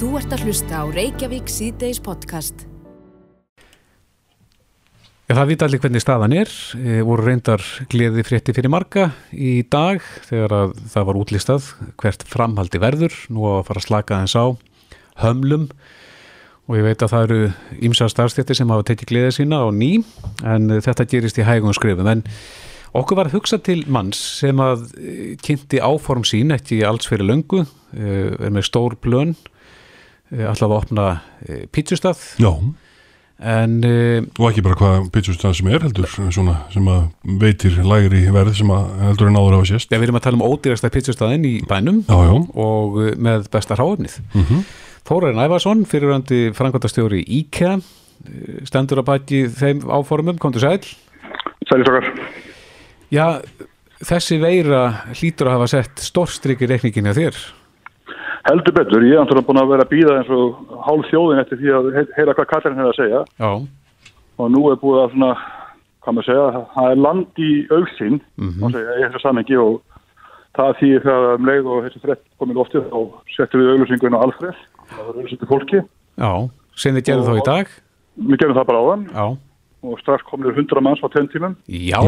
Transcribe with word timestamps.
Þú 0.00 0.14
ert 0.16 0.30
að 0.32 0.46
hlusta 0.48 0.78
á 0.80 0.84
Reykjavík 0.88 1.50
síðdeis 1.52 1.98
podcast. 2.00 2.62
Já, 5.28 5.34
það 5.36 5.50
vita 5.50 5.66
allir 5.66 5.82
hvernig 5.82 6.00
staðan 6.00 6.34
er, 6.40 6.54
e, 6.80 7.02
voru 7.04 7.26
reyndar 7.26 7.60
gleði 7.92 8.24
frétti 8.24 8.54
fyrir 8.56 8.72
marga 8.72 9.10
í 9.28 9.58
dag 9.68 10.00
þegar 10.30 10.54
að 10.56 10.72
það 10.94 11.06
var 11.10 11.18
útlistað 11.20 11.68
hvert 12.00 12.24
framhaldi 12.32 12.80
verður, 12.80 13.18
nú 13.28 13.44
að 13.50 13.60
fara 13.68 13.82
að 13.82 13.86
slaka 13.90 14.22
þess 14.22 14.40
á 14.40 14.46
hömlum. 15.26 15.68
Og 16.64 16.80
ég 16.80 16.88
veit 16.88 17.04
að 17.04 17.12
það 17.12 17.26
eru 17.28 17.52
ymsa 17.90 18.08
starfstætti 18.08 18.56
sem 18.56 18.72
hafa 18.72 18.88
tekið 18.94 19.12
gleðið 19.12 19.36
sína 19.36 19.60
á 19.60 19.68
ný 19.68 19.92
en 20.48 20.80
þetta 20.80 21.10
gerist 21.12 21.44
í 21.44 21.44
hægum 21.44 21.76
skrifum 21.76 22.08
en 22.08 22.24
okkur 22.96 23.20
var 23.20 23.28
að 23.28 23.36
hugsa 23.36 23.60
til 23.60 23.82
manns 23.84 24.16
sem 24.40 24.64
að 24.64 24.88
e, 24.96 25.36
kynnti 25.44 25.84
áform 25.84 26.24
sín 26.24 26.56
ekki 26.56 26.86
alls 26.88 27.04
fyrir 27.04 27.28
löngu, 27.28 27.66
e, 27.92 28.20
er 28.40 28.48
með 28.48 28.70
stór 28.72 28.96
blön, 28.96 29.36
alltaf 30.30 30.68
að 30.70 30.76
opna 30.78 31.08
pítsustað 31.74 32.20
Já, 32.40 32.50
en 33.40 33.78
e, 33.88 33.92
og 34.36 34.50
ekki 34.50 34.62
bara 34.66 34.76
hvað 34.76 35.06
pitchustæðan 35.14 35.56
sem 35.56 35.70
er 35.72 35.84
heldur 35.86 36.10
svona 36.30 36.58
sem 36.74 36.90
að 36.92 37.06
veitir 37.40 37.78
lægri 37.88 38.26
verð 38.34 38.58
sem 38.58 38.68
að 38.74 38.90
heldur 39.06 39.30
en 39.30 39.38
áður 39.40 39.56
hafa 39.58 39.70
sést 39.72 39.90
Já, 39.90 39.96
við 39.98 40.08
erum 40.10 40.18
að 40.20 40.26
tala 40.28 40.38
um 40.40 40.44
ódýrasta 40.50 40.90
pizzastæðin 40.92 41.46
í 41.48 41.54
bænum 41.70 42.02
Já, 42.04 42.18
já, 42.28 42.34
og 42.66 42.98
með 43.16 43.48
besta 43.54 43.78
hráefnið. 43.80 44.18
Mm 44.34 44.44
Mhm. 44.44 44.62
Þórarin 45.10 45.40
Ævarsson, 45.42 45.80
fyrirhandi 45.88 46.52
frangvandastjóri 46.54 47.22
IKEA, 47.40 47.72
uh, 47.80 48.58
stendur 48.68 49.00
að 49.00 49.06
bæti 49.08 49.38
þeim 49.48 49.80
áformum, 49.88 50.36
komdu 50.38 50.60
sæl. 50.62 50.84
Sælisokar. 51.66 52.04
Já, 53.10 53.40
þessi 54.04 54.38
veira 54.38 54.82
hlýtur 55.16 55.48
að 55.50 55.56
hafa 55.56 55.66
sett 55.72 56.04
stórstryk 56.04 56.60
í 56.62 56.68
reikninginu 56.70 57.16
þér. 57.16 57.40
Heldur 58.48 58.72
betur, 58.72 59.04
ég 59.04 59.14
er 59.18 59.20
náttúrulega 59.20 59.46
búin 59.50 59.60
að 59.60 59.70
vera 59.74 59.84
að 59.84 59.90
býða 59.92 60.16
eins 60.16 60.30
og 60.32 60.76
hálf 60.86 61.08
þjóðin 61.10 61.40
eftir 61.42 61.58
því 61.60 61.72
að 61.76 61.88
he- 61.96 62.12
heyra 62.16 62.34
hvað 62.38 62.48
Katrin 62.48 62.78
hefur 62.78 62.94
að 62.94 63.00
segja 63.00 63.20
Já, 63.36 63.50
og 64.40 64.50
nú 64.54 64.62
er 64.70 64.78
búið 64.80 65.00
að 65.02 65.12
svona, 65.12 65.30
hvað 66.00 66.16
maður 66.16 66.28
segja, 66.30 66.62
það 66.74 66.90
er 66.90 67.02
land 67.04 67.42
í 67.44 67.50
augsinn, 67.76 68.20
mm. 68.40 68.50
-hmm. 68.54 68.72
segja, 68.72 68.96
í 68.96 69.04
þessu 69.04 69.20
samengi 69.20 69.58
og 69.60 69.82
það 70.56 70.80
það 70.80 71.20
að 71.20 71.34
um 71.36 71.46
leið 71.50 71.68
og 71.68 71.84
þessi 71.84 72.02
frett 72.06 72.24
komið 72.40 72.60
loftið 72.60 72.88
þá 72.88 72.98
settum 73.36 73.60
við 73.60 73.72
auglýsingu 73.74 74.08
inn 74.08 74.16
á 74.18 74.24
Alfred, 74.24 74.56
það 74.88 75.04
var 75.06 75.14
auglýsingu 75.20 75.50
fólki, 75.52 75.82
já, 76.16 76.32
sem 76.74 76.94
þið 76.96 77.06
gerðu 77.10 77.28
þá 77.28 77.36
í 77.36 77.46
dag. 77.50 77.66
við 78.16 78.40
gerum 78.40 78.56
það 78.56 78.68
bara 78.70 78.80
á 78.80 78.84
þann 78.90 79.04
Já, 79.14 79.26
og 79.84 79.98
strax 80.00 80.24
komið 80.24 80.56
100 80.56 80.80
manns 80.80 81.04
á 81.04 81.08
10 81.12 81.28
tímum, 81.28 81.56
já, 81.68 82.00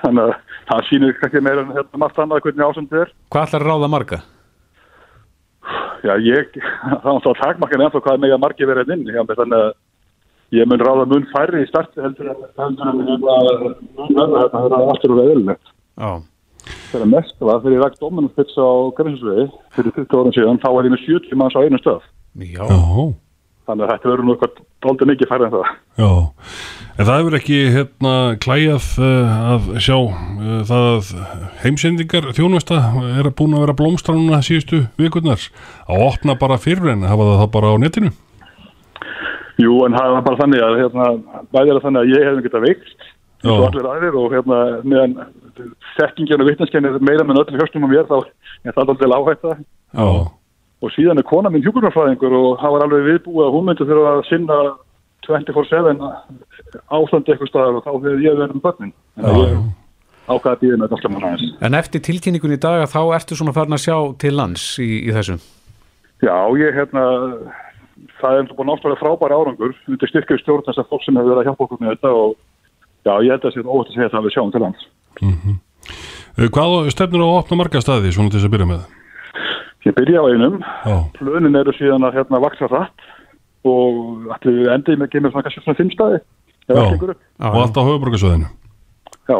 þannig 0.00 0.24
að 0.24 0.32
það 0.72 0.86
sýnir 0.88 1.18
kannski 1.20 1.40
meira 1.44 1.60
en 1.60 1.74
hérna 1.76 2.00
margt 2.00 2.18
annað 2.18 2.40
hvernig 2.40 2.64
ásendið 2.64 3.04
er. 3.04 3.12
hvað 3.30 3.44
ætlar 3.46 3.62
að 3.62 3.68
ráða 3.68 3.90
marga? 3.92 4.18
Já, 6.04 6.14
ég, 6.20 6.52
það 7.02 7.08
var 7.08 7.24
þá 7.24 7.30
takmakkan 7.40 7.86
ennþá 7.86 8.02
hvað 8.04 8.22
mega 8.24 8.38
margir 8.42 8.68
verið 8.68 8.92
inn, 8.96 9.06
já, 9.08 9.22
með 9.24 9.40
þannig 9.40 9.62
að 9.64 9.72
ég 10.58 10.68
mun 10.70 10.84
ráða 10.84 11.06
mun 11.10 11.26
færri 11.32 11.64
í 11.64 11.68
starti 11.70 12.04
heldur 12.04 12.28
en 12.30 12.44
heldur 12.60 12.90
en 12.92 13.02
hérna, 13.08 14.44
það 14.52 14.76
er 14.78 14.92
aftur 14.92 15.14
og 15.14 15.20
veðilegt. 15.22 15.74
Já, 15.98 16.10
Þegar 16.94 17.08
mest 17.10 17.42
var 17.44 17.58
þegar 17.60 17.74
ég 17.74 17.82
rækt 17.82 18.00
Dominus 18.00 18.32
Pizza 18.38 18.64
á 18.64 18.72
Grænsvegi 18.96 19.44
fyrir 19.74 19.92
20 19.98 20.14
árum 20.16 20.32
síðan, 20.36 20.60
þá 20.62 20.68
var 20.76 20.86
ég 20.86 20.94
með 20.94 21.02
70 21.08 21.40
manns 21.40 21.56
á 21.58 21.60
einu 21.64 21.80
stöð. 21.82 22.06
já, 22.40 22.62
já, 22.64 23.04
Þannig 23.64 23.84
að 23.84 23.90
þetta 23.94 24.10
verður 24.12 24.24
nú 24.28 24.34
eitthvað 24.34 24.62
doldið 24.84 25.10
mikið 25.10 25.30
færri 25.32 25.46
en 25.48 25.52
það. 25.56 25.68
já. 26.00 26.08
En 26.94 27.08
það 27.08 27.16
hefur 27.18 27.34
ekki 27.40 27.56
hérna 27.74 28.10
klæjað 28.38 28.84
uh, 29.02 29.30
að 29.50 29.64
sjá 29.82 29.96
uh, 29.98 30.60
það 30.68 30.84
að 30.92 31.08
heimsendingar 31.64 32.28
þjónvesta 32.36 32.76
er 33.18 33.26
að 33.26 33.34
búin 33.40 33.56
að 33.56 33.64
vera 33.64 33.74
blómstra 33.80 34.14
núna 34.14 34.38
síðustu 34.46 34.84
vikurnar 35.00 35.42
að 35.90 36.04
opna 36.06 36.36
bara 36.38 36.60
fyrir 36.62 36.92
en 36.92 37.02
hafa 37.10 37.26
það 37.40 37.50
bara 37.56 37.72
á 37.74 37.76
netinu. 37.82 38.12
Jú, 39.58 39.80
en 39.88 39.98
það 39.98 40.14
var 40.14 40.24
bara 40.28 40.40
þannig 40.44 40.62
að 40.66 40.78
hérna, 40.84 41.08
bæðið 41.50 41.74
er 41.74 41.82
þannig 41.88 42.04
að 42.04 42.14
ég 42.14 42.28
hefði 42.28 42.46
getað 42.46 42.68
veikst 42.68 43.10
og 43.44 43.66
allir 43.66 43.90
aðrir 43.90 44.20
og 44.20 44.38
hérna 44.38 44.60
meðan 44.86 45.18
þekkingin 45.98 46.46
og 46.46 46.48
vittneskinn 46.52 46.88
er 46.88 47.02
meira 47.02 47.26
með 47.26 47.42
öllum 47.42 47.58
hjörstum 47.58 47.86
á 47.86 47.88
mér 47.90 48.06
þá 48.06 48.16
er 48.22 48.78
það 48.78 48.88
doldið 48.92 49.18
áhætta. 49.18 49.58
Já, 49.98 50.08
Og 50.84 50.90
síðan 50.92 51.16
er 51.16 51.24
kona 51.24 51.48
minn 51.48 51.62
hjúkurnarfræðingur 51.64 52.34
og 52.36 52.48
það 52.60 52.72
var 52.74 52.82
alveg 52.84 53.06
viðbúið 53.08 53.46
að 53.46 53.54
hún 53.54 53.62
myndi 53.68 53.84
þurfa 53.88 54.10
að 54.10 54.26
sinna 54.28 54.56
24-7 55.28 55.94
ástandi 56.98 57.34
eitthvað 57.34 57.50
staðar 57.50 57.78
og 57.80 57.84
þá 57.86 57.90
hefði 57.94 58.14
ég 58.26 58.38
verið 58.38 58.54
með 58.58 58.64
börnin. 58.68 58.92
já, 58.94 59.22
Þannig 59.22 59.34
að 59.34 59.44
ég 59.44 59.52
já. 59.54 59.60
ákvaði 60.34 60.70
að 60.74 60.86
alltaf 60.88 61.10
mann 61.12 61.26
aðeins. 61.28 61.52
En 61.68 61.78
eftir 61.80 62.04
tilkynningun 62.08 62.56
í 62.56 62.60
dag 62.60 62.86
þá 62.90 63.00
ertu 63.18 63.38
svona 63.38 63.54
farin 63.56 63.76
að 63.76 63.84
sjá 63.84 63.96
til 64.24 64.34
lands 64.38 64.64
í, 64.82 64.88
í 65.08 65.14
þessu. 65.14 65.36
Já, 66.24 66.36
ég 66.60 66.78
hérna, 66.78 67.04
það 68.20 68.38
er 68.40 68.50
búin 68.56 68.72
ástæðlega 68.74 69.02
frábæri 69.02 69.36
árangur 69.36 69.76
undir 69.90 70.10
styrkjur 70.10 70.40
stjórn 70.40 70.64
þess 70.68 70.80
að 70.80 70.90
fólk 70.92 71.04
sem 71.04 71.16
hefur 71.18 71.34
verið 71.34 71.42
að 71.42 71.48
hjálpa 71.50 71.66
okkur 71.66 71.82
með 71.82 71.94
þetta 71.94 72.12
og 72.16 72.34
já, 73.04 73.14
ég 73.26 73.30
held 73.34 73.38
að 73.38 73.44
það 73.44 73.54
sé 73.54 73.64
óvægt 73.64 73.90
að 73.90 73.96
segja 73.98 74.10
það 74.14 74.20
að 74.20 74.26
við 74.28 74.34
sjáum 74.36 74.52
til 74.54 74.64
lands. 74.64 74.84
Uh, 76.34 76.48
Hvað 76.50 76.90
stefnur 76.94 77.22
á 77.22 77.28
að 77.28 77.38
opna 77.42 77.58
marga 77.60 77.82
staði 77.84 78.12
svona 78.14 78.32
til 78.32 78.40
þess 78.40 78.48
að 78.48 78.54
byrja 78.56 78.70
með? 78.72 78.86
Ég 79.84 79.92
byrja 79.98 80.22
á 80.24 80.26
einum, 80.32 80.54
Að 83.64 83.70
og 83.72 84.30
allir 84.36 84.60
við 84.60 84.70
endið 84.74 85.00
með 85.00 85.12
gemur 85.14 85.32
svona 85.32 85.46
kannski 85.46 85.64
svona 85.64 85.80
fimm 85.80 85.92
staði. 85.94 86.20
og 86.70 87.60
allt 87.60 87.76
á 87.80 87.82
höfuborgarsöðinu. 87.88 88.48
Já, 89.28 89.38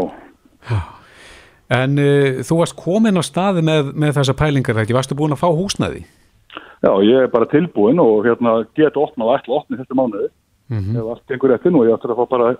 En 1.75 1.97
uh, 1.99 2.43
þú 2.45 2.59
varst 2.61 2.77
komin 2.77 3.17
á 3.17 3.23
staði 3.25 3.63
með, 3.65 3.95
með 3.97 4.19
þessa 4.19 4.35
pælingar 4.37 4.83
ekki, 4.83 4.97
varstu 4.97 5.17
búin 5.17 5.33
að 5.33 5.41
fá 5.41 5.49
húsnæði? 5.49 6.05
já, 6.85 6.91
ég 7.01 7.25
er 7.25 7.31
bara 7.33 7.49
tilbúin 7.49 8.01
og 8.03 8.27
hérna 8.27 8.59
get 8.77 8.97
opnað 9.01 9.39
ætla 9.39 9.55
að 9.55 9.59
opna 9.61 9.77
í 9.77 9.81
þetta 9.81 9.97
mánuði. 9.99 10.29
ef 11.01 11.07
allt 11.15 11.25
gengur 11.29 11.55
eftir 11.55 11.73
og 11.73 11.87
ég 11.89 11.97
ætla 11.97 12.13
að 12.13 12.21
fá 12.21 12.29
bara 12.29 12.51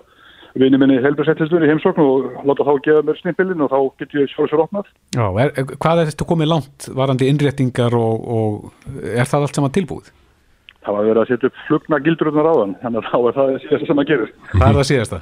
vinni 0.55 0.79
minni 0.79 0.97
helbriðsettistunni 1.03 1.67
í 1.67 1.69
heimsókn 1.69 2.01
og 2.01 2.27
láta 2.47 2.65
þá 2.65 2.73
gefa 2.85 3.05
mér 3.05 3.19
snippilinn 3.19 3.61
og 3.65 3.71
þá 3.73 3.79
get 3.99 4.13
ég 4.17 4.29
sjálf 4.31 4.49
sér 4.49 4.63
opnað. 4.63 4.89
Já, 5.13 5.25
er, 5.43 5.51
hvað 5.77 6.01
er 6.01 6.09
þetta 6.11 6.29
komið 6.31 6.51
langt 6.51 6.87
varandi 6.95 7.29
innréttingar 7.29 7.97
og, 7.99 8.29
og 8.37 9.01
er 9.03 9.27
það 9.29 9.45
allt 9.45 9.59
saman 9.59 9.75
tilbúið? 9.75 10.13
Það 10.85 10.95
var 10.97 11.07
verið 11.09 11.21
að 11.23 11.29
setja 11.31 11.49
upp 11.49 11.61
flugna 11.67 11.99
gildrurnar 12.05 12.45
á 12.49 12.53
þann, 12.59 12.73
þannig 12.83 12.99
að 13.01 13.07
þá 13.11 13.17
er 13.29 13.35
það 13.37 13.53
síðasta 13.65 13.87
sem 13.89 14.01
að 14.03 14.09
gerir. 14.11 14.33
Hvað 14.53 14.67
er 14.69 14.77
það 14.79 14.89
síðasta? 14.91 15.19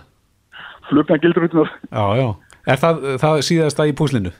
Flugna 0.90 1.18
gildrurnar, 1.24 1.70
Já, 1.90 2.06
já. 2.20 2.28
Er 2.74 2.80
það, 2.80 3.00
það 3.24 3.42
síðasta 3.50 3.86
í 3.88 3.94
púslinu? 4.00 4.32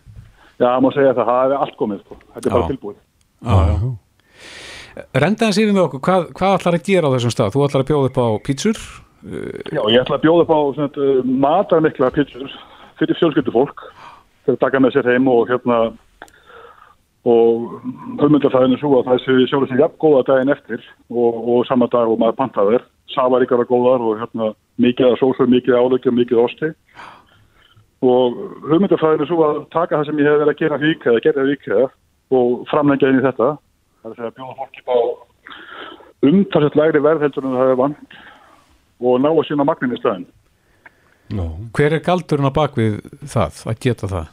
já, 0.64 0.70
má 0.80 0.90
segja 0.96 1.14
það, 1.18 1.30
það 1.32 1.54
er 1.56 1.64
allt 1.66 1.78
komið, 1.80 2.02
sko. 2.06 2.18
þetta 2.36 2.48
er 2.50 2.54
bara 2.54 2.64
Já. 2.64 2.72
tilbúið. 2.74 2.98
Já, 3.44 3.56
já. 3.68 3.94
Rendaðan 5.18 5.56
sér 5.58 5.72
við 5.72 5.80
okkur, 5.88 6.02
hvað, 6.06 6.28
hvað 6.38 6.56
ætlar 6.60 6.76
að 6.78 6.84
gera 6.88 7.10
á 7.10 7.14
þessum 7.16 7.34
stað? 7.34 7.54
Þú 7.56 7.64
ætlar 7.66 7.84
að 7.84 7.90
bjóða 7.90 8.10
upp 8.12 8.20
á 8.22 8.28
pítsur? 8.46 8.82
Já, 9.74 9.82
ég 9.90 10.00
ætla 10.04 10.18
að 10.20 10.24
bjóða 10.28 10.44
upp 10.46 10.54
á 10.54 10.60
uh, 10.62 11.22
matarmikla 11.44 12.12
pítsur 12.14 12.52
fyrir 13.00 13.18
fjölskyldu 13.18 13.54
fólk, 13.56 13.84
fyrir 14.46 14.58
að 14.60 14.62
taka 14.68 14.82
með 14.84 14.94
sér 14.98 15.10
heim 15.14 15.28
og 15.34 15.50
hérna, 15.50 15.80
og 17.24 17.80
hugmyndafæðinu 18.20 18.78
svo 18.82 18.98
að 19.00 19.10
það 19.10 19.22
sé 19.24 19.36
sjálf 19.48 19.70
sér 19.70 19.84
jafn 19.86 20.00
góða 20.04 20.24
daginn 20.28 20.52
eftir 20.52 20.82
og, 21.10 21.38
og 21.40 21.68
sama 21.70 21.88
dag 21.92 22.12
og 22.12 22.20
maður 22.20 22.40
pantaðir, 22.42 22.86
safaríkara 23.16 23.68
góðar 23.70 24.04
og 24.04 24.20
hérna, 24.20 24.52
mikið 24.84 25.10
að 25.10 25.20
sósur, 25.22 25.52
mikið 25.52 25.78
áleggi 25.80 26.12
og 26.12 26.18
mikið 26.20 26.42
osti. 26.44 26.72
Og 28.04 28.40
hugmyndafæðinu 28.68 29.30
svo 29.30 29.44
að 29.48 29.62
taka 29.72 30.02
það 30.02 30.10
sem 30.10 30.20
ég 30.20 30.28
hef 30.28 30.42
verið 30.42 30.54
að 30.54 30.62
gera 30.64 30.82
hvík 30.82 31.08
eða 31.08 31.24
gera 31.28 31.48
hvík 31.48 31.70
og 32.34 32.66
framlengja 32.72 33.14
inn 33.14 33.22
í 33.22 33.28
þetta. 33.28 33.54
Það 34.04 34.12
er 34.12 34.20
að 34.20 34.28
að 34.28 34.38
bjóða 34.40 34.58
fólki 34.60 34.84
á 34.84 34.98
umtalsett 36.24 36.78
lægri 36.80 37.02
verð 37.04 37.26
heldur 37.26 37.48
en 37.48 37.56
það 37.56 37.68
hefur 37.68 37.82
vant 37.82 38.18
og 39.04 39.20
ná 39.20 39.30
að 39.32 39.46
sína 39.48 39.68
magnin 39.68 39.96
í 39.96 40.00
staðin. 40.00 40.30
Hver 41.74 41.96
er 41.98 42.04
galdurinn 42.04 42.48
á 42.48 42.54
bakvið 42.54 43.00
það, 43.32 43.62
að 43.72 43.80
geta 43.84 44.10
það? 44.12 44.33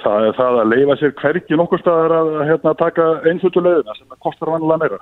Það 0.00 0.26
er 0.26 0.36
það 0.38 0.58
að 0.60 0.70
leifa 0.72 0.96
sér 1.00 1.14
hvergi 1.18 1.58
nokkur 1.58 1.82
staðar 1.82 2.14
að 2.16 2.30
hérna, 2.48 2.74
taka 2.78 3.06
einföldu 3.28 3.62
leiðina 3.64 3.96
sem 3.98 4.08
það 4.08 4.22
kostar 4.26 4.52
vanlega 4.54 4.80
meira. 4.82 5.00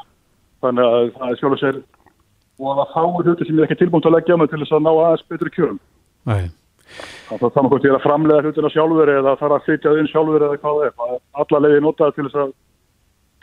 Þannig 0.64 0.84
að 0.88 1.11
það 1.19 1.32
er 1.32 1.40
sjálf 1.40 1.61
sér 1.62 1.81
og 2.58 2.70
að 2.73 2.78
það 2.81 2.94
fáir 2.94 3.28
hluti 3.28 3.46
sem 3.46 3.58
ég 3.58 3.61
er 3.62 3.69
ekki 3.69 3.81
tilbúin 3.82 4.02
til 4.02 4.11
að 4.11 4.17
leggja 4.17 4.34
á 4.34 4.40
mig 4.40 4.50
til 4.50 4.62
þess 4.62 4.75
að 4.75 4.87
ná 4.87 4.90
aðeins 4.93 5.26
betri 5.31 5.52
kjörum. 5.55 5.82
Nei. 6.28 6.49
Það 7.28 7.44
er 7.46 7.84
er 7.84 7.99
að 7.99 8.06
framlega 8.06 8.46
hlutina 8.46 8.73
sjálfur 8.73 9.12
eða 9.12 9.37
þarf 9.38 9.55
að 9.58 9.67
flytja 9.67 9.93
þau 9.93 10.00
inn 10.00 10.11
sjálfur 10.11 10.46
eða 10.46 10.58
hvað 10.62 10.78
það 10.78 10.87
er. 10.88 10.94
Það 10.99 11.12
er 11.14 11.20
alla 11.43 11.61
leiði 11.64 11.84
notaði 11.84 12.17
til 12.17 12.26
þess 12.26 12.40
að 12.43 12.55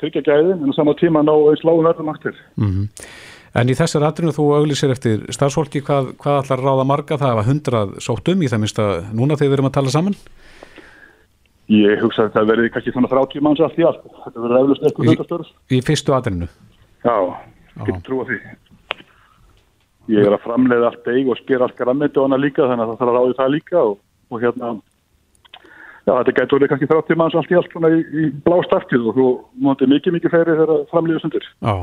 tryggja 0.01 0.25
gæðin 0.25 0.65
en 0.65 0.75
á 0.75 0.75
sama 0.75 0.95
tíma 1.00 1.24
ná 1.24 1.33
eins 1.35 1.63
lágum 1.63 1.88
verðum 1.88 2.12
aktir. 2.12 2.35
Mm 2.59 2.89
En 3.56 3.69
í 3.71 3.75
þessar 3.77 4.03
atrinu 4.03 4.33
þú 4.35 4.50
auglýsir 4.57 4.91
eftir 4.91 5.21
starfsfólki, 5.31 5.80
hvað, 5.80 6.09
hvað 6.19 6.41
að 6.51 6.63
ráða 6.65 6.83
marga? 6.83 7.15
Það 7.15 7.30
Ég 11.73 12.01
hugsa 12.03 12.27
að 12.27 12.35
það 12.35 12.50
verði 12.51 12.71
kannski 12.73 12.94
svona 12.94 13.09
30 13.09 13.41
manns 13.45 13.62
allt 13.65 13.79
í 13.81 13.85
allt. 13.88 14.03
Þetta 14.25 14.44
verður 14.44 14.59
eflust 14.62 14.83
eitthvað 14.85 15.12
hlutastörf. 15.12 15.53
Í 15.73 15.79
fyrstu 15.85 16.13
atrinu? 16.13 16.50
Já, 17.01 17.15
getur 17.79 18.03
trúa 18.06 18.27
því. 18.29 18.41
Ég 20.13 20.27
er 20.27 20.35
að 20.35 20.44
framleiða 20.44 20.91
allt 20.91 21.07
eig 21.09 21.31
og 21.33 21.39
skera 21.39 21.65
allt 21.65 21.79
grammiti 21.79 22.21
og 22.21 22.27
hana 22.27 22.38
líka 22.38 22.67
þannig 22.69 22.85
að 22.85 22.91
það 22.91 23.00
þarf 23.00 23.12
að 23.12 23.17
ráði 23.17 23.38
það 23.39 23.56
líka 23.56 23.79
og, 23.81 23.95
og 24.29 24.44
hérna 24.44 24.75
Já, 26.06 26.12
þetta 26.19 26.33
gæti 26.38 26.53
orðið 26.53 26.69
kannski 26.69 26.88
30 26.91 27.17
manns 27.17 27.35
allt 27.39 27.50
í 27.50 27.56
allt 27.57 27.71
svona 27.73 27.89
í, 27.89 28.01
í 28.06 28.27
blá 28.45 28.59
startið 28.68 29.07
og 29.09 29.15
þú 29.18 29.29
mútið 29.65 29.89
mikið, 29.89 30.13
mikið 30.13 30.33
fleiri 30.35 30.57
þegar 30.59 30.83
framlýðu 30.91 31.21
sundir. 31.23 31.47
Já, 31.65 31.73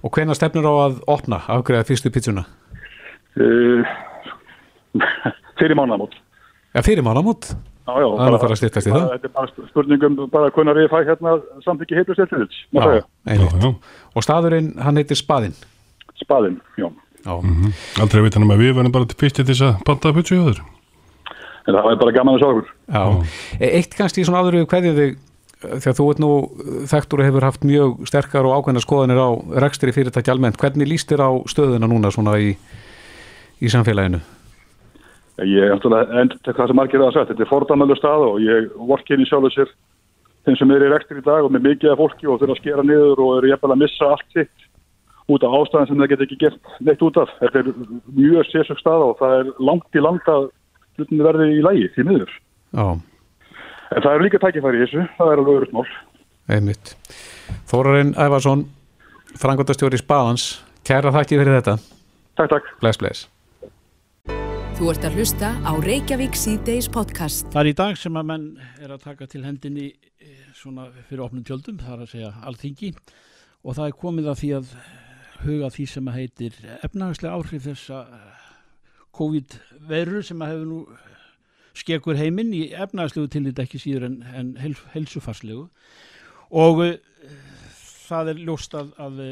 og 0.00 0.14
hvena 0.14 0.36
stefnur 0.36 0.68
á 0.72 0.74
að 0.86 0.94
opna, 1.12 1.42
afgreða 1.52 1.84
fyrstu 1.90 2.12
pizzuna? 2.14 2.46
Uh, 3.36 3.84
fyrir 5.60 5.76
mánamót. 5.76 6.16
Já, 6.72 6.80
fyrir 6.80 7.04
mánamót? 7.04 7.50
Já, 7.88 7.94
já. 7.96 8.08
Það 8.18 8.26
er 8.28 8.34
að 8.36 8.52
að 8.52 8.58
styrtast 8.60 8.88
í 8.88 8.92
það. 8.92 9.04
Þetta 9.14 9.28
er 9.28 9.34
bara 9.38 9.68
spurningum 9.70 10.16
bara 10.32 10.50
hvernig 10.52 10.76
við 10.76 10.88
fæ 10.92 10.98
hérna 11.08 11.34
samþykki 11.64 11.96
heilu 11.96 12.16
sérfyrðils. 12.18 12.58
Já, 12.76 12.88
einmitt. 13.32 13.92
Og 14.12 14.26
staðurinn, 14.26 14.68
hann 14.84 15.00
heitir 15.00 15.16
Spaðinn. 15.16 15.54
Spaðinn, 16.20 16.58
já. 16.76 16.88
Já, 17.24 17.32
Aldrei 18.02 18.22
veit 18.26 18.36
hann 18.36 18.44
um 18.44 18.52
að 18.54 18.60
við 18.62 18.74
verðum 18.76 18.94
bara 18.94 19.08
til 19.08 19.18
fyrst 19.20 19.38
til 19.40 19.46
þess 19.48 19.64
að 19.64 19.80
panta 19.88 20.12
putsu 20.14 20.36
í 20.36 20.42
öður. 20.42 20.60
En 21.68 21.76
það 21.76 21.90
er 21.92 21.98
bara 22.02 22.14
gaman 22.16 22.36
að 22.36 22.42
sjá 22.42 22.48
okkur. 22.52 22.68
já. 22.92 23.02
E- 23.58 23.72
Eitt 23.80 23.96
kannski 23.96 24.24
svona 24.24 24.42
aðru 24.44 24.62
hverju 24.68 24.94
þig, 24.98 25.16
þegar 25.64 25.96
þú 25.98 26.06
ert 26.12 26.22
nú 26.22 26.30
þekktur 26.92 27.20
og 27.22 27.28
hefur 27.28 27.46
haft 27.48 27.64
mjög 27.66 28.06
sterkar 28.08 28.46
og 28.48 28.56
ákveðna 28.60 28.84
skoðanir 28.84 29.20
á 29.20 29.28
rekstri 29.64 29.92
fyrirtæki 29.96 30.32
almennt, 30.32 30.60
hvernig 30.60 30.88
líst 30.88 31.08
þér 31.10 31.24
á 31.24 31.30
stöðuna 31.50 31.88
núna 31.90 32.12
svona 32.14 32.36
í, 32.40 32.54
í 33.60 33.72
samfélaginu? 33.72 34.20
Ég 35.46 35.62
er 35.62 35.74
náttúrulega 35.74 36.22
endur 36.22 36.40
til 36.42 36.54
hvað 36.56 36.70
sem 36.70 36.78
margir 36.80 37.04
að 37.04 37.12
sagt. 37.14 37.30
Þetta 37.30 37.44
er 37.44 37.50
fordamölu 37.52 37.96
stað 37.98 38.24
og 38.26 38.40
ég 38.42 38.70
vorkinn 38.90 39.22
í 39.22 39.28
sjálfu 39.28 39.52
sér 39.54 39.70
þeim 40.46 40.56
sem 40.58 40.72
er 40.74 40.86
í 40.86 40.90
rekstur 40.90 41.20
í 41.20 41.26
dag 41.26 41.44
og 41.46 41.52
með 41.54 41.66
mikið 41.68 41.92
af 41.92 42.00
fólki 42.00 42.26
og 42.26 42.40
þurfa 42.40 42.56
að 42.56 42.62
skera 42.62 42.86
niður 42.86 43.22
og 43.22 43.34
eru 43.38 43.52
jafnvel 43.52 43.74
að 43.74 43.82
missa 43.84 44.08
allt 44.14 44.34
sitt 44.34 44.66
út 45.28 45.44
af 45.44 45.54
ástæðan 45.60 45.90
sem 45.90 46.00
það 46.00 46.10
get 46.14 46.24
ekki 46.24 46.40
gert 46.40 46.72
neitt 46.88 47.04
út 47.04 47.20
af. 47.20 47.30
Þetta 47.42 47.62
er 47.62 47.70
mjög 48.16 48.48
sérsök 48.48 48.80
stað 48.80 49.04
og 49.10 49.14
það 49.20 49.36
er 49.38 49.52
langt 49.70 49.98
í 49.98 50.02
landa 50.02 50.36
hlutinu 50.98 51.28
verði 51.28 51.48
í 51.54 51.62
lægi 51.66 51.90
því 51.94 52.06
miður. 52.08 52.34
Já, 52.74 52.86
En 53.88 54.04
það 54.04 54.14
er 54.14 54.24
líka 54.26 54.38
tækifæri 54.42 54.80
í 54.80 54.84
þessu, 54.84 55.04
það 55.16 55.30
er 55.32 55.40
alveg 55.40 55.54
öðrugt 55.58 55.72
mál. 55.76 55.86
einmitt. 56.48 56.90
Þórarinn 57.70 58.14
Ævarsson, 58.20 58.66
frangvöldastjóri 59.40 60.00
Spaðans, 60.00 60.44
kæra 60.84 61.12
þakki 61.14 61.38
fyrir 61.40 61.56
þetta. 61.60 61.78
Takk, 62.36 62.50
takk. 62.52 62.68
Bless, 62.82 63.00
bless. 63.00 63.28
Þú 64.78 64.92
ert 64.92 65.04
að 65.08 65.16
hlusta 65.18 65.48
á 65.66 65.74
Reykjavík 65.82 66.36
síðdeis 66.38 66.86
podcast. 66.94 67.48
Það 67.50 67.64
er 67.64 67.68
í 67.72 67.78
dag 67.80 67.96
sem 67.98 68.14
að 68.14 68.28
menn 68.28 68.44
er 68.78 68.92
að 68.94 69.00
taka 69.08 69.26
til 69.26 69.40
hendinni 69.42 69.88
eh, 69.90 70.36
svona 70.54 70.84
fyrir 71.08 71.24
opnum 71.24 71.42
tjöldum, 71.42 71.80
það 71.82 71.96
er 71.96 72.04
að 72.04 72.12
segja 72.12 72.28
alþingi 72.46 72.92
og 72.94 73.74
það 73.74 73.82
er 73.88 73.96
komið 74.04 74.28
að 74.30 74.38
því 74.38 74.52
að 74.60 74.70
huga 75.40 75.72
því 75.74 75.88
sem 75.96 76.12
að 76.12 76.18
heitir 76.20 76.60
efnahagslega 76.76 77.34
áhrif 77.34 77.66
þessa 77.66 78.04
eh, 78.20 78.46
COVID-veru 79.18 80.22
sem 80.30 80.46
að 80.46 80.54
hefur 80.54 80.70
nú 80.70 80.80
skekur 81.82 82.22
heiminn 82.22 82.54
í 82.54 82.62
efnahagslegu 82.70 83.34
tillit 83.34 83.58
ekki 83.58 83.82
síður 83.82 84.06
en, 84.12 84.16
en 84.30 84.56
hel, 84.62 84.76
helsufarslegu 84.94 85.66
og 86.54 86.86
uh, 86.86 86.94
það 88.06 88.30
er 88.36 88.46
ljóst 88.46 88.78
að, 88.78 88.94
að, 89.02 89.22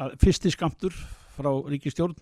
að 0.00 0.20
fyrsti 0.24 0.56
skamtur 0.56 0.96
frá 1.36 1.52
ríkistjórn 1.68 2.16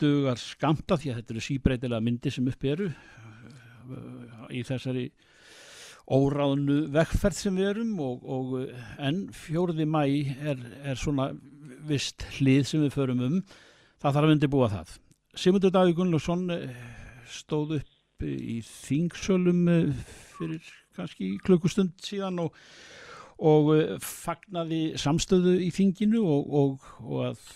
dugar 0.00 0.40
skamta 0.40 0.98
því 1.00 1.12
að 1.12 1.20
þetta 1.20 1.34
eru 1.34 1.44
síbreytilega 1.44 2.04
myndi 2.04 2.32
sem 2.32 2.50
uppi 2.50 2.72
eru 2.72 2.88
uh, 2.90 4.46
í 4.52 4.62
þessari 4.66 5.08
óráðnu 6.04 6.78
vekkferð 6.92 7.38
sem 7.38 7.58
við 7.58 7.70
erum 7.72 7.94
og, 8.04 8.24
og 8.28 8.54
uh, 8.60 8.86
en 9.04 9.24
fjóruði 9.34 9.88
mæ 9.88 10.02
er, 10.52 10.60
er 10.84 11.00
svona 11.00 11.30
vist 11.88 12.26
hlið 12.38 12.68
sem 12.68 12.84
við 12.84 12.94
förum 12.96 13.24
um. 13.24 13.40
Það 14.00 14.16
þarf 14.16 14.28
að 14.28 14.34
undirbúa 14.36 14.70
það. 14.72 14.94
Simundur 15.40 15.72
Davík 15.74 15.96
Gunnlaugsson 15.98 16.48
stóð 17.28 17.78
upp 17.80 18.24
í 18.24 18.60
þingsölum 18.64 19.64
fyrir 20.36 20.72
kannski 20.94 21.34
klukkustund 21.44 21.94
síðan 22.04 22.44
og, 22.44 22.56
og 23.42 23.70
fagnaði 24.04 24.82
samstöðu 25.00 25.56
í 25.64 25.70
þinginu 25.74 26.22
og, 26.22 26.86
og 26.94 27.24
að 27.30 27.46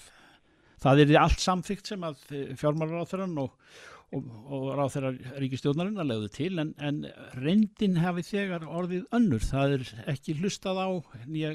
það 0.83 1.05
er 1.05 1.15
allt 1.23 1.45
samþygt 1.45 1.93
sem 1.93 2.05
að 2.07 2.21
fjármálaráþurann 2.61 3.39
og, 3.43 3.55
og, 4.15 4.29
og 4.47 4.69
ráþurar 4.79 5.19
ríkistjórnarinn 5.43 6.01
að 6.03 6.13
leiðu 6.13 6.31
til 6.37 6.53
en, 6.63 6.75
en 6.79 7.03
reyndin 7.39 7.99
hafi 8.03 8.27
þegar 8.31 8.69
orðið 8.69 9.09
önnur. 9.19 9.45
Það 9.45 9.79
er 9.79 9.89
ekki 10.15 10.39
hlustað 10.41 10.83
á 10.85 10.89
nýja 11.27 11.55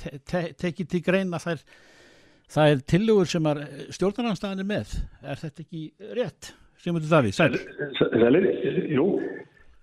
te, 0.00 0.18
te, 0.24 0.46
tekið 0.60 0.92
til 0.94 1.02
greina 1.06 1.42
þær 1.42 1.64
það 2.54 2.74
er 2.74 2.84
tillögur 2.94 3.30
sem 3.30 3.48
að 3.48 3.64
stjórnaranstæðan 3.96 4.62
er 4.64 4.68
með. 4.68 4.98
Er 5.24 5.40
þetta 5.40 5.64
ekki 5.64 5.86
rétt? 6.18 6.52
Sigmundur 6.84 7.08
Davíð, 7.08 7.32
sæl. 7.32 7.54
Sælir, 7.96 8.46
jú, 8.92 9.06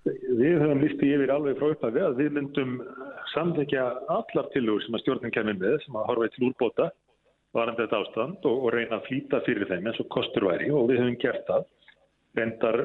við 0.05 0.59
höfum 0.61 0.81
listi 0.83 1.09
yfir 1.15 1.31
alveg 1.33 1.57
frá 1.57 1.71
upphafi 1.73 2.03
að 2.05 2.19
við 2.21 2.35
myndum 2.37 2.75
samþekja 3.33 3.85
allar 4.13 4.49
tilugur 4.53 4.83
sem 4.85 4.97
stjórnin 5.01 5.33
kemur 5.33 5.57
með 5.57 5.79
sem 5.85 5.97
að 5.97 6.07
horfa 6.11 6.29
til 6.35 6.49
úrbóta 6.49 6.89
varandi 7.55 7.83
þetta 7.83 7.99
ástand 8.03 8.47
og, 8.47 8.65
og 8.65 8.73
reyna 8.75 8.99
að 8.99 9.07
flýta 9.09 9.41
fyrir 9.45 9.67
þeim 9.69 9.89
eins 9.89 9.99
og 10.03 10.09
kostur 10.13 10.47
væri 10.47 10.71
og 10.71 10.89
við 10.91 11.01
höfum 11.03 11.19
gert 11.21 11.45
það. 11.49 11.67
Reyndar 12.39 12.77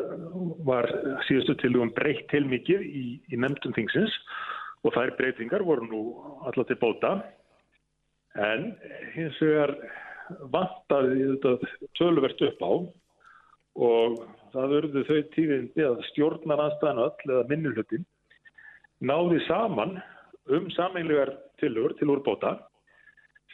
var 0.67 0.89
síðustu 1.29 1.55
tilugum 1.63 1.93
breytt 1.95 2.27
til 2.33 2.43
mikið 2.51 2.83
í, 2.83 3.05
í 3.31 3.39
nefndum 3.39 3.77
þingsins 3.77 4.15
og 4.83 4.95
þær 4.95 5.15
breytingar 5.19 5.63
voru 5.67 5.87
nú 5.87 6.01
allar 6.49 6.67
til 6.67 6.79
bóta 6.83 7.13
en 8.37 8.73
hins 9.15 9.39
vegar 9.41 9.73
vantaði 10.53 11.31
þetta 11.31 11.71
töluvert 11.99 12.43
upp 12.49 12.67
á 12.67 12.73
og 13.87 14.19
það 14.55 14.73
verður 14.75 15.09
þau 15.09 15.23
tíðindi 15.37 15.87
að 15.87 16.05
stjórnar 16.11 16.63
aðstæðan 16.67 17.03
öll 17.07 17.31
eða 17.31 17.49
minnulutin 17.51 18.07
náði 19.05 19.43
saman 19.47 19.99
um 20.57 20.71
sameinlegar 20.75 21.35
tilur 21.61 21.95
til 21.99 22.11
úrbóta 22.15 22.57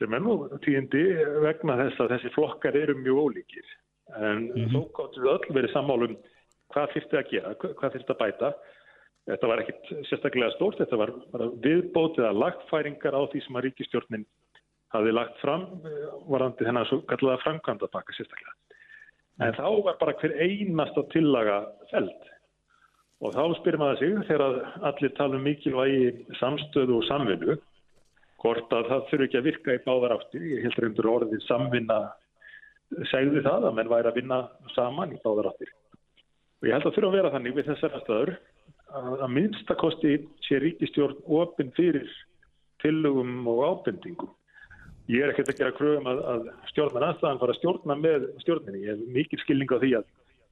sem 0.03 0.19
er 0.19 0.25
nú 0.25 0.37
tíðindi 0.67 1.05
vegna 1.47 1.79
þess 1.85 2.03
að 2.03 2.13
þessi 2.17 2.35
flokkar 2.37 2.79
eru 2.83 2.99
mjög 2.99 3.23
ólíkir 3.25 3.73
en 4.19 4.45
mm 4.51 4.53
-hmm. 4.53 4.71
þó 4.75 4.81
gáttu 4.99 5.25
við 5.25 5.33
öll 5.35 5.57
verið 5.57 5.73
sammálum 5.73 6.17
hvað 6.73 6.93
þurfti 6.95 7.19
að 7.19 7.31
gera, 7.33 7.55
hvað 7.55 7.93
þurfti 7.97 8.15
að 8.15 8.23
bæta 8.25 8.53
þetta 9.31 9.49
var 9.49 9.63
ekkit 9.63 10.07
sérstaklega 10.09 10.55
stórt 10.57 10.79
þetta 10.83 10.97
var 10.97 11.11
viðbótið 11.65 12.25
að 12.29 12.41
lagfæringar 12.43 13.15
á 13.15 13.23
því 13.31 13.41
sem 13.47 13.57
að 13.57 13.65
ríkistjórnin 13.69 14.27
hafi 14.93 15.13
lagt 15.13 15.39
fram 15.41 15.67
varandi 16.29 16.65
þennan 16.67 16.89
svo 16.91 17.01
kallaða 17.09 17.43
framkvæmda 17.45 17.89
pakka 17.89 18.13
sérstaklega 18.13 18.57
En 19.41 19.55
þá 19.57 19.65
var 19.87 19.99
bara 20.01 20.15
hver 20.21 20.35
einasta 20.45 21.05
tillaga 21.13 21.63
feld. 21.91 22.29
Og 23.23 23.35
þá 23.35 23.43
spyrir 23.61 23.81
maður 23.81 24.01
sig 24.01 24.17
þegar 24.29 24.57
allir 24.89 25.13
tala 25.17 25.39
um 25.39 25.45
mikilvægi 25.47 26.35
samstöðu 26.41 26.99
og 26.99 27.07
samvinnu, 27.09 27.57
hvort 28.43 28.75
að 28.75 28.89
það 28.91 29.06
þurfi 29.11 29.29
ekki 29.29 29.39
að 29.39 29.47
virka 29.49 29.77
í 29.77 29.83
báðar 29.87 30.17
áttir. 30.17 30.44
Ég 30.51 30.67
held 30.67 30.81
reyndur 30.82 31.11
orðið 31.13 31.44
samvinna 31.46 31.99
segði 33.11 33.43
það 33.44 33.69
að 33.69 33.77
menn 33.79 33.91
væri 33.93 34.11
að 34.11 34.19
vinna 34.20 34.41
saman 34.75 35.15
í 35.15 35.20
báðar 35.22 35.53
áttir. 35.53 35.70
Og 36.61 36.69
ég 36.69 36.77
held 36.77 36.89
að 36.89 36.96
þurfa 36.96 37.11
að 37.11 37.17
vera 37.19 37.32
þannig 37.34 37.56
við 37.56 37.70
þessar 37.70 37.96
aðstæður 37.99 38.32
að, 38.93 39.11
að 39.15 39.34
minnstakosti 39.37 40.15
sé 40.46 40.61
ríkistjórn 40.63 41.22
opinn 41.39 41.72
fyrir 41.79 42.08
tillögum 42.82 43.46
og 43.51 43.63
ábendingum. 43.70 44.32
Ég 45.11 45.25
er 45.25 45.32
ekkert 45.32 45.51
að 45.53 45.58
gera 45.58 45.77
kröfum 45.77 46.08
að, 46.11 46.20
að 46.32 46.51
stjórnar 46.70 47.08
aðstæðan 47.08 47.41
fara 47.41 47.55
að 47.55 47.61
stjórna 47.61 47.96
með 47.99 48.27
stjórninni. 48.44 48.84
Ég 48.84 48.94
hef 48.94 49.15
mikil 49.17 49.41
skilning 49.43 49.75
á 49.75 49.79
því 49.82 49.94
að 49.99 50.11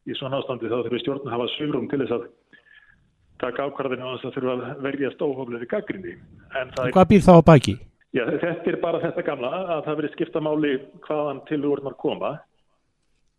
í 0.09 0.17
svona 0.19 0.41
ástandi 0.41 0.71
þá 0.71 0.79
þurfur 0.81 1.03
stjórn 1.05 1.27
að 1.27 1.35
hafa 1.37 1.51
sögurum 1.57 1.91
til 1.91 2.01
þess 2.03 2.17
að 2.17 2.27
taka 3.41 3.67
ákvarðinu 3.69 4.07
á 4.07 4.13
þess 4.15 4.29
að 4.29 4.37
þurfa 4.37 4.55
að 4.57 4.83
verjast 4.87 5.25
óhóflega 5.25 5.67
í 5.67 5.71
gaggrinni. 5.71 6.15
Hvað 6.95 7.09
býr 7.13 7.25
þá 7.27 7.33
að 7.37 7.47
baki? 7.51 7.75
Já, 8.11 8.25
þetta 8.27 8.73
er 8.73 8.79
bara 8.83 9.03
þetta 9.05 9.27
gamla 9.27 9.51
að 9.77 9.85
það 9.87 10.01
verið 10.01 10.15
skipta 10.17 10.43
máli 10.43 10.73
hvaðan 11.07 11.45
tilurnar 11.49 11.95
koma 12.01 12.33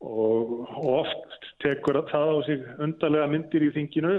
og, 0.01 0.53
og 0.72 0.88
oft 1.01 1.50
tekur 1.63 2.00
það 2.10 2.31
á 2.31 2.38
sig 2.48 2.63
undarlega 2.79 3.27
myndir 3.34 3.67
í 3.67 3.74
þinginu, 3.75 4.13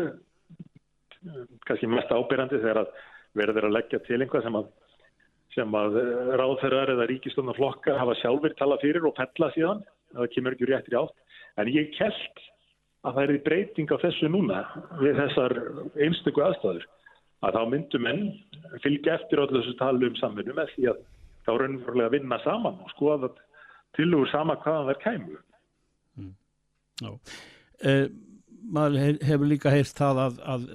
kannski 1.67 1.89
mest 1.91 2.13
ábyrjandi 2.13 2.61
þegar 2.61 2.83
að 2.85 2.95
verður 3.39 3.69
að 3.71 3.77
leggja 3.79 4.03
til 4.05 4.21
einhvað 4.21 4.47
sem 4.47 4.61
að 4.61 4.71
sem 5.53 5.75
að 5.77 5.99
ráðferðar 6.41 6.95
eða 6.95 7.09
ríkistofna 7.11 7.55
flokkar 7.57 7.99
hafa 8.01 8.17
sjálfur 8.21 8.55
tala 8.57 8.79
fyrir 8.81 9.05
og 9.09 9.17
fella 9.19 9.51
síðan, 9.53 9.83
það 10.15 10.31
kemur 10.33 10.57
ekki 10.57 10.69
réttir 10.71 10.97
átt. 11.01 11.17
En 11.61 11.69
ég 11.69 11.91
kelt 11.99 12.45
að 13.03 13.17
það 13.17 13.23
er 13.23 13.39
breyting 13.47 13.95
á 13.95 14.03
þessu 14.03 14.29
núna 14.31 14.59
við 15.01 15.17
þessar 15.19 15.55
einstöku 16.07 16.45
aðstæður 16.47 16.85
að 17.43 17.57
þá 17.57 17.63
myndum 17.73 18.11
enn 18.11 18.27
fylgja 18.85 19.17
eftir 19.19 19.43
allir 19.43 19.63
þessu 19.63 19.79
tala 19.81 20.11
um 20.11 20.19
samfunnu 20.21 20.55
með 20.59 20.75
því 20.77 20.91
að 20.93 21.01
þá 21.43 21.51
raunverulega 21.53 22.13
vinna 22.15 22.39
saman 22.45 22.79
og 22.85 22.93
skoða 22.95 23.33
tilugur 23.97 24.31
sama 24.31 24.55
hvaðan 24.63 24.93
þær 24.93 25.01
kæmu. 25.03 25.41
Mm. 26.21 27.17
Eh, 27.83 28.07
maður 28.63 29.19
hefur 29.27 29.51
líka 29.51 29.75
heyrst 29.75 29.99
það 29.99 30.23
að, 30.29 30.39
að, 30.55 30.69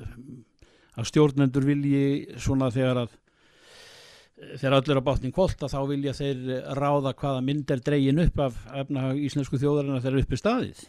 að 0.99 1.09
stjórnendur 1.13 1.67
vilji 1.69 2.03
svona 2.35 2.69
þegar 2.75 3.05
að 3.05 3.15
þegar 4.37 4.75
öllur 4.77 4.99
á 5.01 5.07
bátning 5.07 5.33
kvólt 5.33 5.63
að 5.65 5.73
þá 5.73 5.79
vilja 5.89 6.13
þeir 6.13 6.41
ráða 6.77 7.15
hvaða 7.17 7.41
mynd 7.41 7.71
er 7.73 7.79
dregin 7.81 8.21
upp 8.21 8.43
af 8.43 8.59
efnahag 8.83 9.23
íslensku 9.23 9.57
þjóðarinn 9.57 9.95
að 9.95 10.03
þeir 10.03 10.11
eru 10.11 10.25
uppi 10.27 10.37
staðið 10.37 10.83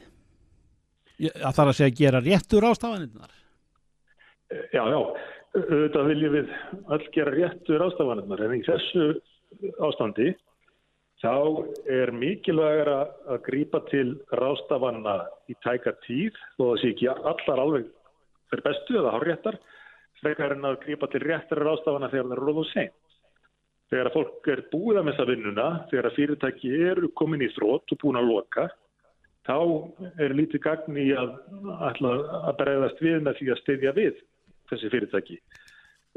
að 1.18 1.52
það 1.52 1.64
er 1.64 1.72
að 1.72 1.78
segja 1.80 1.92
að 1.92 2.00
gera 2.02 2.24
réttur 2.24 2.68
ástafaninnar 2.68 3.36
Já, 4.72 4.80
já, 4.88 5.00
auðvitað 5.58 6.06
viljum 6.08 6.34
við 6.38 6.52
öll 6.94 7.06
gera 7.12 7.32
réttu 7.34 7.80
rástafanirnar 7.80 8.44
en 8.46 8.54
í 8.56 8.62
þessu 8.64 9.08
ástandi 9.84 10.30
þá 11.20 11.34
er 11.92 12.12
mikilvægur 12.16 12.90
að 12.94 13.42
grípa 13.44 13.82
til 13.90 14.14
rástafanna 14.40 15.18
í 15.52 15.56
tæka 15.66 15.92
tíð 16.06 16.38
og 16.56 16.62
það 16.62 16.80
sé 16.80 16.92
ekki 16.94 17.10
allar 17.12 17.62
alveg 17.64 17.90
fyrir 18.48 18.64
bestu 18.70 18.98
eða 19.02 19.14
hárréttar 19.18 19.60
frekar 20.22 20.56
en 20.56 20.64
að 20.70 20.80
grípa 20.86 21.10
til 21.12 21.22
réttar 21.26 21.60
rástafanna 21.68 22.08
þegar 22.12 22.30
það 22.30 22.36
er 22.38 22.44
róð 22.46 22.62
og 22.62 22.68
seint. 22.72 22.96
Þegar 23.88 24.08
að 24.10 24.16
fólk 24.16 24.48
er 24.52 24.62
búið 24.72 24.98
að 25.00 25.06
missa 25.08 25.24
vinnuna, 25.28 25.68
þegar 25.88 26.08
að 26.08 26.16
fyrirtæki 26.16 26.72
eru 26.90 27.12
komin 27.16 27.44
í 27.44 27.48
þrótt 27.54 27.94
og 27.94 28.00
búin 28.02 28.18
að 28.20 28.32
loka, 28.32 28.66
þá 29.48 29.56
er 30.20 30.36
lítið 30.36 30.62
gagn 30.66 30.98
í 31.00 31.08
að, 31.16 31.34
að, 31.78 32.52
bregðast 32.60 33.00
við 33.04 33.22
með 33.24 33.40
því 33.40 33.50
að 33.52 33.60
styðja 33.62 33.94
við 33.96 34.22
þessi 34.68 34.92
fyrirtæki. 34.92 35.38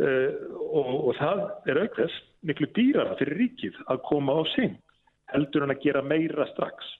Uh, 0.02 0.32
og, 0.66 0.92
og 1.12 1.18
það 1.20 1.42
er 1.70 1.82
aukveðs 1.84 2.14
miklu 2.48 2.68
dýrara 2.76 3.18
fyrir 3.20 3.38
ríkið 3.38 3.78
að 3.92 4.02
koma 4.08 4.40
á 4.40 4.42
sinn 4.56 4.78
heldur 5.32 5.66
en 5.66 5.74
að 5.76 5.84
gera 5.84 6.04
meira 6.04 6.48
strax. 6.52 6.94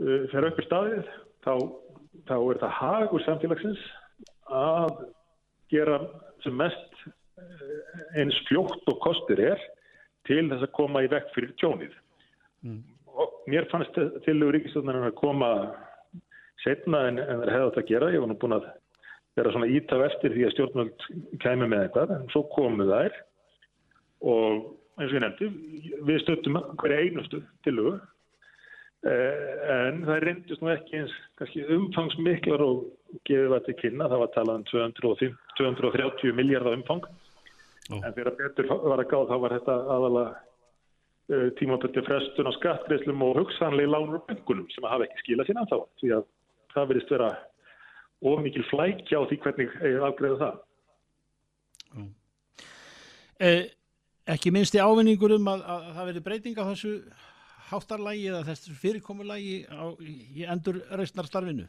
Uh, 0.00 0.28
þegar 0.30 0.50
aukveð 0.50 0.68
staðið, 0.68 1.14
þá, 1.44 1.54
þá 2.30 2.36
er 2.38 2.60
það 2.64 2.76
hagur 2.80 3.26
samfélagsins 3.26 3.88
að 4.60 5.02
gera 5.72 5.98
sem 6.44 6.56
mest 6.56 7.02
eins 8.18 8.36
fljótt 8.48 8.88
og 8.90 9.00
kostur 9.02 9.40
er 9.42 9.60
til 10.28 10.46
þess 10.50 10.66
að 10.66 10.74
koma 10.76 11.04
í 11.04 11.10
vekk 11.10 11.30
fyrir 11.34 11.52
tjónið. 11.60 11.92
Mm. 12.64 12.80
Mér 13.48 13.68
fannst 13.70 13.96
til 14.26 14.42
ríkistofnarinn 14.52 15.08
að 15.08 15.16
koma 15.20 15.50
setna 16.64 17.06
en, 17.08 17.18
en 17.22 17.40
það 17.40 17.54
hefði 17.54 17.68
þetta 17.70 17.82
að 17.82 17.90
gera. 17.90 18.12
Ég 18.12 18.22
var 18.22 18.30
nú 18.30 18.38
búin 18.40 18.58
að 18.58 18.68
vera 19.38 19.54
svona 19.54 19.70
ítaf 19.70 20.04
eftir 20.04 20.34
því 20.34 20.46
að 20.46 20.54
stjórnvöld 20.56 21.08
kæmi 21.40 21.68
með 21.70 21.84
eitthvað, 21.86 22.14
en 22.16 22.30
svo 22.34 22.44
komu 22.52 22.86
þær 22.90 23.18
og 24.30 25.00
eins 25.00 25.12
og 25.12 25.16
ég 25.16 25.22
nefndi, 25.24 25.50
við 26.04 26.18
stöttum 26.24 26.58
hverja 26.82 27.04
einustu 27.06 27.40
tilugu, 27.64 27.94
en 29.00 30.02
það 30.04 30.18
reyndist 30.26 30.60
nú 30.60 30.72
ekki 30.74 30.98
eins 30.98 31.14
kannski 31.40 31.64
umfangsmiklar 31.72 32.60
og 32.60 32.82
gefið 33.24 33.54
það 33.54 33.64
til 33.66 33.76
kynna, 33.78 34.08
það 34.12 34.22
var 34.22 34.32
talað 34.34 34.58
um 34.60 34.66
250, 34.68 35.38
230 35.56 36.36
miljardar 36.36 36.76
umfang 36.76 37.06
Ó. 37.08 37.96
en 37.96 38.12
þegar 38.12 38.36
betur 38.36 38.68
var 38.68 39.00
að 39.00 39.08
gáð 39.08 39.30
þá 39.30 39.36
var 39.40 39.54
þetta 39.56 39.76
aðala 39.96 40.24
uh, 40.28 40.36
tímaböndi 41.58 42.02
frestun 42.06 42.50
á 42.50 42.52
skattreislum 42.58 43.22
og 43.22 43.36
hugsanlega 43.38 43.92
lánur 43.92 44.22
bengunum 44.28 44.68
sem 44.74 44.84
að 44.86 44.94
hafa 44.94 45.06
ekki 45.06 45.22
skilað 45.24 45.50
sína 45.50 45.66
þá 45.70 45.78
því 46.02 46.14
að 46.16 46.24
það 46.74 46.88
verist 46.92 47.12
vera 47.14 47.30
ómikið 48.20 48.70
flækja 48.70 49.20
á 49.20 49.22
því 49.30 49.36
hvernig 49.44 49.76
afgreða 50.08 50.40
það 50.40 50.56
eh, 53.40 53.62
Ekki 54.30 54.52
minnst 54.54 54.76
í 54.76 54.82
ávinningur 54.82 55.32
um 55.34 55.48
að, 55.50 55.62
að 55.64 55.86
það 55.96 56.08
verið 56.10 56.24
breyting 56.26 56.58
á 56.60 56.64
þessu 56.68 56.90
háttarlægi 57.70 58.26
eða 58.30 58.42
þessu 58.50 58.74
fyrirkomulægi 58.78 59.54
í 60.36 60.44
endur 60.50 60.80
reysnarstarfinu? 60.98 61.66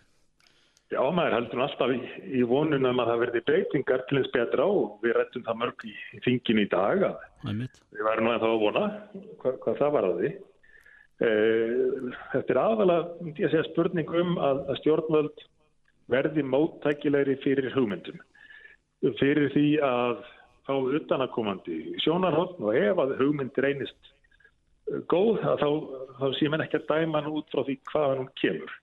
Já, 0.92 1.00
maður 1.16 1.38
heldur 1.38 1.62
alltaf 1.64 1.92
í, 1.94 2.00
í 2.36 2.42
vonun 2.44 2.88
um 2.90 3.00
að 3.00 3.10
það 3.14 3.22
verði 3.22 3.42
breytingar 3.48 4.02
til 4.10 4.18
eins 4.20 4.32
betra 4.34 4.66
og 4.68 4.98
við 5.06 5.14
rettum 5.16 5.46
það 5.46 5.60
mörg 5.62 5.86
í, 5.88 5.94
í 6.18 6.20
þingin 6.26 6.60
í 6.66 6.66
dag 6.74 7.06
að 7.08 7.22
við 7.48 8.04
værum 8.10 8.28
nú 8.28 8.34
en 8.34 8.42
þá 8.42 8.48
að 8.50 8.64
vona 8.66 8.84
hva, 9.40 9.54
hvað 9.64 9.80
það 9.80 9.94
var 9.96 10.08
að 10.10 10.20
því. 10.20 10.32
Þetta 12.34 12.54
er 12.56 12.60
aðalega, 12.66 13.30
ég 13.30 13.54
segja, 13.54 13.64
spurning 13.70 14.14
um 14.24 14.36
að, 14.42 14.62
að 14.74 14.82
stjórnvöld 14.82 15.46
verði 16.12 16.46
móttækilegri 16.52 17.38
fyrir 17.46 17.72
hugmyndum. 17.78 18.20
Fyrir 19.22 19.48
því 19.56 19.66
að 19.88 20.26
fá 20.68 20.76
utanakomandi 20.76 21.80
sjónarhótt 22.04 22.60
og 22.60 22.76
ef 22.76 23.00
að 23.00 23.16
hugmynd 23.22 23.64
reynist 23.64 24.12
góð 25.08 25.40
þá, 25.40 25.68
þá 26.20 26.26
sé 26.36 26.52
mann 26.52 26.68
ekki 26.68 26.82
að 26.82 26.90
dæma 26.92 27.22
hann 27.22 27.36
út 27.40 27.48
frá 27.54 27.64
því 27.64 27.80
hvaðan 27.94 28.26
hún 28.26 28.34
kemur. 28.42 28.80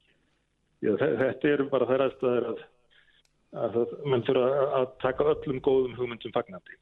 Já, 0.84 0.92
þetta 1.00 1.50
eru 1.50 1.66
bara 1.72 1.88
þær 1.88 2.04
aðstæðir 2.04 2.46
að, 2.52 2.60
að, 3.64 3.78
að 3.82 3.94
mann 4.06 4.24
þurfa 4.26 4.68
að 4.78 4.86
taka 5.02 5.26
öllum 5.32 5.60
góðum 5.64 5.96
hugmyndum 5.98 6.34
fagnandi. 6.36 6.78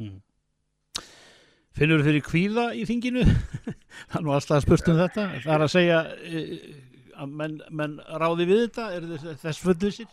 Hmm. 0.00 0.18
Finnur 1.78 2.02
þau 2.02 2.08
fyrir 2.08 2.24
kvíða 2.26 2.64
í 2.74 2.86
þinginu? 2.88 3.22
Það 4.10 4.16
er 4.18 4.24
nú 4.26 4.34
alltaf 4.34 4.64
spurt 4.64 4.90
um 4.90 4.98
þetta. 4.98 5.26
Það 5.44 5.54
er 5.54 5.66
að 5.66 5.74
segja 5.76 6.00
að 7.20 7.36
menn, 7.42 7.60
menn 7.70 7.96
ráði 8.20 8.48
við 8.50 8.64
þetta? 8.64 8.88
Er 8.96 9.36
þess 9.44 9.62
fullvisir? 9.62 10.10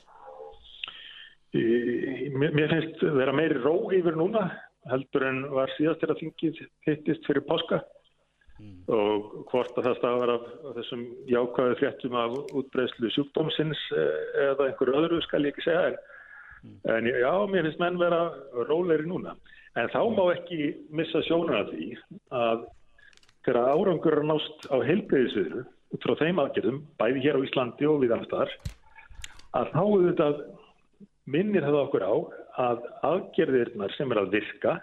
Mér 1.58 2.74
finnst 2.74 3.02
vera 3.18 3.34
meiri 3.34 3.58
ró 3.64 3.76
yfir 3.96 4.18
núna 4.20 4.46
heldur 4.92 5.26
en 5.28 5.44
var 5.52 5.72
síðast 5.76 6.06
að 6.06 6.20
þingið 6.22 6.60
hittist 6.88 7.26
fyrir 7.28 7.46
páska. 7.48 7.82
Mm. 8.58 8.78
og 8.90 9.26
hvort 9.52 9.76
að 9.78 9.86
það 9.86 9.98
stafar 10.00 10.32
af, 10.34 10.46
af 10.66 10.78
þessum 10.80 11.02
jákvæðu 11.30 11.76
fréttum 11.78 12.16
af 12.18 12.32
útbreyslu 12.58 13.12
sjúkdómsins 13.14 13.84
eða 13.94 14.72
einhverju 14.72 14.96
öðru 14.98 15.20
skal 15.22 15.46
ég 15.46 15.54
ekki 15.54 15.66
segja 15.68 15.92
en, 15.92 16.00
mm. 16.64 16.80
en 16.96 17.10
já, 17.12 17.34
mér 17.52 17.68
finnst 17.68 17.84
menn 17.84 18.02
vera 18.02 18.24
róleiri 18.66 19.06
núna 19.06 19.36
en 19.78 19.92
þá 19.94 20.00
má 20.10 20.24
ekki 20.34 20.72
missa 20.90 21.22
sjónu 21.28 21.54
að 21.54 21.70
því 21.76 21.92
að 22.34 22.66
þegar 23.46 23.72
árangur 23.76 24.18
er 24.18 24.26
nást 24.32 24.68
á 24.74 24.78
heilbreyðisviðru 24.90 25.64
út 25.94 26.04
frá 26.04 26.18
þeim 26.20 26.42
aðgerðum, 26.42 26.82
bæði 26.98 27.24
hér 27.28 27.38
á 27.38 27.46
Íslandi 27.46 27.88
og 27.88 28.02
við 28.02 28.18
annar 28.18 28.58
að 29.56 29.74
þá 29.76 29.82
auðvitað 29.86 30.42
minnir 31.30 31.66
það 31.70 31.82
okkur 31.86 32.10
á 32.10 32.16
að 32.68 32.86
aðgerðirnar 33.14 33.94
sem 33.96 34.12
er 34.12 34.24
að 34.24 34.34
virka 34.34 34.80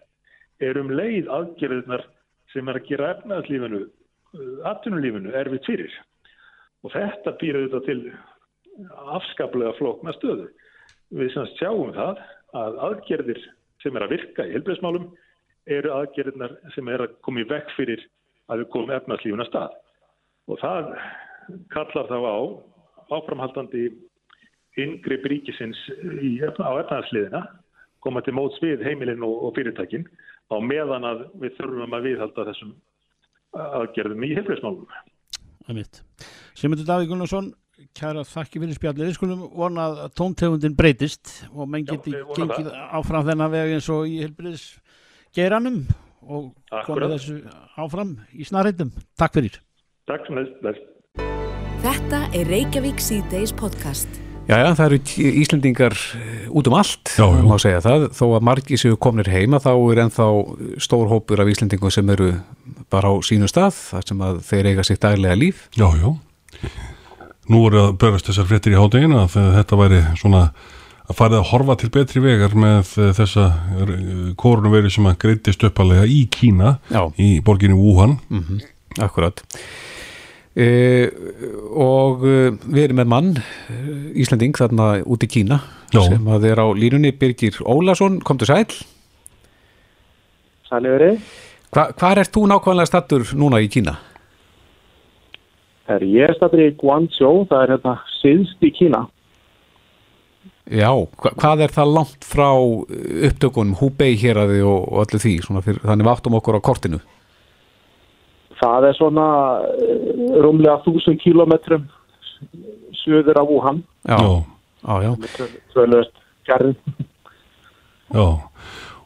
er 0.62 0.78
um 0.78 0.94
leið 0.94 1.26
aðgerðirnar 1.26 2.06
sem 2.54 2.70
er 2.70 2.78
að 2.78 2.88
gera 2.88 3.10
efnaðslífinu, 3.16 3.82
uh, 3.84 4.54
atvinnulífinu 4.70 5.34
erfitt 5.36 5.68
fyrir. 5.68 5.98
Og 6.84 6.92
þetta 6.94 7.34
býr 7.40 7.58
auðvitað 7.58 7.86
til 7.88 8.00
afskaplega 9.14 9.74
flókna 9.78 10.14
stöðu. 10.18 10.48
Við 11.14 11.30
semst 11.34 11.60
sjáum 11.60 11.92
það 11.94 12.22
að 12.58 12.80
aðgerðir 12.88 13.40
sem 13.82 13.96
er 13.96 14.06
að 14.06 14.14
virka 14.16 14.46
í 14.46 14.54
helbreyðsmálum 14.56 15.10
eru 15.74 15.92
aðgerðirnar 15.94 16.56
sem 16.74 16.88
er 16.92 17.04
að 17.04 17.16
koma 17.24 17.42
í 17.42 17.48
vekk 17.48 17.72
fyrir 17.78 18.02
að 18.52 18.62
við 18.62 18.70
komum 18.74 18.94
efnaðslífuna 18.96 19.46
stað. 19.48 19.76
Og 20.50 20.60
það 20.60 20.90
kallar 21.72 22.10
þá 22.10 22.18
á 22.20 22.38
áframhaldandi 23.14 23.84
yngri 24.80 25.20
bríkisins 25.22 25.78
í, 26.20 26.40
á 26.42 26.72
efnaðsliðina, 26.82 27.44
koma 28.04 28.20
til 28.24 28.34
móts 28.36 28.60
við 28.62 28.82
heimilinn 28.84 29.24
og, 29.24 29.36
og 29.48 29.54
fyrirtækinn 29.56 30.06
á 30.50 30.56
meðan 30.60 31.08
að 31.08 31.26
við 31.40 31.58
þurfum 31.58 31.96
að 31.96 32.08
viðhalda 32.08 32.46
þessum 32.50 32.72
aðgerðum 33.54 34.24
í 34.26 34.30
hefriðsmálum. 34.38 34.86
Það 35.64 35.72
er 35.72 35.78
mitt. 35.78 36.00
Simundur 36.58 36.88
Davík 36.88 37.10
Gunnarsson, 37.10 37.52
kæra 37.96 38.24
þakki 38.28 38.62
fyrir 38.62 38.78
spjallir. 38.78 39.10
Við 39.10 39.18
skulum 39.18 39.44
vona 39.54 39.88
að 39.90 40.16
tóntegundin 40.18 40.76
breytist 40.78 41.36
og 41.52 41.68
menn 41.70 41.86
geti 41.88 42.14
gengið 42.36 42.72
áfram 42.72 43.26
þennan 43.28 43.52
veg 43.54 43.76
eins 43.78 43.90
og 43.92 44.08
í 44.10 44.20
helbriðs 44.24 44.66
geranum 45.34 45.84
og 46.24 46.52
komið 46.86 47.16
þessu 47.16 47.38
áfram 47.80 48.18
í 48.32 48.48
snarreitum. 48.48 48.92
Takk 49.20 49.40
fyrir. 49.40 49.62
Takk 50.10 50.28
sem 50.28 50.44
þess. 50.64 50.90
Þetta 51.84 52.26
er 52.32 52.48
Reykjavík 52.48 53.02
C-Days 53.02 53.52
podcast. 53.56 54.23
Já, 54.44 54.58
já, 54.60 54.66
það 54.76 54.84
eru 54.86 54.98
Íslendingar 55.40 55.94
eh, 56.18 56.48
út 56.52 56.68
um 56.68 56.74
allt, 56.76 57.14
já, 57.16 57.24
má 57.48 57.54
segja 57.62 57.80
það, 57.84 58.02
þó 58.12 58.24
að 58.36 58.42
margi 58.44 58.76
séu 58.80 58.98
komnir 59.00 59.30
heima, 59.32 59.60
þá 59.62 59.70
er 59.72 60.02
ennþá 60.04 60.26
stór 60.84 61.08
hópur 61.08 61.40
af 61.40 61.48
Íslendingum 61.48 61.92
sem 61.94 62.10
eru 62.12 62.34
bara 62.92 63.08
á 63.08 63.14
sínu 63.24 63.48
stað, 63.48 63.78
þar 63.94 64.06
sem 64.10 64.20
að 64.26 64.42
þeir 64.44 64.68
eiga 64.72 64.84
sitt 64.84 65.00
daglega 65.00 65.38
líf. 65.40 65.64
Já, 65.78 65.86
já, 65.96 66.12
nú 67.48 67.62
er 67.70 67.78
að 67.86 67.96
berast 68.04 68.28
þessar 68.28 68.50
frettir 68.50 68.76
í 68.76 68.80
háttegina 68.80 69.24
að 69.24 69.38
þetta 69.56 69.80
væri 69.80 70.02
svona 70.20 70.44
að 71.04 71.18
farið 71.18 71.38
að 71.40 71.48
horfa 71.52 71.78
til 71.80 71.90
betri 71.96 72.24
vegar 72.24 72.54
með 72.56 72.92
þessa 73.16 73.48
korunveri 74.40 74.92
sem 74.92 75.08
að 75.08 75.18
greittist 75.24 75.64
uppalega 75.64 76.04
í 76.08 76.24
Kína, 76.32 76.78
já. 76.92 77.02
í 77.20 77.40
borginni 77.44 77.76
Wuhan. 77.76 78.18
Mm 78.28 78.44
-hmm. 78.44 78.62
Akkurat. 79.04 79.40
Uh, 80.54 81.08
og 81.74 82.20
uh, 82.22 82.52
við 82.70 82.84
erum 82.84 83.00
með 83.00 83.08
mann 83.10 83.30
uh, 83.34 83.86
Íslanding 84.14 84.54
þarna 84.54 85.00
út 85.02 85.24
í 85.26 85.28
Kína 85.32 85.56
Já. 85.90 86.04
sem 86.06 86.28
að 86.30 86.46
er 86.52 86.60
á 86.62 86.66
línunni 86.78 87.10
Birgir 87.10 87.56
Ólason, 87.66 88.20
komdu 88.22 88.46
sæl. 88.46 88.68
Sæljöfri 90.68 91.16
Hva, 91.74 91.88
Hvar 91.98 92.20
er 92.22 92.30
þú 92.30 92.44
nákvæmlega 92.52 92.86
stattur 92.86 93.26
núna 93.34 93.58
í 93.64 93.66
Kína? 93.66 93.96
Her, 95.90 96.06
ég 96.06 96.30
er 96.30 96.36
stattur 96.38 96.62
í 96.62 96.70
Guangzhou 96.78 97.48
það 97.50 97.64
er 97.64 97.74
hérna 97.74 97.96
síðst 98.20 98.62
í 98.62 98.70
Kína. 98.78 99.02
Já, 100.70 100.92
hva, 100.94 101.34
hvað 101.34 101.66
er 101.66 101.74
það 101.74 101.96
langt 101.98 102.30
frá 102.30 102.46
upptökunum? 102.54 103.74
Hubei 103.82 104.14
hér 104.22 104.38
að 104.44 104.54
þið 104.54 104.70
og, 104.70 104.86
og 104.86 105.02
allir 105.02 105.26
því 105.26 105.34
fyrir, 105.66 105.82
þannig 105.82 106.06
við 106.06 106.14
áttum 106.14 106.38
okkur 106.38 106.62
á 106.62 106.66
kortinu 106.70 107.02
Það 108.60 108.88
er 108.88 108.96
svona 108.98 109.26
rúmlega 110.44 110.78
þúsund 110.84 111.20
kílometrum 111.22 111.88
söður 113.04 113.40
af 113.40 113.50
Wuhan. 113.50 113.82
Já, 114.06 114.18
já, 114.84 114.94
já. 115.04 115.12
Tvöluðast 115.74 116.14
kærðin. 116.48 116.76
Já, 118.14 118.26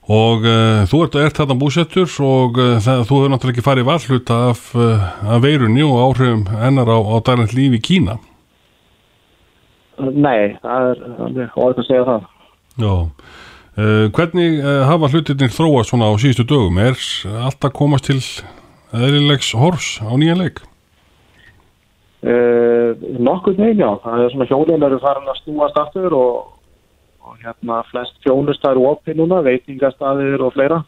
og 0.09 0.45
uh, 0.45 0.85
þú 0.91 1.03
ert, 1.05 1.19
ert 1.23 1.39
þarna 1.41 1.57
búsettur 1.59 2.09
og 2.25 2.59
uh, 2.61 2.77
það, 2.83 3.05
þú 3.09 3.21
hefur 3.21 3.33
náttúrulega 3.33 3.57
ekki 3.57 3.67
farið 3.67 3.89
varhluta 3.89 4.39
af, 4.51 4.65
uh, 4.77 5.07
af 5.35 5.45
veirunni 5.45 5.85
og 5.87 6.01
áhrifum 6.03 6.45
hennar 6.51 6.91
á, 6.93 6.99
á 6.99 7.17
dælend 7.29 7.55
líf 7.57 7.79
í 7.79 7.83
Kína. 7.91 8.19
Nei, 9.99 10.55
það 10.63 10.93
er 10.93 11.57
óægt 11.57 11.81
að 11.83 11.89
segja 11.89 12.05
það. 12.07 12.29
Já, 12.79 12.93
uh, 12.95 14.05
hvernig 14.15 14.61
uh, 14.61 14.85
hafa 14.91 15.11
hlutirnir 15.15 15.55
þróast 15.57 15.95
svona 15.95 16.11
á 16.11 16.15
síðustu 16.21 16.47
dögum? 16.47 16.79
Er 16.83 16.99
alltaf 17.47 17.75
komast 17.75 18.11
til 18.11 18.21
eðlilegs 18.97 19.53
hors 19.59 19.97
á 20.01 20.11
nýjan 20.17 20.41
leik? 20.43 20.63
Uh, 22.19 22.97
nokkuð 23.23 23.61
neginn, 23.63 23.83
já. 23.85 23.91
Það 24.03 24.23
er 24.25 24.33
svona 24.33 24.47
hjólinn 24.51 24.87
eru 24.89 24.99
farin 25.03 25.29
að 25.31 25.41
snúast 25.43 25.77
aftur 25.79 26.15
og, 26.19 26.39
og 27.23 27.37
hérna 27.45 27.83
flest 27.93 28.17
þjónustar 28.25 28.81
opið 28.81 29.21
núna, 29.21 29.39
veitingastæðir 29.47 30.43
og 30.43 30.57
fleira. 30.57 30.81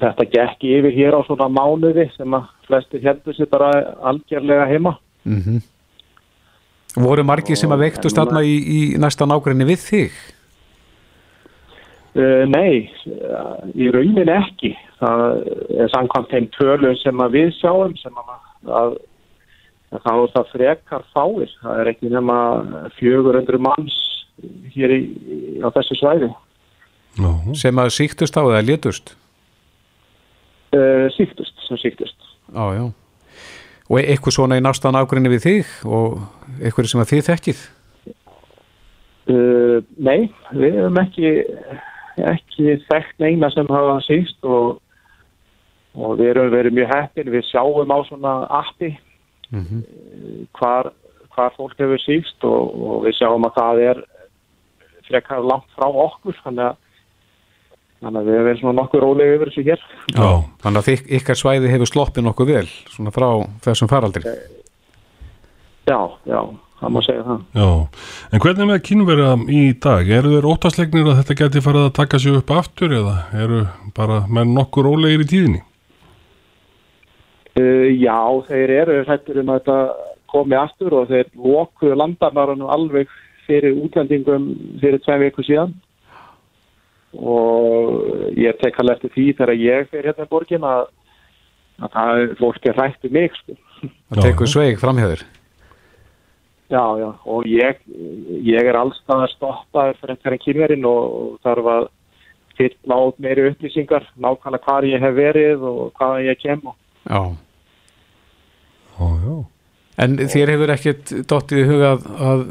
Þetta 0.00 0.26
gekk 0.32 0.64
yfir 0.66 0.96
hér 0.96 1.14
á 1.14 1.20
svona 1.22 1.46
mánuði 1.54 2.08
sem 2.16 2.34
að 2.34 2.48
flestir 2.66 3.04
heldur 3.04 3.36
sér 3.36 3.50
bara 3.52 3.70
algjörlega 4.02 4.66
heima. 4.72 4.96
Mm 5.24 5.62
Voru 6.94 7.24
margir 7.26 7.56
sem 7.58 7.70
að 7.74 7.80
veiktust 7.88 8.14
núna- 8.14 8.30
þarna 8.30 8.42
í, 8.46 8.54
í 8.54 8.80
næsta 9.02 9.26
nágrinni 9.26 9.64
við 9.66 9.80
þig? 9.82 10.12
Uh, 12.14 12.44
nei, 12.46 12.90
í 13.74 13.88
raunin 13.90 14.30
ekki. 14.30 14.76
Það 15.04 15.24
er 15.84 15.90
samkvæmt 15.92 16.30
þeim 16.32 16.46
tölum 16.54 16.96
sem 17.02 17.20
að 17.20 17.36
við 17.36 17.50
sjáum 17.58 17.92
sem 18.00 18.22
að, 18.22 18.30
að, 18.80 18.94
að 19.92 20.06
þá 20.06 20.12
er 20.14 20.32
það 20.36 20.50
frekar 20.54 21.04
fáir. 21.12 21.52
Það 21.60 21.82
er 21.82 21.92
ekki 21.92 22.12
nema 22.14 22.38
400 22.96 23.60
manns 23.66 23.98
hér 24.74 24.96
í, 24.96 25.02
á 25.60 25.68
þessu 25.74 25.98
svæði. 26.00 26.30
Já, 27.14 27.30
Sem 27.54 27.78
að 27.78 27.92
síktust 27.94 28.34
á 28.34 28.42
eða 28.42 28.64
létust? 28.64 29.14
Uh, 30.74 31.06
síktust, 31.14 31.54
sem 31.68 31.78
síktust. 31.78 32.18
Já, 32.50 32.64
já. 32.74 32.84
Og 33.84 34.00
eitthvað 34.00 34.34
svona 34.34 34.58
í 34.58 34.64
næsta 34.64 34.90
nágrinni 34.90 35.30
við 35.30 35.44
þig 35.44 35.72
og 35.86 36.22
eitthvað 36.58 36.88
sem 36.90 37.02
að 37.02 37.10
þið 37.12 37.26
þekkið? 37.28 37.60
Uh, 39.24 39.76
nei, 39.96 40.30
við 40.52 40.80
hefum 40.80 40.98
ekki, 41.04 41.30
ekki 42.32 42.78
þekkt 42.88 43.22
neina 43.22 43.52
sem 43.54 43.70
hafa 43.70 44.00
síst 44.08 44.48
og, 44.48 44.80
og 45.94 46.16
við 46.18 46.30
erum 46.32 46.50
verið 46.52 46.76
mjög 46.78 46.92
heppin. 46.94 47.30
Við 47.34 47.44
sjáum 47.50 47.94
á 47.94 47.98
svona 48.08 48.34
appi 48.62 48.94
Mm 49.54 49.82
hvar, 50.56 50.88
hvar 51.34 51.52
fólk 51.56 51.76
hefur 51.78 52.00
síst 52.02 52.44
og, 52.48 52.72
og 52.74 53.04
við 53.04 53.16
sjáum 53.18 53.44
að 53.46 53.56
það 53.58 53.80
er 53.84 54.00
frekar 55.08 55.44
langt 55.44 55.68
frá 55.76 55.86
okkur 55.86 56.36
þannig 56.42 56.64
að, 56.70 56.76
þannig 58.00 58.20
að 58.20 58.28
við 58.30 58.38
erum 58.40 58.60
svona 58.62 58.76
nokkur 58.80 59.04
rólega 59.04 59.36
yfir 59.36 59.50
þessu 59.52 59.64
hér. 59.68 59.84
já, 60.14 60.28
Þannig 60.64 60.80
að 60.80 60.88
þik, 60.88 61.04
ykkar 61.18 61.40
svæði 61.40 61.72
hefur 61.74 61.90
sloppið 61.90 62.26
nokkuð 62.28 62.52
vel 62.54 62.66
svona 62.94 63.14
frá 63.14 63.28
þessum 63.66 63.90
faraldri. 63.92 64.34
Já, 65.84 65.98
já, 66.24 66.40
það 66.80 66.94
má 66.96 67.00
segja 67.04 67.26
það. 67.28 67.44
já. 67.60 67.68
En 68.32 68.44
hvernig 68.46 68.64
er 68.64 68.72
með 68.72 68.82
kínverja 68.88 69.30
í 69.52 69.62
dag? 69.86 70.10
Eru 70.18 70.34
þeir 70.38 70.50
óttaslegnir 70.54 71.12
að 71.12 71.20
þetta 71.20 71.38
geti 71.42 71.64
farið 71.68 71.86
að 71.90 71.94
taka 72.00 72.22
sig 72.24 72.40
upp 72.40 72.56
aftur 72.56 72.96
eða 73.02 73.16
eru 73.44 73.62
bara 73.96 74.24
menn 74.30 74.56
nokkur 74.56 74.88
rólegir 74.88 75.26
í 75.26 75.30
tíðinni? 75.34 75.62
Uh, 77.54 77.86
já, 77.94 78.18
þeir 78.48 78.70
eru 78.80 78.96
hættur 79.06 79.38
um 79.44 79.52
að 79.54 79.60
þetta 79.60 79.76
komi 80.32 80.56
aftur 80.58 80.96
og 80.98 81.10
þeir 81.12 81.28
lokuðu 81.38 81.98
landarnarunum 82.00 82.72
alveg 82.74 83.12
fyrir 83.46 83.76
útlendingum 83.78 84.48
fyrir 84.80 84.98
tveim 85.04 85.22
viku 85.22 85.44
síðan 85.46 85.76
og 87.14 88.34
ég 88.34 88.58
tek 88.58 88.80
alveg 88.82 88.96
eftir 88.96 89.14
því 89.14 89.26
þegar 89.38 89.62
ég 89.62 89.88
fer 89.92 90.08
hérna 90.08 90.26
í 90.26 90.32
borgin 90.32 90.66
að, 90.66 90.90
að 91.78 91.94
það 91.94 92.24
er 92.24 92.36
fólk 92.42 92.66
er 92.66 92.78
hrættu 92.80 93.14
mig 93.14 93.38
sko. 93.38 93.58
Það 93.84 94.26
tekur 94.26 94.50
sveig 94.50 94.82
framhjöður. 94.82 95.26
Já, 96.74 96.84
já, 96.98 97.10
og 97.30 97.46
ég, 97.46 97.82
ég 98.42 98.66
er 98.66 98.80
allstað 98.80 99.28
að 99.28 99.34
stoppa 99.36 99.90
fyrir 100.00 100.16
einhverjum 100.16 100.46
kynverinn 100.48 100.88
og 100.90 101.36
þarf 101.44 101.74
að 101.76 101.92
fylla 102.58 102.98
át 103.04 103.20
meiri 103.22 103.50
upplýsingar, 103.52 104.08
nákvæmlega 104.18 104.66
hvað 104.66 104.88
ég 104.90 105.04
hef 105.04 105.14
verið 105.20 105.68
og 105.68 105.92
hvað 106.00 106.24
ég 106.32 106.40
kem 106.42 106.64
og 106.64 106.80
Já. 107.04 107.36
Já. 108.98 109.36
En 110.04 110.16
þér 110.18 110.50
hefur 110.54 110.72
ekkert 110.74 111.12
dottið 111.30 111.60
í 111.62 111.68
huga 111.68 111.92
að, 111.94 112.06
að 112.28 112.42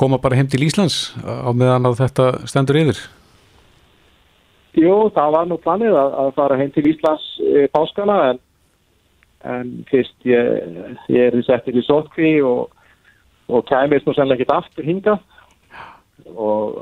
koma 0.00 0.18
bara 0.20 0.38
heim 0.38 0.48
til 0.48 0.62
Íslands 0.64 1.12
á 1.20 1.50
meðan 1.52 1.88
að 1.90 2.00
þetta 2.00 2.28
stendur 2.48 2.78
yfir? 2.80 3.02
Jú, 4.76 4.94
það 5.16 5.36
var 5.36 5.48
nú 5.48 5.58
planið 5.60 5.96
að, 5.96 6.16
að 6.22 6.32
fara 6.36 6.58
heim 6.60 6.72
til 6.72 6.86
Íslands 6.88 7.28
e, 7.40 7.66
páskana 7.72 8.16
en, 8.30 8.40
en 9.52 9.70
fyrst 9.90 10.28
ég, 10.28 10.50
ég 11.12 11.30
er 11.30 11.46
settir 11.46 11.76
í 11.76 11.84
sótkví 11.84 12.34
og, 12.44 12.72
og 13.48 13.64
kæmist 13.68 14.08
nú 14.08 14.16
sennilega 14.16 14.44
ekkert 14.44 14.56
aftur 14.56 14.88
hinga 14.88 15.16
og, 16.32 16.76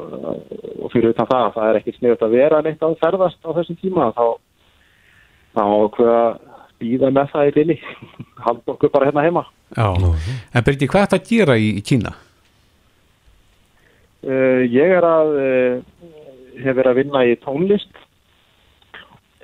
og 0.79 0.91
fyrir 0.95 1.13
utan 1.13 1.31
það, 1.31 1.53
það 1.59 1.69
er 1.69 1.79
ekkert 1.81 2.01
sniðut 2.01 2.27
að 2.27 2.35
vera 2.39 2.63
neitt 2.65 2.83
að 2.83 2.99
ferðast 3.03 3.47
á 3.47 3.51
þessum 3.59 3.79
tíma 3.83 4.11
þá 4.17 4.27
þá 5.55 5.65
hvað 5.99 6.43
býða 6.85 7.11
með 7.15 7.33
það 7.33 7.51
í 7.51 7.57
bili 7.59 7.79
halda 8.45 8.77
okkur 8.77 8.93
bara 8.95 9.11
hérna 9.11 9.27
heima 9.27 9.45
Já. 9.75 9.89
En 10.55 10.65
Birgir, 10.67 10.91
hvað 10.93 11.01
er 11.01 11.09
þetta 11.09 11.19
að 11.19 11.31
gera 11.33 11.59
í, 11.59 11.71
í 11.81 11.83
Kína? 11.83 12.15
Uh, 14.25 14.63
ég 14.71 14.95
er 15.01 15.05
að 15.05 15.35
uh, 15.37 16.11
hef 16.63 16.77
verið 16.79 16.91
að 16.93 16.99
vinna 17.01 17.25
í 17.29 17.35
tónlist 17.43 18.03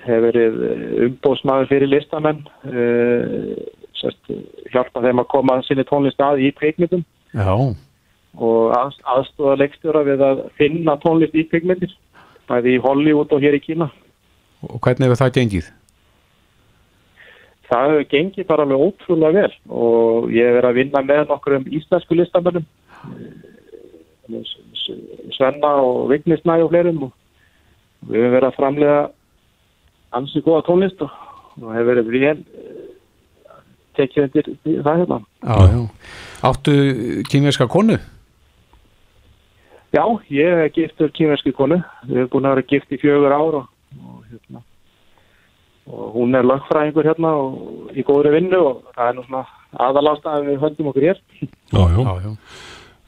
hef 0.06 0.22
verið 0.24 0.60
umbóðsmaður 1.08 1.68
fyrir 1.72 1.90
listamenn 1.90 2.44
uh, 2.70 3.52
sérst, 4.00 4.30
hjálpa 4.72 5.02
þeim 5.04 5.22
að 5.22 5.30
koma 5.34 5.58
sinni 5.66 5.84
tónlist 5.88 6.22
að 6.24 6.44
í 6.46 6.52
kveikmyndum 6.56 7.02
Já. 7.36 7.52
og 7.52 8.72
að, 8.76 8.96
aðstóða 9.16 9.58
leikstjóra 9.60 10.04
við 10.06 10.24
að 10.24 10.44
finna 10.60 10.96
tónlist 11.02 11.36
í 11.36 11.44
kveikmyndir 11.50 11.92
bæði 12.48 12.78
í 12.78 12.82
Hollywood 12.86 13.34
og 13.36 13.44
hér 13.44 13.58
í 13.58 13.64
Kína 13.64 13.90
Og 14.60 14.76
hvernig 14.84 15.08
hefur 15.08 15.20
það 15.22 15.36
gengið? 15.38 15.68
Það 17.70 17.86
hefur 17.90 18.08
gengið 18.14 18.48
bara 18.48 18.66
alveg 18.66 18.84
ótrúlega 18.86 19.36
vel 19.36 19.54
og 19.68 20.28
ég 20.34 20.48
hef 20.48 20.58
verið 20.58 20.70
að 20.70 20.78
vinna 20.80 21.04
með 21.06 21.22
nokkur 21.30 21.56
um 21.58 21.70
íslensku 21.78 22.18
listamennum 22.18 22.66
eh, 24.30 24.52
Svenna 25.36 25.72
og 25.84 26.10
Vignisnæ 26.10 26.60
og 26.64 26.70
fleirum 26.72 27.08
og 27.08 27.12
við 28.08 28.20
hefum 28.20 28.36
verið 28.36 28.48
að 28.50 28.58
framlega 28.58 29.00
ansið 30.18 30.46
góða 30.46 30.66
tónlist 30.68 31.04
og, 31.06 31.18
hefur 31.60 31.90
verið 31.92 32.14
vel 32.14 32.38
eh, 32.38 33.58
tekið 33.98 34.24
undir 34.26 34.54
það 34.86 35.02
hérna. 35.02 35.20
Já, 35.44 35.56
já. 35.74 35.82
Áttu 36.50 36.72
kínverska 37.28 37.66
konu? 37.68 37.98
Já, 39.90 40.04
ég 40.30 40.46
er 40.64 40.70
giftur 40.70 41.10
kýmverski 41.10 41.52
konu, 41.52 41.80
við 42.06 42.22
hefum 42.22 42.30
búin 42.36 42.46
að 42.46 42.52
vera 42.54 42.68
gift 42.70 42.92
í 42.94 42.98
fjögur 43.02 43.34
ár 43.34 43.56
og, 43.58 43.64
og, 43.98 44.20
hérna, 44.30 44.62
og 45.90 46.16
hún 46.16 46.34
er 46.38 46.46
lögfræðingur 46.46 47.08
hérna 47.10 47.32
og 47.42 47.94
í 47.94 48.04
góðri 48.06 48.34
vinnu 48.36 48.60
og 48.60 48.82
það 48.94 49.08
er 49.08 49.16
nú 49.16 49.24
svona 49.26 49.44
aðalástaðan 49.86 50.48
við 50.48 50.60
höndum 50.64 50.90
okkur 50.90 51.08
hér. 51.08 51.22
Já, 51.40 51.82
já. 51.82 52.00
Já, 52.00 52.14
já. 52.24 52.36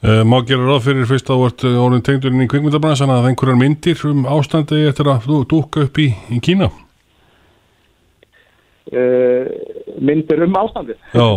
Uh, 0.03 0.19
má 0.27 0.41
gera 0.43 0.65
ráð 0.67 0.81
fyrir 0.83 1.07
fyrst 1.07 1.29
að 1.31 1.37
þú 1.39 1.45
ert 1.47 1.63
uh, 1.63 1.75
orðin 1.79 2.01
tengdurinn 2.03 2.43
í 2.43 2.47
kvikmyndabransan 2.51 3.11
að 3.13 3.29
einhverjar 3.29 3.55
myndir 3.55 4.01
um 4.09 4.25
ástandi 4.27 4.81
eftir 4.89 5.07
að 5.07 5.29
þú 5.29 5.37
dúkka 5.53 5.85
upp 5.87 5.99
í, 6.03 6.09
í 6.27 6.39
Kína? 6.43 6.67
Uh, 8.91 9.47
myndir 10.03 10.43
um 10.43 10.57
ástandið. 10.59 10.99
Já. 11.15 11.27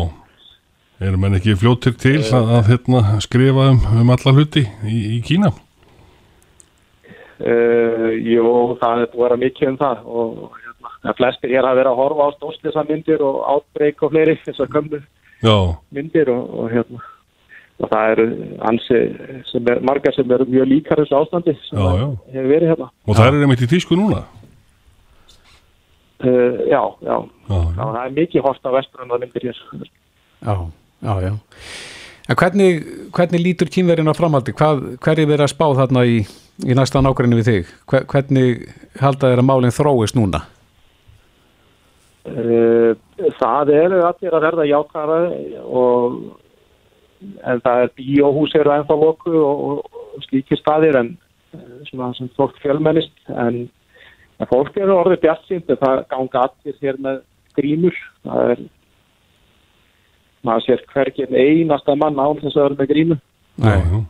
Erum 1.07 1.23
menn 1.23 1.39
ekki 1.39 1.55
fljóttir 1.61 1.95
til 2.01 2.19
að, 2.25 2.51
að 2.57 2.73
hérna, 2.73 3.05
skrifa 3.23 3.71
um, 3.71 3.81
um 4.01 4.13
alla 4.17 4.35
hluti 4.35 4.65
í, 4.83 4.99
í 5.15 5.23
Kína? 5.23 5.53
Uh, 7.37 8.17
jú, 8.17 8.51
það 8.81 9.05
er 9.05 9.11
búið 9.13 9.21
að 9.21 9.27
vera 9.29 9.43
mikið 9.45 9.71
um 9.71 9.79
það 9.85 10.07
og 10.09 10.63
það 11.07 11.19
flestir 11.21 11.55
hér 11.55 11.69
að 11.69 11.79
vera 11.81 11.93
að 11.93 12.01
horfa 12.03 12.27
á 12.27 12.37
stóðslisa 12.37 12.87
myndir 12.89 13.23
og 13.25 13.43
átbreyk 13.55 14.03
og 14.03 14.15
fleiri 14.15 14.39
þessar 14.45 15.05
Já, 15.45 15.57
myndir 15.93 16.31
og, 16.33 16.45
og 16.57 16.71
hérna 16.73 17.03
og 17.77 17.91
það 17.93 18.13
eru 18.15 18.25
ansi 18.71 19.01
sem 19.51 19.67
er, 19.69 19.83
margar 19.85 20.15
sem 20.17 20.31
eru 20.33 20.47
mjög 20.49 20.71
líkar 20.71 21.03
þessu 21.03 21.19
ástandi 21.19 21.53
sem 21.67 21.77
Já, 21.79 21.89
já. 22.01 22.07
hefur 22.33 22.49
verið 22.55 22.73
hérna 22.73 22.89
og 22.89 23.19
það 23.19 23.27
er 23.27 23.45
einmitt 23.45 23.65
í 23.67 23.69
tísku 23.75 23.99
núna? 23.99 24.23
uh, 26.25 26.55
já, 26.71 26.81
já, 27.05 27.19
Já, 27.51 27.83
það 27.83 28.01
er 28.05 28.17
mikið 28.17 28.47
hort 28.49 28.65
á 28.65 28.71
vesturönda 28.79 29.21
myndir 29.21 29.51
hér 29.51 29.61
Já, 30.47 30.57
já, 31.03 31.13
já. 31.29 31.33
En 32.27 32.35
hvernig, 32.35 32.83
hvernig 33.15 33.41
lítur 33.45 33.69
kínverðin 33.71 34.11
á 34.11 34.15
framhaldi? 34.19 34.53
Hvað, 34.57 34.81
hver 34.99 35.21
er 35.21 35.29
verið 35.31 35.45
að 35.47 35.53
spá 35.53 35.67
þarna 35.79 36.03
í, 36.11 36.17
í 36.67 36.75
næsta 36.75 36.99
nákvæmni 37.05 37.39
við 37.39 37.51
þig? 37.51 37.69
Hver, 37.87 38.07
hvernig 38.11 38.65
halda 38.99 39.31
þeir 39.31 39.43
að 39.45 39.47
málinn 39.47 39.75
þróist 39.77 40.19
núna? 40.19 40.41
Uh, 42.27 42.91
það 43.41 43.73
eru 43.77 44.03
allir 44.07 44.37
að 44.37 44.47
verða 44.49 44.69
jákara 44.71 45.21
og 45.67 46.19
en 47.21 47.63
það 47.65 47.83
er 47.85 47.95
bíóhús 47.99 48.55
eru 48.59 48.73
ennþá 48.75 48.99
loku 49.01 49.33
og, 49.41 49.63
og, 49.71 50.03
slíkir 50.27 50.61
staðir 50.61 50.97
en, 51.01 51.15
svona 51.91 52.13
sem 52.17 52.29
fólk 52.37 52.57
fjölmennist 52.63 53.13
en, 53.33 53.67
en 54.41 54.51
fólk 54.51 54.77
eru 54.81 54.97
orðið 54.97 55.23
bjart 55.25 55.45
sínt 55.49 55.71
en 55.73 55.81
það 55.81 56.03
ganga 56.13 56.45
allir 56.49 56.81
hér 56.83 57.01
með 57.05 57.23
grímur 57.57 57.97
það 58.25 58.53
er 58.55 58.65
maður 60.47 60.67
sér 60.67 60.85
hvergir 60.93 61.33
einasta 61.33 61.97
mann 61.99 62.21
án 62.21 62.41
þess 62.43 62.57
að 62.57 62.69
vera 62.69 62.81
með 62.81 62.93
grímu 62.93 63.19
Já, 63.57 63.73
já. 63.73 64.03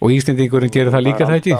Og 0.00 0.12
Íslendingurinn 0.14 0.70
gerir 0.72 0.94
það 0.94 1.02
líka 1.08 1.26
það 1.28 1.40
ekki? 1.40 1.56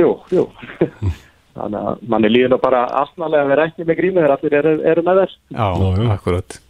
Jú, 0.00 0.12
jú 0.32 0.46
þannig 1.56 1.88
að 1.90 2.02
manni 2.12 2.30
líður 2.32 2.54
nú 2.54 2.58
bara 2.62 2.82
aftnalega 3.02 3.44
að 3.44 3.52
vera 3.54 3.68
ekki 3.68 3.86
með 3.86 4.00
grímu 4.00 4.20
þegar 4.20 4.34
allir 4.36 4.58
eru, 4.60 4.74
eru 4.92 5.06
með 5.06 5.22
þess 5.22 5.38
Já, 5.56 5.66
akkurat. 6.14 6.60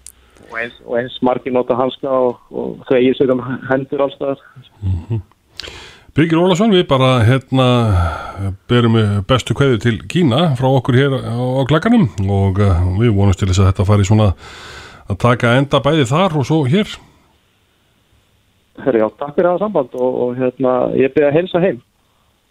og 0.47 0.57
eins, 0.63 0.79
og 0.87 0.97
eins 1.01 1.19
margir 1.27 1.55
nota 1.55 1.77
hanska 1.79 2.17
og, 2.29 2.41
og 2.51 2.81
þegir 2.89 3.19
sig 3.19 3.35
um 3.35 3.45
hendur 3.71 4.07
allstaðar 4.07 4.43
Birgir 6.11 6.41
Ólason, 6.43 6.73
við 6.75 6.89
bara 6.91 7.21
hérna 7.23 7.67
berum 8.69 8.97
bestu 9.31 9.55
kveðu 9.55 9.79
til 9.85 9.93
Kína 10.11 10.57
frá 10.59 10.67
okkur 10.73 10.97
hér 10.99 11.15
á, 11.23 11.39
á 11.39 11.63
klakkanum 11.71 12.09
og 12.27 12.59
uh, 12.59 12.81
við 12.99 13.15
vonumst 13.15 13.39
til 13.39 13.47
þess 13.53 13.63
að 13.63 13.69
þetta 13.71 13.87
fari 13.93 14.09
svona 14.09 14.33
að 15.11 15.21
taka 15.23 15.55
enda 15.61 15.79
bæði 15.85 16.09
þar 16.11 16.35
og 16.41 16.49
svo 16.49 16.65
hér. 16.67 16.91
Herri, 18.81 19.05
já, 19.05 19.07
takk 19.21 19.37
fyrir 19.37 19.53
það 19.53 19.63
samband 19.63 19.95
og, 20.01 20.19
og 20.25 20.35
hérna, 20.41 20.75
ég 20.99 21.15
byrja 21.15 21.31
að 21.31 21.39
heilsa 21.39 21.63
heim 21.63 21.81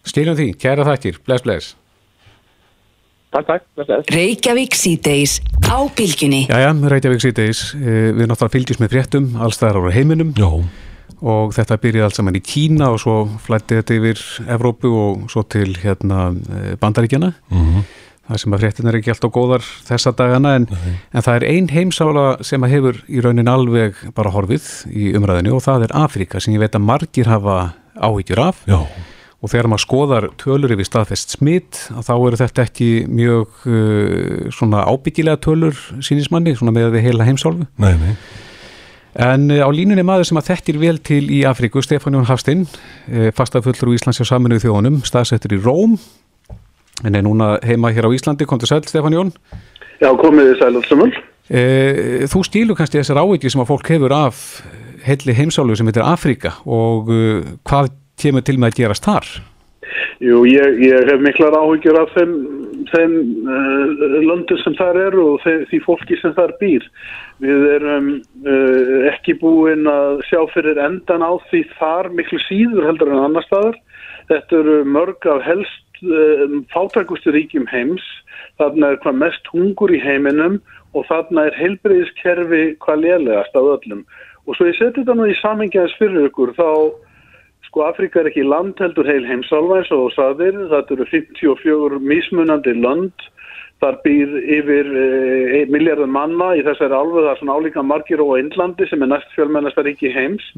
Skiljum 0.08 0.36
því, 0.38 0.48
kæra 0.56 0.86
þakkir, 0.88 1.20
bless, 1.26 1.44
bless. 1.44 1.74
Takk, 3.30 3.46
takk. 3.46 4.10
Reykjavík 4.10 4.74
síðdeis 4.74 5.36
á 5.70 5.78
bylginni. 5.94 6.46
Jæja, 6.50 6.72
Reykjavík 6.90 7.22
síðdeis, 7.22 7.60
eh, 7.78 8.10
við 8.16 8.26
náttúrulega 8.26 8.54
fylgjum 8.56 8.80
með 8.82 8.94
fréttum 8.96 9.28
allstæðar 9.38 9.78
ára 9.84 9.92
heiminum. 9.94 10.32
Já, 10.34 10.50
og 11.22 11.52
þetta 11.54 11.76
byrjaði 11.78 12.04
allt 12.08 12.16
saman 12.18 12.34
í 12.38 12.42
Kína 12.42 12.88
og 12.94 12.98
svo 13.02 13.14
flætti 13.44 13.76
þetta 13.78 13.96
yfir 14.00 14.20
Evrópu 14.56 14.90
og 14.90 15.26
svo 15.30 15.42
til 15.46 15.74
hérna 15.82 16.30
eh, 16.50 16.76
Bandaríkjana 16.80 17.34
Mhm. 17.50 17.84
það 18.30 18.38
sem 18.38 18.52
að 18.52 18.60
fréttin 18.62 18.88
er 18.88 18.94
ekki 18.98 19.10
alltaf 19.12 19.30
góðar 19.34 19.62
þessa 19.86 20.12
dagana 20.16 20.54
en, 20.56 20.66
en 21.12 21.22
það 21.22 21.36
er 21.42 21.46
ein 21.50 21.66
heimsála 21.68 22.42
sem 22.44 22.62
að 22.62 22.70
hefur 22.70 23.00
í 23.10 23.20
raunin 23.22 23.48
alveg 23.50 23.94
bara 24.14 24.30
horfið 24.30 24.66
í 24.90 25.12
umræðinu 25.18 25.54
og 25.54 25.62
það 25.62 25.84
er 25.88 25.96
Afrika 25.98 26.40
sem 26.40 26.54
ég 26.54 26.60
veit 26.62 26.72
að 26.78 26.86
margir 26.86 27.26
hafa 27.26 27.74
áhyggjur 28.00 28.38
af. 28.48 28.62
Já, 28.66 28.86
og 29.40 29.48
þegar 29.48 29.70
maður 29.72 29.84
skoðar 29.86 30.26
tölur 30.40 30.74
yfir 30.74 30.88
staðfest 30.88 31.34
smitt 31.38 31.80
að 31.94 32.06
þá 32.10 32.12
eru 32.16 32.40
þetta 32.40 32.64
ekki 32.66 32.90
mjög 33.08 33.64
uh, 33.64 34.50
svona 34.52 34.84
ábyggilega 34.84 35.40
tölur 35.46 35.80
sínismanni, 36.04 36.54
svona 36.58 36.74
með 36.76 36.94
við 36.96 37.08
heila 37.08 37.26
heimsálfu 37.28 37.66
nei, 37.80 37.94
nei. 38.00 38.12
En 39.20 39.48
uh, 39.50 39.64
á 39.64 39.68
línunni 39.72 40.04
maður 40.06 40.28
sem 40.30 40.40
að 40.40 40.52
þettir 40.52 40.80
vel 40.82 40.96
til 41.02 41.24
í 41.32 41.40
Afríku, 41.48 41.82
Stefán 41.84 42.18
Jón 42.18 42.28
Hafstinn, 42.28 42.66
uh, 43.08 43.30
fastafullur 43.36 43.90
úr 43.90 43.96
Íslands 43.96 44.20
hjá 44.20 44.28
saminuðu 44.28 44.66
þjóðunum, 44.66 45.00
staðsettur 45.08 45.56
í 45.56 45.62
Róm, 45.64 45.96
en 47.04 47.16
er 47.16 47.24
núna 47.24 47.56
heima 47.64 47.94
hér 47.96 48.06
á 48.06 48.14
Íslandi, 48.14 48.46
kom 48.46 48.60
til 48.60 48.70
sæl, 48.70 48.84
Stefán 48.86 49.16
Jón. 49.16 49.32
Já, 50.00 50.12
komið 50.20 50.52
þið 50.52 50.64
sælum 50.64 51.18
Uh, 51.50 52.28
þú 52.30 52.44
stílu 52.46 52.74
kannski 52.78 53.00
þessar 53.00 53.18
áhyggjur 53.24 53.50
sem 53.50 53.60
að 53.64 53.70
fólk 53.72 53.88
hefur 53.90 54.12
af 54.14 54.42
heilli 55.02 55.34
heimsálu 55.34 55.74
sem 55.74 55.88
heitir 55.88 56.04
Afríka 56.06 56.52
og 56.62 57.10
uh, 57.10 57.48
hvað 57.66 57.88
kemur 58.22 58.44
til 58.46 58.58
með 58.60 58.72
að 58.72 58.82
gerast 58.82 59.08
þar? 59.08 59.32
Jú, 60.20 60.42
ég, 60.44 60.76
ég 60.84 61.08
hef 61.08 61.22
miklar 61.24 61.54
áhyggjur 61.56 61.96
af 61.96 62.10
þeim, 62.12 62.32
þeim 62.90 63.14
uh, 63.48 64.02
löndur 64.28 64.60
sem 64.60 64.76
þar 64.76 64.98
eru 65.06 65.24
og 65.32 65.44
þeim, 65.46 65.62
því 65.70 65.80
fólki 65.86 66.18
sem 66.20 66.34
þar 66.36 66.52
býr. 66.60 66.84
Við 67.40 67.66
erum 67.78 68.10
uh, 68.44 69.08
ekki 69.10 69.38
búin 69.40 69.88
að 69.90 70.20
sjá 70.28 70.42
fyrir 70.52 70.80
endan 70.84 71.24
á 71.24 71.32
því 71.48 71.64
þar 71.78 72.10
miklu 72.18 72.42
síður 72.44 72.90
heldur 72.90 73.14
en 73.14 73.24
annar 73.30 73.48
staðar. 73.48 73.80
Þetta 74.28 74.60
eru 74.60 74.78
mörg 74.84 75.30
af 75.32 75.40
helst 75.48 76.04
uh, 76.04 76.58
fátækustu 76.74 77.32
ríkjum 77.34 77.68
heims. 77.72 78.04
Þarna 78.60 78.92
er 78.92 79.00
hvað 79.00 79.22
mest 79.24 79.52
hungur 79.54 79.90
í 79.96 80.04
heiminum 80.04 80.60
og 80.92 81.06
þarna 81.08 81.48
er 81.48 81.56
heilbreyðiskerfi 81.56 82.64
hvað 82.84 83.06
lélegast 83.06 83.56
af 83.56 83.72
öllum. 83.78 84.04
Og 84.44 84.56
svo 84.56 84.68
ég 84.68 84.76
seti 84.76 85.00
þetta 85.00 85.16
nú 85.16 85.30
í 85.30 85.38
samingjaðis 85.40 85.96
fyrir 85.96 86.28
ykkur 86.28 86.52
þá 86.60 86.68
Sko 87.70 87.84
Afrika 87.86 88.18
er 88.18 88.26
ekki 88.26 88.42
land 88.42 88.80
heldur 88.82 89.06
heil 89.06 89.22
heimsálfa 89.22 89.76
eins 89.78 89.90
og 89.94 90.00
þú 90.00 90.06
saðir, 90.16 90.56
það 90.72 90.88
eru 90.96 91.04
54 91.06 91.98
mismunandi 92.02 92.72
land, 92.74 93.26
þar 93.78 93.98
býr 94.02 94.32
yfir 94.56 94.88
e, 94.90 95.60
miljardar 95.70 96.10
manna 96.10 96.48
í 96.58 96.64
þessari 96.66 96.98
álfu, 96.98 97.20
það 97.20 97.28
er 97.30 97.38
svona 97.38 97.54
álíka 97.60 97.84
margir 97.86 98.22
og 98.24 98.32
Indlandi 98.40 98.88
sem 98.90 99.06
er 99.06 99.12
næst 99.12 99.30
fjölmennasta 99.36 99.84
ríki 99.86 100.10
heims. 100.10 100.48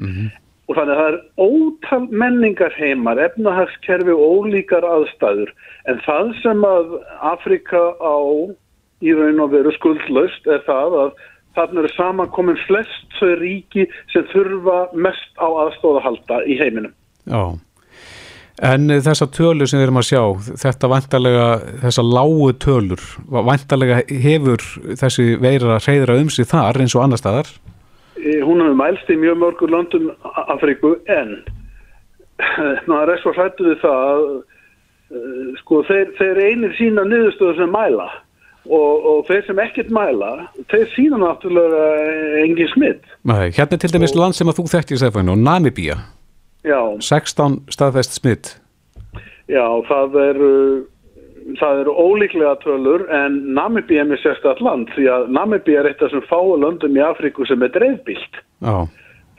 Og 0.71 0.79
þannig 0.79 0.95
að 0.95 1.03
það 1.03 1.11
er 1.11 1.19
ótal 1.45 2.07
menningar 2.23 2.73
heimar, 2.79 3.21
efnahagskerfi 3.21 4.17
og 4.17 4.25
ólíkar 4.47 4.89
aðstæður. 4.89 5.53
En 5.93 6.01
það 6.07 6.33
sem 6.41 6.65
að 6.65 6.97
Afrika 7.35 7.83
á 8.01 8.17
í 9.05 9.13
raun 9.21 9.45
og 9.45 9.53
veru 9.53 9.77
skuldlaust 9.77 10.49
er 10.49 10.65
það 10.65 10.99
að 11.03 11.13
þarna 11.61 11.85
eru 11.85 11.93
samankomin 11.93 12.65
flest 12.65 13.21
ríki 13.45 13.85
sem 14.15 14.25
þurfa 14.33 14.87
mest 14.97 15.37
á 15.37 15.45
aðstóða 15.67 16.07
halda 16.09 16.43
í 16.49 16.57
heiminum. 16.57 16.97
Já, 17.31 17.43
en 18.73 18.91
uh, 18.91 18.99
þessar 19.03 19.31
tölur 19.35 19.69
sem 19.71 19.79
við 19.81 19.87
erum 19.89 20.01
að 20.03 20.09
sjá, 20.11 20.23
þetta 20.65 20.89
vantarlega, 20.93 21.47
þessar 21.85 22.09
lágu 22.09 22.49
tölur, 22.63 23.05
vantarlega 23.31 24.01
hefur 24.25 24.65
þessi 25.01 25.29
veira 25.43 25.79
reyðra 25.85 26.19
um 26.23 26.31
sig 26.35 26.49
þar 26.51 26.81
eins 26.83 26.97
og 26.99 27.05
annar 27.07 27.21
staðar? 27.23 27.51
Eh, 28.23 28.41
Hún 28.45 28.61
hefur 28.63 28.77
mælst 28.79 29.11
í 29.11 29.17
mjög 29.19 29.39
mörgur 29.41 29.71
löndum 29.73 30.11
A- 30.27 30.49
Afríku 30.57 30.97
en 31.11 31.37
maður 32.91 33.15
er 33.17 33.23
svo 33.23 33.33
hrættu 33.37 33.67
við 33.71 33.81
það 33.83 34.03
að 34.11 34.27
uh, 34.33 35.49
sko 35.63 35.83
þeir, 35.89 36.13
þeir 36.19 36.43
einir 36.49 36.77
sína 36.79 37.05
niðurstöður 37.09 37.59
sem 37.63 37.73
mæla 37.75 38.09
og, 38.63 39.07
og 39.11 39.21
þeir 39.31 39.43
sem 39.49 39.59
ekkert 39.63 39.91
mæla 39.95 40.33
þeir 40.71 40.87
sína 40.95 41.19
náttúrulega 41.23 41.85
engin 42.45 42.71
smitt. 42.75 43.07
Nei, 43.27 43.51
hérna 43.55 43.79
til 43.83 43.91
dæmis 43.95 44.15
land 44.19 44.37
sem 44.39 44.51
að 44.51 44.59
þú 44.61 44.67
þekkir 44.77 45.01
Stefán 45.03 45.33
og 45.35 45.41
Namibía, 45.43 45.99
Já, 46.63 46.81
16 47.03 47.63
staðfest 47.75 48.19
smitt. 48.21 48.57
já, 49.51 49.67
það 49.89 50.19
eru 50.23 50.53
það 51.59 51.81
eru 51.83 51.95
ólíklega 51.99 52.55
tölur 52.63 53.05
en 53.11 53.39
Namibía 53.57 54.05
er 54.05 54.21
sérstætt 54.23 54.63
land 54.63 54.91
því 54.95 55.09
að 55.11 55.31
Namibía 55.35 55.83
er 55.83 55.91
eitt 55.91 56.03
af 56.03 56.11
þessum 56.11 56.27
fáu 56.31 56.57
löndum 56.61 56.97
í 56.97 57.03
Afríku 57.03 57.47
sem 57.49 57.63
er 57.67 57.73
dreifbílt. 57.75 58.43
Já, 58.63 58.87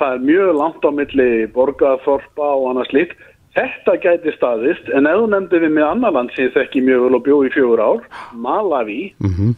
það 0.02 0.16
er 0.18 0.26
mjög 0.28 0.56
langt 0.60 0.88
á 0.88 0.92
milli 0.92 1.30
borgaþorpa 1.56 2.50
og 2.60 2.72
annars 2.74 2.92
líkt. 2.96 3.20
Þetta 3.54 4.00
gæti 4.02 4.32
staðist, 4.34 4.88
en 4.98 5.06
ef 5.06 5.20
þú 5.22 5.28
nefndi 5.30 5.60
við 5.62 5.76
með 5.76 5.90
annar 5.92 6.16
land 6.16 6.32
sem 6.34 6.48
ég 6.48 6.56
þekki 6.56 6.82
mjög 6.88 7.04
vel 7.06 7.18
og 7.20 7.26
bjó 7.28 7.36
í 7.46 7.52
fjögur 7.54 7.84
ár, 7.86 8.08
Malawi, 8.34 9.14
mhm, 9.22 9.52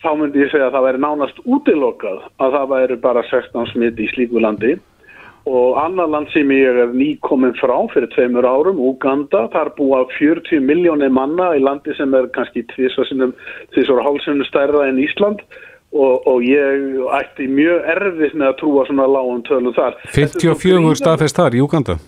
þá 0.00 0.08
myndi 0.16 0.40
ég 0.40 0.48
segja 0.50 0.70
að 0.70 0.78
það 0.78 0.86
væri 0.86 1.02
nánast 1.04 1.42
útilokað 1.44 2.22
að 2.40 2.56
það 2.56 2.70
væri 2.72 2.96
bara 3.02 3.24
16 3.28 3.68
smitt 3.74 4.00
í 4.00 4.08
slíku 4.14 4.40
landi. 4.40 4.78
Og 5.48 5.74
annar 5.80 6.06
land 6.06 6.28
sem 6.30 6.46
ég 6.54 6.76
er 6.84 6.92
nýkomin 6.94 7.56
frá 7.58 7.74
fyrir 7.90 8.06
tveimur 8.14 8.46
árum, 8.46 8.78
Uganda, 8.78 9.48
þar 9.50 9.72
búa 9.74 10.04
40 10.14 10.62
miljónir 10.62 11.10
manna 11.10 11.48
í 11.58 11.62
landi 11.62 11.96
sem 11.98 12.14
er 12.14 12.28
kannski 12.36 12.62
tvisar 12.70 14.02
hálsinu 14.06 14.46
stærra 14.46 14.86
en 14.86 15.00
Ísland 15.02 15.42
og, 15.92 16.22
og 16.30 16.46
ég 16.46 17.02
ætti 17.18 17.48
mjög 17.50 17.90
erfitt 17.96 18.38
með 18.38 18.52
að 18.52 18.56
trúa 18.62 18.86
svona 18.86 19.08
lágum 19.10 19.42
tölum 19.48 19.74
þar. 19.76 19.98
Þetta 20.14 20.38
er 20.38 20.46
svo 20.46 20.54
54 20.54 20.62
gríðarlega- 20.62 21.02
staðfest 21.02 21.40
þar 21.42 21.58
í 21.58 21.64
Uganda. 21.66 21.98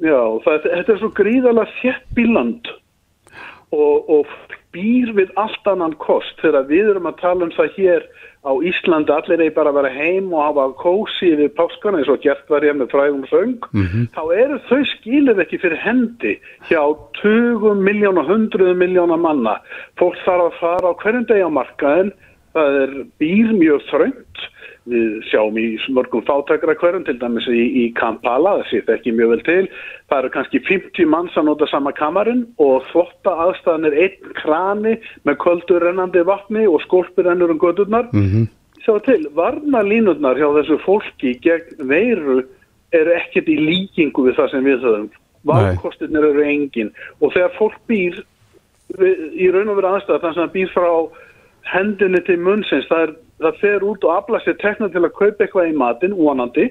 Já, 0.00 0.20
það, 0.44 0.68
þetta 0.74 0.92
er 0.92 1.00
svo 1.04 1.10
gríðarlega 1.20 1.74
þéttbíland 1.80 2.74
og, 3.74 4.10
og 4.10 4.26
býr 4.74 5.12
við 5.16 5.30
allt 5.40 5.66
annan 5.70 5.94
kost 6.02 6.38
þegar 6.42 6.68
við 6.70 6.92
erum 6.92 7.08
að 7.10 7.20
tala 7.22 7.46
um 7.46 7.54
það 7.56 7.76
hér 7.76 8.06
á 8.40 8.52
Íslandi. 8.70 9.12
Allir 9.12 9.42
eigi 9.44 9.54
bara 9.56 9.72
að 9.72 9.78
vera 9.80 9.92
heim 9.94 10.30
og 10.32 10.44
hafa 10.44 10.66
kósi 10.80 11.32
við 11.40 11.52
páskana 11.58 12.00
eins 12.00 12.10
og 12.12 12.22
gert 12.24 12.48
var 12.52 12.64
ég 12.66 12.78
með 12.78 12.92
frægum 12.94 13.26
söng. 13.30 13.68
Þá 14.14 14.22
eru 14.36 14.60
þau 14.70 14.80
skilir 14.94 15.42
ekki 15.42 15.60
fyrir 15.60 15.82
hendi 15.82 16.38
hjá 16.70 16.82
20 17.20 17.82
miljón 17.84 18.22
og 18.22 18.30
100 18.30 18.74
miljóna 18.78 19.18
manna. 19.20 19.58
Fólk 20.00 20.18
þarf 20.24 20.48
að 20.48 20.58
fara 20.62 20.94
á 20.94 21.00
hverjum 21.02 21.28
degi 21.28 21.46
á 21.46 21.50
markaðin 21.50 22.14
það 22.54 22.80
er 22.84 22.96
býr 23.20 23.52
mjög 23.54 23.84
þröngt 23.90 24.46
við 24.88 25.18
sjáum 25.28 25.58
í 25.60 25.64
mörgum 25.92 26.22
fátækra 26.24 26.74
hverjum 26.80 27.04
til 27.04 27.18
dæmis 27.20 27.48
í, 27.52 27.64
í 27.82 27.84
Kampala, 27.98 28.56
það 28.60 28.70
sé 28.70 28.94
ekki 28.94 29.12
mjög 29.16 29.34
vel 29.34 29.42
til. 29.48 29.66
Það 30.08 30.22
eru 30.22 30.30
kannski 30.36 30.62
50 30.68 31.10
manns 31.10 31.36
að 31.36 31.50
nota 31.50 31.68
sama 31.70 31.92
kamarinn 31.96 32.46
og 32.62 32.86
þvotta 32.90 33.34
aðstæðan 33.46 33.90
er 33.90 33.98
einn 34.06 34.32
krani 34.40 34.94
með 35.28 35.38
köldur 35.44 35.84
rennandi 35.84 36.24
vatni 36.26 36.64
og 36.66 36.80
skólpir 36.86 37.28
rennur 37.28 37.52
um 37.52 37.60
gödurnar 37.60 38.08
Mhm. 38.12 38.48
sjá 38.80 38.98
til, 39.04 39.28
varna 39.34 39.82
línutnar 39.84 40.40
hjá 40.40 40.48
þessu 40.56 40.80
fólki 40.80 41.36
gegn 41.40 41.88
veiru 41.88 42.42
eru 42.92 43.10
ekkert 43.12 43.48
í 43.48 43.56
líkingu 43.60 44.24
við 44.26 44.36
það 44.36 44.50
sem 44.50 44.64
við 44.64 44.80
höfum. 44.82 45.10
Valkostirnir 45.44 46.24
eru 46.24 46.42
engin. 46.42 46.92
Og 47.20 47.32
þegar 47.32 47.56
fólk 47.58 47.78
býr 47.88 48.22
í 48.98 49.50
raun 49.52 49.70
og 49.70 49.78
veru 49.78 49.92
aðstæða 49.94 50.20
þannig 50.20 50.38
að 50.38 50.42
það 50.42 50.54
býr 50.56 50.72
frá 50.74 50.90
hendinni 51.70 52.20
til 52.26 52.38
munnsins 52.42 52.88
það, 52.90 53.02
er, 53.06 53.12
það 53.40 53.62
fer 53.62 53.86
út 53.86 54.04
og 54.04 54.16
afla 54.16 54.42
sér 54.44 54.58
tekna 54.60 54.90
til 54.92 55.04
að 55.04 55.16
kaupa 55.16 55.46
eitthvað 55.46 55.70
í 55.70 55.78
matinn, 55.80 56.16
vonandi 56.18 56.70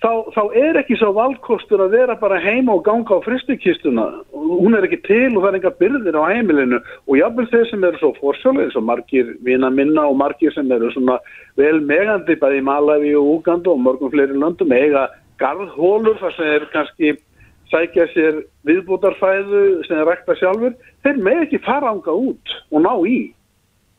þá, 0.00 0.12
þá 0.34 0.42
er 0.56 0.78
ekki 0.80 0.96
svo 0.98 1.12
valkostur 1.16 1.82
að 1.84 1.94
vera 1.96 2.16
bara 2.20 2.40
heima 2.40 2.74
og 2.76 2.84
ganga 2.86 3.18
á 3.20 3.24
fristukistuna. 3.24 4.06
Hún 4.32 4.76
er 4.76 4.86
ekki 4.88 5.00
til 5.06 5.30
og 5.34 5.42
það 5.42 5.50
er 5.50 5.58
enga 5.60 5.72
byrðir 5.80 6.18
á 6.18 6.22
heimilinu 6.30 6.80
og 6.80 7.18
jáfnvel 7.18 7.48
þeir 7.52 7.66
sem 7.70 7.88
eru 7.88 8.00
svo 8.00 8.12
fórsjóðlega, 8.20 8.74
svo 8.74 8.84
margir 8.84 9.34
vina 9.46 9.70
minna 9.72 10.06
og 10.08 10.18
margir 10.20 10.54
sem 10.56 10.70
eru 10.72 10.92
svona 10.94 11.18
vel 11.60 11.80
megandi 11.84 12.38
bæði 12.40 12.62
í 12.62 12.68
Malawi 12.68 13.16
og 13.18 13.34
Uganda 13.38 13.74
og 13.74 13.82
mörgum 13.84 14.12
fleiri 14.14 14.38
löndum 14.38 14.72
eiga 14.76 15.08
garðhólur 15.40 16.20
þar 16.20 16.36
sem 16.36 16.54
er 16.54 16.70
kannski 16.72 17.12
sækja 17.70 18.06
sér 18.14 18.40
viðbútarfæðu 18.66 19.84
sem 19.86 20.00
er 20.00 20.08
rækta 20.08 20.34
sjálfur, 20.38 20.72
þeir 21.04 21.20
með 21.22 21.44
ekki 21.46 21.60
fara 21.64 21.92
ánga 21.92 22.14
út 22.14 22.56
og 22.72 22.82
ná 22.82 22.92
í. 23.06 23.20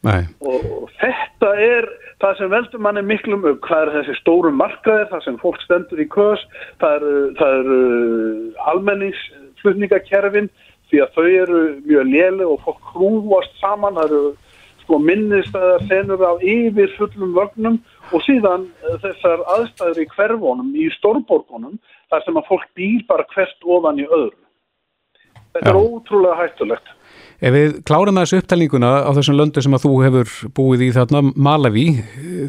Nei. 0.08 0.24
Og 0.42 0.90
þetta 0.98 1.52
er 1.62 1.88
það 2.22 2.38
sem 2.40 2.52
veldur 2.54 2.82
manni 2.82 3.04
miklum 3.06 3.46
upp, 3.46 3.62
hvað 3.68 3.84
er 3.84 3.94
þessi 4.00 4.18
stóru 4.20 4.52
markaðir, 4.54 5.10
það 5.12 5.26
sem 5.26 5.40
fólk 5.42 5.62
stendur 5.62 6.02
í 6.02 6.08
kös, 6.10 6.44
það 6.82 6.96
eru, 6.98 7.16
það 7.40 7.58
eru 7.60 7.80
almenningsflutningakerfin 8.74 10.50
því 10.92 11.04
að 11.06 11.18
þau 11.18 11.28
eru 11.30 11.62
mjög 11.88 12.10
léli 12.12 12.48
og 12.48 12.64
fólk 12.66 12.94
hrúast 12.96 13.54
saman, 13.62 13.98
það 14.00 14.10
eru 14.10 14.24
sko 14.82 15.00
minnistæðar 15.00 15.86
senur 15.88 16.24
af 16.28 16.42
yfir 16.44 16.94
fullum 16.98 17.36
vögnum 17.38 17.78
og 18.12 18.24
síðan 18.26 18.66
eh, 18.84 18.98
þessar 19.04 19.44
aðstæður 19.56 20.02
í 20.04 20.08
hverfónum, 20.16 20.72
í 20.76 20.90
stórborgunum, 20.98 21.78
þar 22.12 22.26
sem 22.26 22.40
að 22.42 22.50
fólk 22.50 22.66
býr 22.76 23.06
bara 23.08 23.28
hvert 23.32 23.70
ofan 23.78 24.02
í 24.02 24.08
öðru. 24.10 24.36
Þetta 25.54 25.70
Já. 25.70 25.72
er 25.72 25.80
ótrúlega 25.80 26.40
hættulegt. 26.42 26.92
Ef 27.42 27.54
við 27.56 27.78
klárum 27.90 28.20
þessu 28.22 28.38
upptalninguna 28.38 28.90
á 29.02 29.10
þessum 29.18 29.38
löndu 29.40 29.62
sem 29.66 29.74
að 29.74 29.86
þú 29.88 29.92
hefur 30.06 30.34
búið 30.58 30.84
í 30.86 30.90
þarna 30.94 31.22
Malawi, 31.34 31.86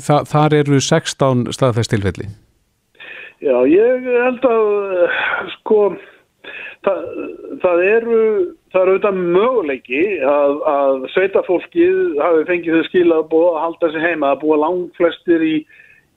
þa 0.05 0.19
þar 0.29 0.57
eru 0.59 0.81
16 0.85 1.47
staðfestilfelli. 1.57 2.27
Já, 3.43 3.57
ég 3.67 4.05
held 4.05 4.45
að 4.47 4.67
sko 5.55 5.79
það, 6.85 6.99
það 7.63 7.85
eru 7.89 8.19
það 8.73 8.83
eru 8.83 8.93
auðvitað 8.93 9.23
möguleiki 9.37 10.03
að, 10.29 10.53
að 10.75 11.07
sveitafólkið 11.15 11.99
hafi 12.21 12.45
fengið 12.51 12.77
þau 12.77 12.91
skilað 12.91 13.25
að 13.25 13.35
að 13.49 13.59
halda 13.65 13.91
sig 13.95 14.07
heima 14.07 14.31
að 14.33 14.45
búa 14.45 14.61
langflestir 14.63 15.45
í, 15.47 15.57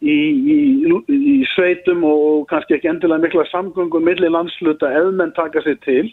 í, 0.03 0.19
í, 0.55 0.59
í 1.07 1.35
sveitum 1.55 2.05
og 2.07 2.45
kannski 2.51 2.77
ekki 2.77 2.91
endilega 2.91 3.23
mikla 3.23 3.47
samgöngum 3.51 4.07
milli 4.07 4.31
landsluta 4.31 4.91
ef 4.99 5.11
menn 5.15 5.35
taka 5.39 5.63
sér 5.65 5.79
til 5.87 6.05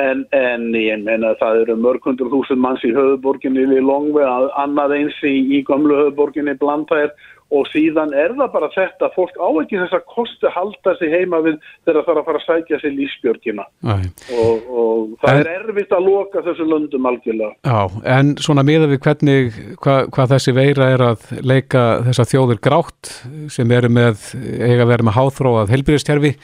en, 0.00 0.24
en 0.36 0.66
ég 0.76 1.04
meina 1.06 1.34
það 1.40 1.62
eru 1.64 1.78
mörg 1.80 2.04
hundur 2.08 2.32
þúsund 2.32 2.62
manns 2.62 2.84
í 2.84 2.92
höfuborginni 2.96 3.64
við 3.70 3.86
Longve, 3.86 4.26
annað 4.60 4.98
eins 5.00 5.16
í, 5.24 5.36
í 5.58 5.62
gamlu 5.68 5.96
höfuborginni 6.02 6.56
Blandhær 6.60 7.14
og 7.54 7.68
síðan 7.70 8.10
er 8.18 8.32
það 8.34 8.48
bara 8.56 8.68
þetta 8.74 9.08
fólk 9.14 9.36
á 9.38 9.46
ekki 9.62 9.78
þess 9.78 9.94
að 9.94 10.06
kosti 10.10 10.50
halda 10.50 10.94
sig 10.98 11.12
heima 11.14 11.38
við 11.44 11.60
þegar 11.86 12.00
það 12.00 12.08
þarf 12.08 12.18
að 12.18 12.26
fara 12.26 12.40
að 12.40 12.46
sækja 12.48 12.80
sér 12.82 12.94
lífsbjörgina 12.96 13.66
og, 13.86 14.66
og 14.66 15.12
það 15.22 15.30
En- 15.30 15.38
er 15.44 15.50
erfitt 15.60 15.94
að 15.94 16.08
loka 16.08 16.42
þessu 16.48 16.66
löndum 16.66 17.06
algjörlega. 17.06 17.52
Já, 17.62 18.02
en 18.16 18.34
svona 18.42 18.66
miða 18.66 18.90
við 18.90 19.02
hvernig, 19.06 19.60
hva, 19.78 19.96
hvað 20.10 20.34
þessi 20.34 20.56
veira 20.58 20.90
er 20.96 21.06
að 21.12 21.30
leika 21.46 21.86
þessa 22.10 22.26
þjóður 22.34 22.62
grátt 22.66 23.14
sem 23.54 23.78
eru 23.78 23.94
með, 23.94 24.26
eiga 24.58 24.82
að 24.82 24.94
vera 24.96 25.06
með 25.06 25.18
háþróað 25.20 25.74
helbriðstjærfi, 25.76 26.34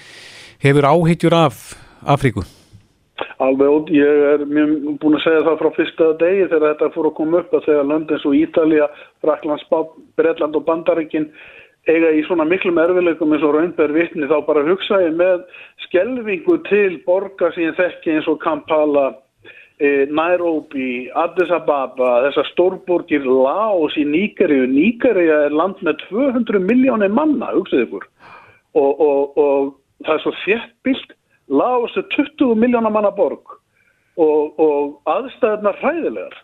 hefur 0.62 0.92
áhyggjur 0.94 1.40
af 1.42 1.64
Afríku? 2.06 2.46
Alveg 3.42 3.72
út, 3.74 3.90
ég 3.90 4.22
er 4.32 4.44
mjög 4.46 4.74
búin 5.02 5.16
að 5.18 5.24
segja 5.24 5.42
það 5.46 5.58
frá 5.62 5.70
fyrsta 5.78 6.10
degi 6.20 6.44
þegar 6.50 6.68
þetta 6.68 6.92
fór 6.94 7.08
að 7.08 7.16
koma 7.18 7.40
upp 7.40 7.56
að 7.56 7.66
þegar 7.66 7.88
lönd 7.90 8.12
eins 8.14 8.26
og 8.28 8.36
Ítalía, 8.38 8.86
Frakland, 9.24 9.96
Bretland 10.20 10.58
og 10.58 10.64
Bandaríkin 10.68 11.26
eiga 11.90 12.12
í 12.14 12.22
svona 12.28 12.46
miklum 12.46 12.78
erfileikum 12.78 13.34
eins 13.34 13.42
og 13.46 13.56
raunber 13.56 13.94
vitni 13.94 14.28
þá 14.30 14.36
bara 14.46 14.62
hugsa 14.66 15.00
ég 15.02 15.16
með 15.18 15.42
skelvingu 15.88 16.60
til 16.68 17.00
borga 17.06 17.50
ég 17.58 17.74
þekki 17.78 18.16
eins 18.16 18.28
og 18.30 18.38
Kampala, 18.44 19.08
e, 19.82 20.06
Nairobi, 20.06 21.08
Addis 21.18 21.50
Ababa, 21.50 22.20
þessar 22.28 22.50
stórborgir 22.52 23.26
Laos 23.26 23.96
í 23.98 24.06
Nígeríu. 24.06 24.68
Nígeríu 24.70 25.34
er 25.48 25.56
land 25.56 25.82
með 25.82 26.04
200 26.06 26.62
miljónir 26.62 27.10
manna, 27.10 27.50
hugsaðu 27.56 27.88
ykkur. 27.88 28.06
Og, 28.78 29.02
og, 29.02 29.42
og 29.42 30.06
það 30.06 30.14
er 30.14 30.22
svo 30.22 30.34
þéttbilt 30.44 31.18
Laos 31.52 31.96
er 32.00 32.06
20 32.14 32.56
miljónar 32.56 32.92
manna 32.94 33.10
borg 33.12 33.58
og, 34.16 34.58
og 34.60 35.12
aðstæðarnar 35.12 35.78
hræðilegar. 35.82 36.36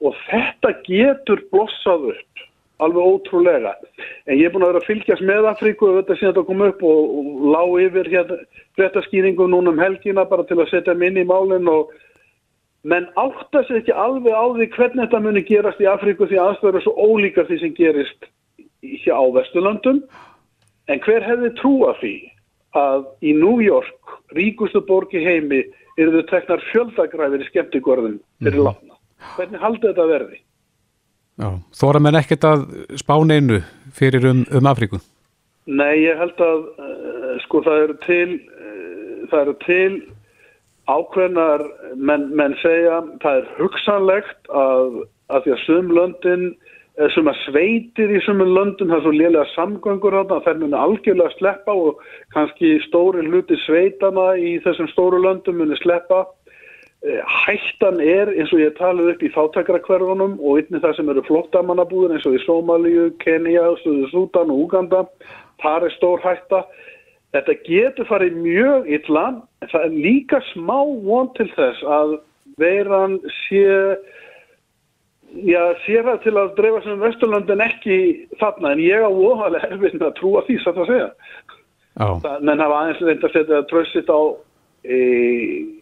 Og 0.00 0.16
þetta 0.30 0.72
getur 0.86 1.42
blossað 1.52 2.08
upp 2.14 2.44
alveg 2.80 3.04
ótrúlega. 3.04 3.74
En 4.26 4.38
ég 4.38 4.48
er 4.48 4.54
búin 4.54 4.64
að 4.64 4.72
vera 4.72 4.80
að 4.80 4.88
fylgjast 4.88 5.24
með 5.28 5.48
Afríku 5.50 5.88
og 5.90 5.98
þetta 6.00 6.16
síðan 6.16 6.32
þetta 6.32 6.46
kom 6.48 6.62
upp 6.66 6.84
og, 6.88 7.10
og 7.18 7.42
lá 7.54 7.62
yfir 7.84 8.08
hérna 8.08 8.38
fréttaskýringu 8.78 9.48
núna 9.52 9.74
um 9.74 9.82
helgina 9.82 10.24
bara 10.28 10.46
til 10.48 10.58
að 10.58 10.70
setja 10.72 10.96
mig 10.96 11.12
inn 11.12 11.20
í 11.22 11.26
málinn 11.28 11.68
og 11.70 11.92
menn 12.88 13.10
átta 13.20 13.62
sig 13.68 13.82
ekki 13.82 13.92
alveg 13.92 14.32
á 14.32 14.44
því 14.56 14.68
hvernig 14.74 15.04
þetta 15.04 15.22
muni 15.26 15.44
gerast 15.44 15.84
í 15.84 15.88
Afríku 15.92 16.28
því 16.30 16.40
aðstæður 16.40 16.80
er 16.80 16.86
svo 16.86 16.94
ólíkar 16.96 17.48
því 17.50 17.60
sem 17.60 17.76
gerist 17.76 18.30
hjá 19.04 19.12
á 19.12 19.24
Vesturlöndum. 19.36 20.02
En 20.88 21.04
hver 21.04 21.22
hefði 21.26 21.52
trúa 21.60 21.92
því 22.00 22.16
að 22.78 23.06
í 23.26 23.34
New 23.36 23.58
York, 23.64 24.18
ríkustu 24.36 24.82
borg 24.86 25.14
í 25.16 25.22
heimi, 25.24 25.64
eru 25.98 26.20
þau 26.20 26.28
teknar 26.30 26.62
fjöldagræfir 26.70 27.42
í 27.44 27.48
skemmtigörðum 27.50 28.20
fyrir 28.44 28.64
látna. 28.64 28.96
Hvernig 29.36 29.60
haldið 29.62 29.90
þetta 29.90 30.06
verði? 30.10 30.40
Já, 31.40 31.48
þóra 31.76 32.00
menn 32.04 32.18
ekkert 32.20 32.46
að 32.46 32.64
spána 33.00 33.36
einu 33.40 33.60
fyrir 33.96 34.26
um, 34.28 34.44
um 34.52 34.70
Afríku? 34.70 35.00
Nei, 35.70 36.02
ég 36.04 36.18
held 36.20 36.40
að 36.44 36.64
uh, 36.80 37.34
sko 37.44 37.62
það 37.66 37.84
eru 37.84 37.96
til 38.06 38.30
uh, 38.36 39.28
það 39.30 39.42
eru 39.42 39.54
til 39.64 39.92
ákveðnar 40.90 41.64
menn, 41.96 42.28
menn 42.36 42.56
segja 42.62 43.00
það 43.22 43.42
er 43.42 43.48
hugsanlegt 43.60 44.52
að, 44.56 45.00
að 45.30 45.46
því 45.46 45.54
að 45.54 45.64
sum 45.66 45.92
suma 47.14 47.32
sveitir 47.46 48.10
í 48.12 48.18
sumum 48.26 48.50
löndum 48.52 48.90
það 48.90 48.98
er 48.98 49.04
svo 49.06 49.12
lélega 49.14 49.44
samgöngur 49.54 50.16
þarna 50.18 50.40
þær 50.44 50.58
muni 50.60 50.76
algjörlega 50.76 51.32
sleppa 51.38 51.72
og 51.72 52.02
kannski 52.34 52.74
stóri 52.84 53.24
hluti 53.24 53.56
sveitana 53.64 54.34
í 54.36 54.58
þessum 54.64 54.90
stóru 54.92 55.22
löndum 55.24 55.60
muni 55.62 55.78
sleppa. 55.80 56.26
Eh, 57.00 57.22
hættan 57.46 58.02
er 58.04 58.28
eins 58.34 58.52
og 58.52 58.60
ég 58.60 58.74
talið 58.76 59.14
upp 59.14 59.22
í 59.24 59.32
fátakrakverfunum 59.32 60.36
og 60.36 60.60
einnig 60.60 60.82
það 60.82 60.98
sem 60.98 61.08
eru 61.08 61.24
flottamannabúður 61.24 62.12
eins 62.18 62.26
og 62.28 62.36
í 62.36 62.42
Sómalíu, 62.44 63.06
Kenya, 63.24 63.70
Súdan 64.12 64.52
og 64.52 64.66
Uganda 64.66 65.06
þar 65.62 65.88
er 65.88 65.94
stór 65.96 66.20
hætta. 66.20 66.66
Þetta 67.32 67.54
getur 67.64 68.10
farið 68.10 68.36
mjög 68.44 68.90
illa 68.98 69.26
en 69.62 69.70
það 69.72 69.86
er 69.86 70.00
líka 70.04 70.42
smá 70.50 70.76
von 71.06 71.32
til 71.38 71.48
þess 71.56 71.86
að 71.88 72.18
veiran 72.60 73.16
sé 73.46 73.64
já, 75.34 75.62
sé 75.84 76.02
það 76.04 76.20
til 76.24 76.34
að 76.38 76.52
dreifa 76.58 76.82
sem 76.84 77.00
Vesturlöndin 77.00 77.64
ekki 77.64 77.96
þarna 78.40 78.74
en 78.74 78.82
ég 78.84 79.04
á 79.04 79.10
óhalega 79.10 79.70
erfið 79.70 79.96
með 79.98 80.06
að 80.08 80.16
trúa 80.18 80.44
því 80.46 80.58
satt 80.62 80.78
að 80.80 80.90
segja. 80.90 81.10
Það- 82.00 82.44
menn 82.46 82.62
hafa 82.62 82.78
aðeins 82.80 83.02
reynd 83.06 83.24
að 83.24 83.34
setja 83.34 83.62
trössit 83.70 84.08
á 84.10 84.20
e, 84.84 84.96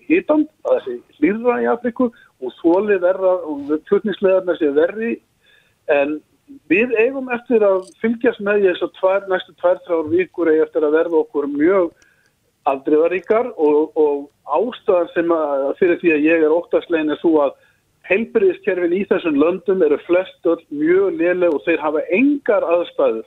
hitan, 0.09 0.49
að 0.65 0.81
þessi 0.81 0.97
hlýrða 1.19 1.63
í 1.63 1.69
Afriku 1.71 2.11
og 2.43 2.53
þóli 2.63 2.99
verða 3.01 3.35
og 3.47 3.79
flutningslegarnar 3.89 4.59
sé 4.59 4.73
verri. 4.75 5.21
En 5.89 6.21
við 6.69 6.95
eigum 6.99 7.29
eftir 7.31 7.63
að 7.63 7.89
fylgjast 8.03 8.41
með 8.41 8.61
því 8.63 8.73
þess 8.73 8.87
að 8.87 8.97
tvær, 9.01 9.29
næstu 9.29 9.55
tvær, 9.61 9.81
þrjár 9.87 10.11
vikur 10.13 10.51
eigi 10.51 10.65
eftir 10.65 10.87
að 10.87 10.97
verða 10.97 11.23
okkur 11.23 11.49
mjög 11.53 11.93
afdrifaríkar 12.69 13.53
og, 13.57 13.97
og 13.97 14.29
ástæðan 14.45 15.13
sem 15.15 15.33
að 15.33 15.65
fyrir 15.79 16.01
því 16.03 16.13
að 16.15 16.27
ég 16.27 16.45
er 16.45 16.55
óttaslegin 16.55 17.15
er 17.15 17.21
svo 17.23 17.35
að 17.47 17.57
heilbyrðiskerfin 18.09 18.94
í 18.97 19.03
þessum 19.11 19.37
löndum 19.40 19.83
eru 19.85 19.99
flest 20.07 20.49
öll 20.49 20.61
mjög 20.73 21.18
léleg 21.21 21.53
og 21.55 21.64
þeir 21.66 21.83
hafa 21.83 22.05
engar 22.14 22.64
aðstæður 22.64 23.27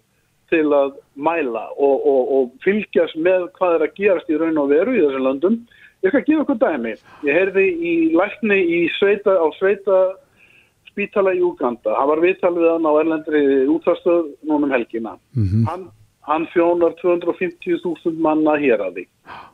til 0.52 0.66
að 0.76 0.98
mæla 1.16 1.68
og, 1.78 2.08
og, 2.08 2.34
og 2.36 2.50
fylgjast 2.66 3.16
með 3.16 3.48
hvað 3.58 3.78
er 3.78 3.86
að 3.86 3.96
gerast 4.00 4.32
í 4.32 4.40
raun 4.42 4.60
og 4.60 4.74
veru 4.74 4.98
í 4.98 5.04
þessum 5.06 5.28
löndum. 5.28 5.62
Ég 6.02 6.12
skal 6.12 6.24
gefa 6.26 6.44
okkur 6.44 6.60
dæmi. 6.60 6.96
Ég 7.28 7.38
heyrði 7.38 7.68
í 7.78 7.94
lækni 8.18 8.58
í 8.58 8.82
sveita, 8.98 9.38
á 9.38 9.48
sveita 9.60 10.02
spítala 10.92 11.34
í 11.38 11.42
Uganda. 11.46 11.94
Það 11.94 12.12
var 12.12 12.24
viðtal 12.26 12.54
við 12.58 12.70
hann 12.72 12.90
á 12.90 12.94
erlendri 13.00 13.42
útastöð 13.72 14.30
núnum 14.50 14.74
helgina. 14.74 15.16
Hann, 15.70 15.88
hann 16.28 16.48
fjónar 16.52 16.98
250.000 17.00 18.20
manna 18.20 18.58
hér 18.60 18.84
að 18.84 19.00
því. 19.00 19.06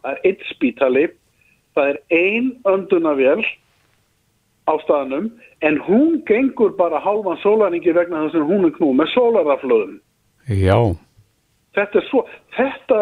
Það 0.02 0.12
er 0.14 0.26
eitt 0.32 0.50
spítali, 0.54 1.06
það 1.78 1.94
er 1.94 2.02
ein 2.16 2.52
öndunavél 2.74 3.44
á 4.68 4.74
staðnum 4.84 5.30
en 5.66 5.78
hún 5.88 6.20
gengur 6.28 6.76
bara 6.78 7.00
hálfan 7.04 7.40
sólaringi 7.44 7.94
vegna 7.96 8.26
þess 8.28 8.40
að 8.42 8.50
hún 8.52 8.68
er 8.68 8.74
knú 8.78 8.92
með 8.94 9.14
sólaraflöðum. 9.16 10.00
já, 10.48 10.80
Þetta 11.78 12.00
er 12.00 12.06
svo, 12.10 12.24
þetta 12.58 13.00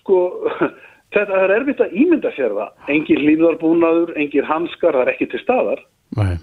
sko, 0.00 0.18
þetta 1.14 1.40
er 1.44 1.54
erfitt 1.58 1.82
að 1.84 1.92
ímynda 2.00 2.30
sér 2.36 2.54
það. 2.56 2.70
Engin 2.88 3.20
hlýðarbúnaður, 3.20 4.14
engin 4.16 4.48
hanskar, 4.48 4.96
það 4.96 5.02
er 5.04 5.12
ekki 5.14 5.30
til 5.32 5.40
staðar. 5.44 5.82
nei, 6.16 6.36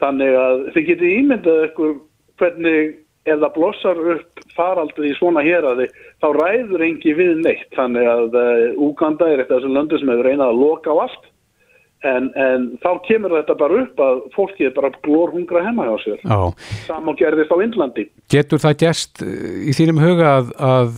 Þannig 0.00 0.36
að 0.40 0.60
þið 0.74 0.86
getið 0.90 1.16
ímyndað 1.18 1.64
ykkur 1.68 1.96
hvernig 2.40 2.94
ef 3.28 3.40
það 3.42 3.52
blossar 3.56 3.98
upp 4.14 4.44
faraldri 4.56 5.10
í 5.10 5.16
svona 5.18 5.42
héraði 5.44 5.90
þá 6.22 6.28
ræður 6.38 6.84
engi 6.86 7.12
við 7.18 7.42
neitt 7.44 7.68
þannig 7.76 8.08
að 8.08 8.38
uh, 8.40 8.80
Úganda 8.80 9.28
er 9.28 9.42
eitt 9.42 9.50
af 9.50 9.58
þessum 9.60 9.76
löndu 9.76 9.98
sem 10.00 10.08
hefur 10.08 10.28
reynað 10.30 10.54
að 10.54 10.62
loka 10.62 10.94
á 10.96 10.96
allt 11.04 11.28
en, 12.06 12.28
en 12.38 12.66
þá 12.80 12.90
kemur 13.06 13.34
þetta 13.36 13.56
bara 13.60 13.80
upp 13.84 14.02
að 14.04 14.20
fólki 14.34 14.68
er 14.68 14.74
bara 14.76 14.92
glór 15.04 15.32
hungra 15.34 15.62
heima 15.66 15.88
hjá 15.88 15.96
sér. 16.04 16.22
Saman 16.86 17.18
gerðist 17.18 17.52
á 17.52 17.56
Indlandi. 17.60 18.06
Getur 18.32 18.62
það 18.62 18.76
gest 18.84 19.24
í 19.24 19.74
þínum 19.76 20.00
huga 20.02 20.36
að, 20.38 20.52
að 20.70 20.94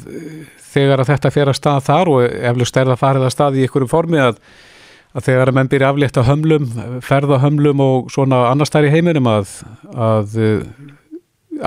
þegar 0.73 1.03
að 1.03 1.13
þetta 1.13 1.35
fer 1.35 1.53
að 1.53 1.59
stað 1.59 1.87
þar 1.89 2.13
og 2.13 2.27
eflust 2.53 2.79
er 2.79 2.93
það 2.93 3.03
farið 3.03 3.29
að 3.29 3.35
stað 3.37 3.59
í 3.59 3.67
einhverjum 3.67 3.93
formi 3.93 4.23
að, 4.23 4.41
að 5.13 5.29
þegar 5.29 5.53
að 5.53 5.59
menn 5.59 5.73
byrja 5.75 5.93
aflétta 5.93 6.27
hömlum, 6.29 6.73
ferða 7.05 7.43
hömlum 7.43 7.85
og 7.85 8.11
svona 8.15 8.47
annar 8.53 8.71
stær 8.71 8.89
í 8.89 8.95
heiminum 8.95 9.31
að, 9.31 9.59
að 9.93 10.41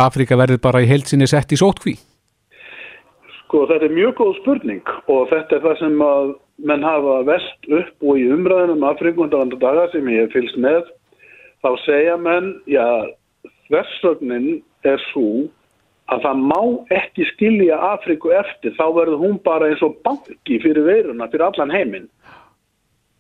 Afrika 0.06 0.38
verður 0.40 0.64
bara 0.64 0.84
í 0.84 0.90
heilsinni 0.90 1.28
sett 1.30 1.54
í 1.54 1.60
sótkví? 1.60 1.98
Sko 3.46 3.68
þetta 3.70 3.86
er 3.86 3.94
mjög 3.94 4.16
góð 4.18 4.38
spurning 4.40 4.94
og 5.06 5.28
þetta 5.30 5.58
er 5.58 5.66
það 5.66 5.76
sem 5.84 6.00
að 6.02 6.32
menn 6.66 6.86
hafa 6.86 7.20
vest 7.28 7.68
upp 7.70 8.08
og 8.10 8.18
í 8.18 8.26
umræðinum 8.34 8.86
Afrikundarvanda 8.90 9.60
daga 9.62 9.86
sem 9.92 10.08
ég 10.10 10.32
fylgst 10.34 10.58
með 10.58 10.88
þá 11.62 11.70
segja 11.84 12.16
menn, 12.18 12.56
já 12.66 12.86
þversögnin 13.68 14.50
er 14.86 15.02
svo 15.12 15.46
að 16.14 16.26
það 16.26 16.42
má 16.50 16.60
ekki 16.94 17.26
skilja 17.32 17.78
Afriku 17.94 18.34
eftir, 18.38 18.76
þá 18.78 18.86
verður 18.94 19.22
hún 19.24 19.40
bara 19.46 19.72
eins 19.72 19.82
og 19.86 19.98
banki 20.06 20.60
fyrir 20.62 20.86
veiruna, 20.86 21.30
fyrir 21.32 21.48
allan 21.48 21.74
heiminn 21.74 22.10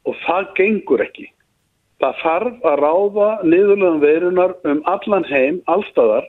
og 0.06 0.18
það 0.26 0.52
gengur 0.60 1.02
ekki. 1.02 1.30
Það 2.02 2.20
þarf 2.22 2.68
að 2.70 2.82
ráða 2.84 3.30
niðurlegum 3.48 4.02
veirunar 4.04 4.54
um 4.70 4.82
allan 4.90 5.26
heim, 5.30 5.62
allstaðar 5.72 6.28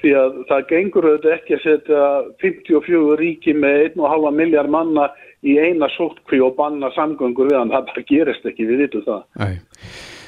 því 0.00 0.12
að 0.16 0.36
það 0.48 0.68
gengur 0.70 1.08
auðvitað 1.08 1.34
ekki 1.36 1.56
að 1.56 1.64
setja 1.64 2.04
54 2.42 3.16
ríki 3.20 3.54
með 3.56 3.82
1,5 3.90 4.30
miljard 4.36 4.72
manna 4.72 5.08
í 5.46 5.56
eina 5.60 5.88
sótkví 5.96 6.40
og 6.44 6.56
banna 6.58 6.90
samgöngur 6.96 7.50
við 7.50 7.58
hann, 7.58 7.72
það 7.72 7.90
bara 7.90 8.06
gerist 8.08 8.46
ekki, 8.48 8.68
við 8.68 8.84
vitum 8.84 9.04
það. 9.06 9.22
Nei. 9.40 9.54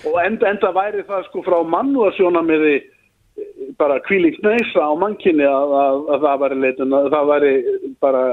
Og 0.09 0.19
enda, 0.23 0.51
enda 0.51 0.73
væri 0.75 1.05
það 1.09 1.29
sko 1.29 1.45
frá 1.47 1.59
mannúðarsjónamiði 1.75 2.75
bara 3.81 4.01
kvílíkt 4.05 4.43
neysa 4.45 4.85
á 4.85 4.93
mannkynni 4.99 5.47
að, 5.49 5.75
að, 5.79 6.01
að 6.15 6.27
það 6.27 6.43
væri 6.45 6.61
leitun, 6.65 6.97
að 6.97 7.09
það 7.15 7.31
væri 7.31 7.53
bara 8.03 8.25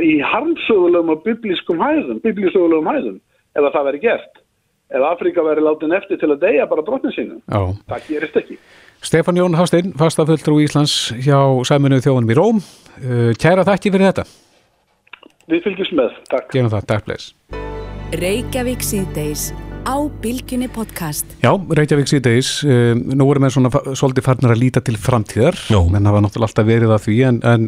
í 0.00 0.12
harmsögulegum 0.32 1.14
og 1.14 1.24
biblískum 1.24 1.82
hæðum, 1.82 2.20
biblísögulegum 2.24 2.90
hæðum, 2.90 3.18
ef 3.56 3.68
það 3.74 3.88
væri 3.90 4.04
gert. 4.04 4.44
Ef 4.90 5.04
Afrika 5.06 5.42
væri 5.46 5.62
látin 5.62 5.94
eftir 5.94 6.18
til 6.18 6.32
að 6.32 6.40
deyja 6.42 6.66
bara 6.66 6.82
drottin 6.82 7.14
sínu. 7.14 7.36
Það 7.46 8.06
gerist 8.08 8.38
ekki. 8.40 8.56
Stefán 9.00 9.36
Jón 9.36 9.56
Hásteinn, 9.56 9.94
fastafulltrú 9.96 10.58
Íslands 10.60 11.14
hjá 11.24 11.38
Sæminu 11.64 12.02
þjóðunum 12.04 12.30
í 12.30 12.36
Róm. 12.36 12.58
Uh, 13.00 13.30
Kæra 13.40 13.64
þakki 13.64 13.92
fyrir 13.94 14.10
þetta. 14.10 14.24
Við 15.48 15.62
fylgjum 15.64 15.94
með. 16.02 16.18
Takk. 16.28 16.50
Gerum 16.52 16.68
það. 16.74 16.84
Takk, 16.90 17.06
bleis. 17.08 17.30
Reykjavík 18.20 18.84
síðdeis 18.84 19.46
á 19.88 19.96
Bilginni 20.20 20.68
podcast. 20.68 21.32
Já, 21.40 21.48
Reykjavík 21.56 22.10
síðdeis. 22.12 22.50
Uh, 22.60 22.92
nú 22.92 23.30
erum 23.32 23.46
við 23.48 23.54
svona 23.56 23.72
svolítið 23.72 24.26
farnir 24.26 24.52
að 24.52 24.60
líta 24.66 24.82
til 24.84 24.98
framtíðar. 25.00 25.56
Já. 25.72 25.80
Menn 25.80 26.10
hafa 26.10 26.20
náttúrulega 26.26 26.50
alltaf 26.52 26.68
verið 26.68 26.92
að 26.92 27.06
því 27.06 27.16
en, 27.30 27.38
en 27.54 27.64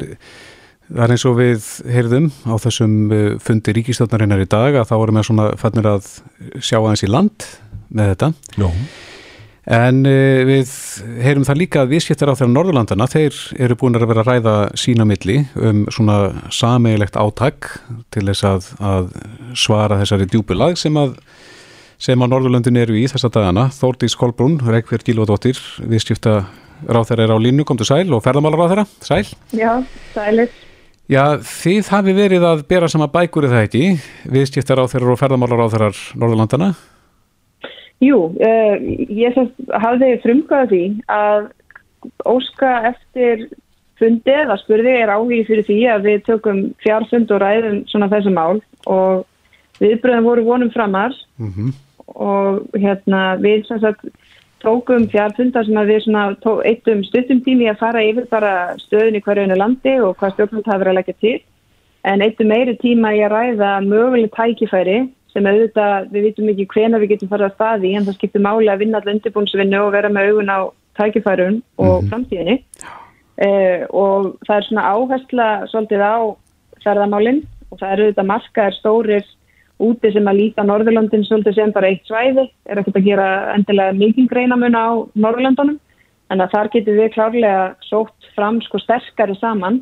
það 0.92 1.06
er 1.06 1.14
eins 1.16 1.24
og 1.30 1.38
við 1.40 1.70
heyrðum 1.94 2.26
á 2.44 2.54
þessum 2.66 2.98
uh, 3.08 3.22
fundi 3.40 3.76
ríkistjórnarinnar 3.80 4.44
í 4.44 4.50
dag 4.52 4.76
að 4.82 4.92
þá 4.92 4.94
erum 4.98 5.22
við 5.22 5.26
svona 5.30 5.48
farnir 5.64 5.88
að 5.94 6.12
sjá 6.60 6.76
aðeins 6.82 7.06
í 7.08 7.10
land 7.10 7.48
með 7.88 8.12
þetta. 8.12 8.30
Já. 8.60 8.68
En 9.70 10.00
uh, 10.08 10.42
við 10.48 10.70
heyrum 11.22 11.44
það 11.46 11.60
líka 11.60 11.82
að 11.84 11.92
viðskiptar 11.94 12.32
á 12.32 12.38
þeirra 12.38 12.54
Norðurlandana, 12.56 13.06
þeir 13.06 13.36
eru 13.62 13.76
búin 13.78 13.94
að 13.94 14.08
vera 14.10 14.24
að 14.24 14.30
ræða 14.32 14.54
sína 14.82 15.06
milli 15.06 15.44
um 15.54 15.84
svona 15.94 16.48
sameigilegt 16.50 17.18
átak 17.20 17.70
til 18.10 18.26
þess 18.26 18.48
að, 18.48 18.72
að 18.82 19.12
svara 19.54 20.00
þessari 20.02 20.26
djúpulag 20.32 20.74
sem 20.80 20.98
að 20.98 21.14
sem 22.02 22.18
á 22.18 22.26
Norðurlöndin 22.26 22.80
eru 22.82 22.96
í 22.98 23.04
þessa 23.10 23.30
dagana. 23.30 23.68
Þórdís 23.76 24.16
Kolbrún, 24.18 24.58
Reykjavík 24.66 25.06
Gílóðdóttir, 25.06 25.60
viðskipta 25.86 26.40
ráð 26.88 27.12
þeirra 27.12 27.28
er 27.28 27.34
á 27.34 27.38
línu, 27.38 27.66
komdu 27.68 27.86
sæl 27.86 28.08
og 28.10 28.24
ferðamálar 28.24 28.64
ráð 28.64 28.72
þeirra, 28.72 28.86
sæl. 29.06 29.22
Já, 29.54 29.70
sælir. 30.16 30.50
Já, 31.10 31.38
þið 31.46 31.92
hafi 31.92 32.14
verið 32.16 32.46
að 32.48 32.64
bera 32.70 32.88
sama 32.90 33.06
bækur 33.12 33.46
það 33.50 33.68
ekki, 33.68 33.84
viðskiptar 34.34 34.80
ráð 34.80 34.96
þeirra 34.96 35.14
og 35.14 35.20
ferðamálar 35.20 35.62
ráð 35.62 35.76
þeirra 35.76 35.92
Norðurlandana. 36.18 36.72
Jú, 38.02 38.20
uh, 38.34 38.74
ég 39.08 39.34
sem 39.36 39.50
hafði 39.84 40.14
frumkvæða 40.24 40.70
því 40.72 40.84
að 41.12 41.50
óska 42.26 42.72
eftir 42.90 43.46
fundi 44.00 44.34
eða 44.34 44.58
spurði 44.58 44.96
er 45.04 45.12
áhugi 45.14 45.44
fyrir 45.46 45.68
því 45.68 45.78
að 45.92 46.08
við 46.08 46.24
tökum 46.26 46.62
fjárfund 46.82 47.30
og 47.30 47.42
ræðum 47.44 47.78
svona 47.86 48.10
þessu 48.10 48.32
mál 48.34 48.58
og 48.90 49.22
viðbröðum 49.78 50.26
voru 50.26 50.46
vonum 50.48 50.74
framar. 50.74 51.14
Mm 51.38 51.72
og 52.12 52.66
hérna 52.76 53.36
við 53.40 53.66
sem 53.68 53.80
sagt 53.82 54.04
tókum 54.62 55.08
fjárfundar 55.10 55.66
sem 55.66 55.78
að 55.78 55.92
við 55.92 56.04
svona 56.04 56.24
tó, 56.42 56.60
eittum 56.66 57.02
stuttum 57.06 57.40
tími 57.44 57.70
að 57.70 57.80
fara 57.80 58.04
yfir 58.04 58.28
bara 58.30 58.52
stöðin 58.82 59.18
í 59.18 59.22
hverju 59.24 59.46
einu 59.46 59.58
landi 59.58 59.96
og 60.00 60.16
hvað 60.20 60.36
stjórnvöld 60.36 60.68
hafa 60.68 60.82
verið 60.82 60.92
að 60.92 60.98
leggja 61.00 61.16
til. 61.24 61.38
En 62.06 62.22
eittum 62.22 62.50
meiri 62.50 62.76
tíma 62.82 63.14
í 63.14 63.22
að 63.22 63.34
ræða 63.34 63.72
möguleg 63.86 64.32
tækifæri 64.36 64.98
sem 65.32 65.46
auðvitað 65.48 66.08
við 66.12 66.26
vitum 66.28 66.50
ekki 66.52 66.68
hvena 66.74 67.00
við 67.00 67.14
getum 67.14 67.30
farið 67.32 67.48
að 67.48 67.54
staði 67.56 67.92
en 67.96 68.06
það 68.08 68.18
skiptir 68.18 68.44
máli 68.44 68.70
að 68.70 68.82
vinna 68.84 69.00
allir 69.00 69.16
undirbúnsvinnu 69.16 69.80
og 69.80 69.92
vera 69.94 70.10
með 70.12 70.30
augun 70.30 70.52
á 70.52 70.60
tækifærun 70.98 71.60
og 71.80 72.08
framtíðinni. 72.10 72.58
Uh, 73.42 73.84
og 73.96 74.34
það 74.46 74.56
er 74.58 74.66
svona 74.68 74.88
áhersla 74.92 75.46
svolítið 75.72 76.02
á 76.04 76.16
ferðamálinn 76.84 77.40
og 77.72 77.80
það 77.80 77.94
eru 77.94 78.08
auðvitað 78.08 78.28
markaðir 78.28 78.76
stórir 78.76 79.30
úti 79.82 80.12
sem 80.14 80.28
að 80.28 80.38
líta 80.38 80.64
Norðurlöndin 80.66 81.24
svolítið 81.26 81.56
sem 81.56 81.72
bara 81.74 81.88
eitt 81.90 82.04
svæði, 82.06 82.44
er 82.68 82.80
ekkert 82.82 83.00
að 83.00 83.08
gera 83.08 83.28
endilega 83.56 83.96
mikið 83.96 84.28
greinamun 84.30 84.76
á 84.78 84.88
Norðurlöndunum 85.16 85.80
en 86.32 86.44
að 86.44 86.52
þar 86.52 86.70
getur 86.76 87.00
við 87.00 87.14
klárlega 87.16 87.64
sótt 87.88 88.28
fram 88.36 88.60
sko 88.64 88.80
sterkari 88.82 89.34
saman 89.40 89.80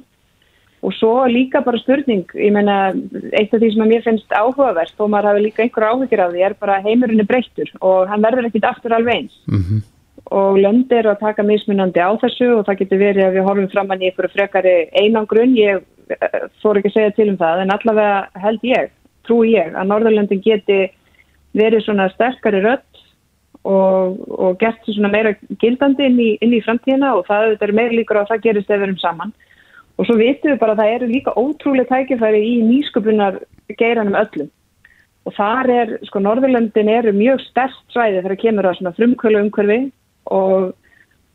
og 0.81 0.95
svo 0.97 1.13
líka 1.29 1.61
bara 1.65 1.79
spurning, 1.81 2.25
ég 2.35 2.53
meina 2.55 2.93
eitt 3.37 3.53
af 3.53 3.61
því 3.61 3.73
sem 3.75 3.85
að 3.85 3.91
mér 3.93 4.05
finnst 4.07 4.33
áhugavert 4.33 5.03
og 5.03 5.11
maður 5.13 5.31
hafi 5.31 5.45
líka 5.45 5.65
einhver 5.65 5.89
áhugir 5.91 6.23
af 6.25 6.33
því 6.33 6.45
er 6.47 6.55
bara 6.61 6.81
heimurinn 6.85 7.21
er 7.21 7.29
breyttur 7.29 7.73
og 7.81 8.09
hann 8.09 8.25
verður 8.25 8.49
ekkit 8.49 8.69
aftur 8.69 8.95
alveg 8.97 9.15
eins 9.19 9.37
-hmm. 9.49 9.83
og 10.31 10.59
lönd 10.59 10.93
eru 10.93 11.11
að 11.11 11.21
taka 11.21 11.43
mismunandi 11.43 12.01
á 12.01 12.11
þessu 12.23 12.49
og 12.59 12.65
það 12.67 12.79
getur 12.79 12.99
verið 12.99 13.25
að 13.27 13.35
við 13.35 13.47
horfum 13.49 13.69
fram 13.69 13.93
í 13.93 14.07
einhverju 14.09 14.33
frekari 14.33 14.77
einangrun, 14.93 15.57
ég 15.57 15.83
eh, 16.09 16.49
þór 16.63 16.79
ekki 16.79 16.89
að 16.89 16.97
segja 16.97 17.11
til 17.11 17.29
um 17.29 17.37
það 17.37 17.61
en 17.61 17.71
allavega 17.71 18.29
held 18.35 18.61
ég 18.63 18.91
trúi 19.27 19.53
ég 19.53 19.75
að 19.75 19.89
Norðurlöndin 19.89 20.43
geti 20.43 20.91
verið 21.53 21.85
svona 21.85 22.09
sterkari 22.15 22.63
rödd 22.65 22.91
og, 23.65 24.17
og 24.31 24.59
gert 24.61 24.87
svona 24.87 25.11
meira 25.13 25.35
gildandi 25.61 26.07
inn 26.09 26.21
í, 26.21 26.31
inn 26.41 26.55
í 26.57 26.63
framtíðina 26.65 27.15
og 27.19 27.27
það 27.29 27.57
er 27.61 27.73
meira 27.77 27.97
líkur 27.97 28.21
á 28.21 28.25
að 28.25 28.31
það 28.33 28.45
gerist 28.47 28.71
ef 28.71 28.79
við 28.79 28.87
erum 28.89 29.01
saman. 29.03 29.33
Og 30.01 30.07
svo 30.09 30.17
vitum 30.17 30.55
við 30.55 30.61
bara 30.63 30.73
að 30.73 30.81
það 30.81 30.95
eru 30.97 31.09
líka 31.11 31.35
ótrúlega 31.37 31.91
tækifæri 31.93 32.41
í 32.41 32.55
nýsköpunar 32.65 33.37
geiranum 33.77 34.17
öllum. 34.17 34.49
Og 35.29 35.35
þar 35.37 35.69
er, 35.75 35.91
sko, 36.09 36.23
Norðurlöndin 36.25 36.89
eru 36.89 37.13
mjög 37.13 37.43
sterkt 37.51 37.83
svæði 37.93 38.23
þegar 38.23 38.39
kemur 38.41 38.69
á 38.71 38.73
svona 38.79 38.95
frumkvölu 38.97 39.43
umhverfi 39.45 39.81
og, 40.33 40.71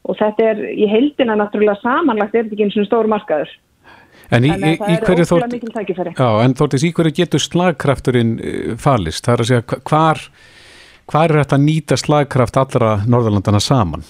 og 0.10 0.18
þetta 0.18 0.48
er 0.50 0.64
í 0.74 0.88
heildina 0.90 1.38
náttúrulega 1.38 1.78
samanlagt 1.84 2.34
er 2.34 2.48
þetta 2.48 2.58
ekki 2.58 2.66
eins 2.66 2.80
og 2.82 2.90
stór 2.90 3.12
markaður. 3.14 3.54
En 4.34 4.48
í, 4.48 4.50
í, 4.50 4.74
það 4.82 4.90
í 4.90 4.98
hverju 5.06 5.26
þórt, 5.30 5.56
já, 6.18 6.30
en 6.42 6.56
þórtis, 6.58 6.84
í 6.88 6.92
hverju 6.98 7.14
getur 7.20 7.44
slagkrafturinn 7.46 8.32
eh, 8.42 8.72
falist? 8.82 9.22
Það 9.28 9.36
er 9.36 9.44
að 9.44 9.50
segja, 9.52 9.66
hva- 9.70 9.82
hvar, 9.92 10.22
hvar 11.14 11.30
er 11.36 11.44
þetta 11.44 11.60
að 11.60 11.66
nýta 11.68 11.98
slagkraft 12.02 12.58
allra 12.58 12.96
Norðurlandana 13.06 13.62
saman? 13.62 14.08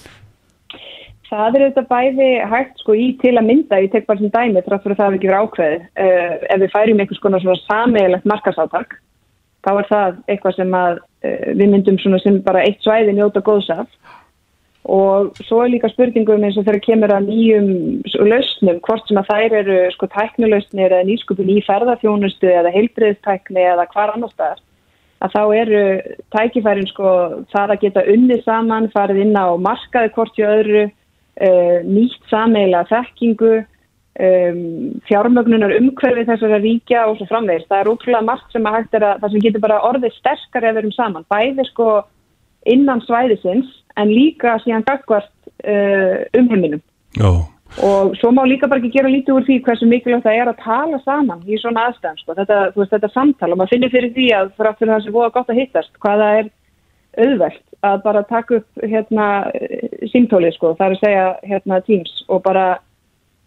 Það 1.26 1.56
er 1.56 1.64
auðvitað 1.64 1.88
bæði 1.90 2.28
hægt 2.52 2.82
sko 2.82 2.94
í 2.94 3.06
til 3.22 3.32
að 3.34 3.48
mynda, 3.48 3.80
ég 3.82 3.90
tek 3.90 4.06
bara 4.06 4.20
sem 4.20 4.30
dæmi 4.30 4.62
þrátt 4.62 4.84
fyrir 4.84 4.94
að 4.94 5.00
það 5.00 5.08
hafi 5.08 5.18
ekki 5.18 5.30
verið 5.30 5.46
ákveðið. 5.46 5.86
Uh, 6.04 6.34
ef 6.54 6.60
við 6.62 6.74
færum 6.74 7.00
einhvers 7.02 7.22
konar 7.24 7.42
svona 7.42 7.62
sameigilegt 7.64 8.28
markasátak, 8.30 8.98
þá 9.66 9.70
er 9.72 9.88
það 9.88 10.20
eitthvað 10.30 10.60
sem 10.60 10.76
að 10.80 11.00
uh, 11.00 11.48
við 11.58 11.72
myndum 11.72 11.98
svona 12.02 12.20
sem 12.22 12.38
bara 12.46 12.62
eitt 12.66 12.86
svæði 12.86 13.16
njóta 13.16 13.42
góðs 13.46 13.72
af. 13.74 13.88
Og 14.86 15.32
svo 15.48 15.64
er 15.64 15.72
líka 15.72 15.90
spurningum 15.90 16.44
eins 16.46 16.60
og 16.60 16.68
þegar 16.68 16.84
kemur 16.84 17.14
að 17.16 17.26
nýjum 17.26 17.72
lausnum, 18.30 18.78
hvort 18.86 19.08
sem 19.08 19.18
að 19.18 19.32
þær 19.32 19.56
eru 19.64 19.80
sko 19.96 20.06
tæknulausnir 20.12 20.94
eða 20.94 21.08
nýskupin 21.08 21.50
í 21.50 21.58
ferðarþjónustu 21.66 22.52
eða 22.52 22.70
heilbriðstækni 22.76 23.66
eða 23.66 23.88
hvar 23.90 24.14
annar 24.14 24.30
staðar 24.30 24.62
að 25.24 25.32
þá 25.32 25.42
eru 25.56 25.82
tækifærin 26.34 26.88
sko 26.90 27.10
það 27.52 27.72
að 27.72 27.82
geta 27.82 28.04
unnið 28.12 28.42
saman, 28.44 28.88
farið 28.92 29.22
inn 29.24 29.36
á 29.38 29.46
markaði 29.56 30.12
hvort 30.14 30.40
í 30.40 30.44
öðru, 30.46 30.84
nýtt 31.36 32.28
sameila 32.30 32.84
þekkingu, 32.88 33.54
um, 33.60 34.60
fjármögnunar 35.08 35.74
umhverfi 35.76 36.26
þessara 36.28 36.60
ríkja 36.62 37.06
og 37.10 37.18
svo 37.18 37.28
framvegist. 37.30 37.68
Það 37.70 37.82
er 37.82 37.90
ótrúlega 37.92 38.28
margt 38.28 38.54
sem 38.54 38.68
að 38.68 38.78
hægt 38.78 38.96
er 38.98 39.08
að 39.10 39.24
það 39.24 39.34
sem 39.34 39.44
getur 39.46 39.66
bara 39.66 39.82
orðið 39.90 40.16
sterkar 40.20 40.68
ef 40.68 40.76
við 40.76 40.82
erum 40.84 40.94
saman. 40.96 41.28
Bæði 41.32 41.68
sko 41.70 41.90
innan 42.66 43.04
svæðisins 43.04 43.74
en 43.96 44.12
líka 44.12 44.56
síðan 44.64 44.86
gagvart 44.86 45.32
uh, 45.64 46.24
umheiminum. 46.36 46.82
Já, 47.16 47.30
og 47.82 48.16
svo 48.16 48.30
má 48.32 48.44
líka 48.48 48.68
bara 48.68 48.80
ekki 48.80 48.94
gera 48.94 49.10
lítið 49.12 49.36
úr 49.36 49.44
því 49.46 49.56
hversu 49.66 49.88
mikilvægt 49.88 50.24
það 50.24 50.38
er 50.40 50.50
að 50.50 50.60
tala 50.64 51.00
saman 51.04 51.42
í 51.44 51.58
svona 51.60 51.88
aðstæðan 51.90 52.20
sko. 52.22 52.36
þetta, 52.38 52.60
veist, 52.76 52.92
þetta 52.94 53.10
samtal 53.12 53.50
og 53.52 53.58
maður 53.58 53.74
finnir 53.74 53.92
fyrir 53.92 54.12
því 54.16 54.28
að 54.36 54.52
fyrir 54.56 54.92
að 54.92 54.94
það 54.94 55.04
sé 55.04 55.14
búið 55.16 55.32
gott 55.34 55.52
að 55.52 55.60
hittast 55.60 56.00
hvaða 56.04 56.30
er 56.38 56.50
auðvelt 57.16 57.62
að 57.86 58.02
bara 58.04 58.24
taka 58.26 58.60
upp 58.60 58.84
hérna 58.84 59.28
símtólið 60.12 60.56
sko, 60.56 60.74
það 60.78 60.86
er 60.86 60.96
að 60.96 61.02
segja 61.04 61.26
hérna 61.46 61.80
Teams 61.86 62.12
og 62.28 62.42
bara 62.44 62.66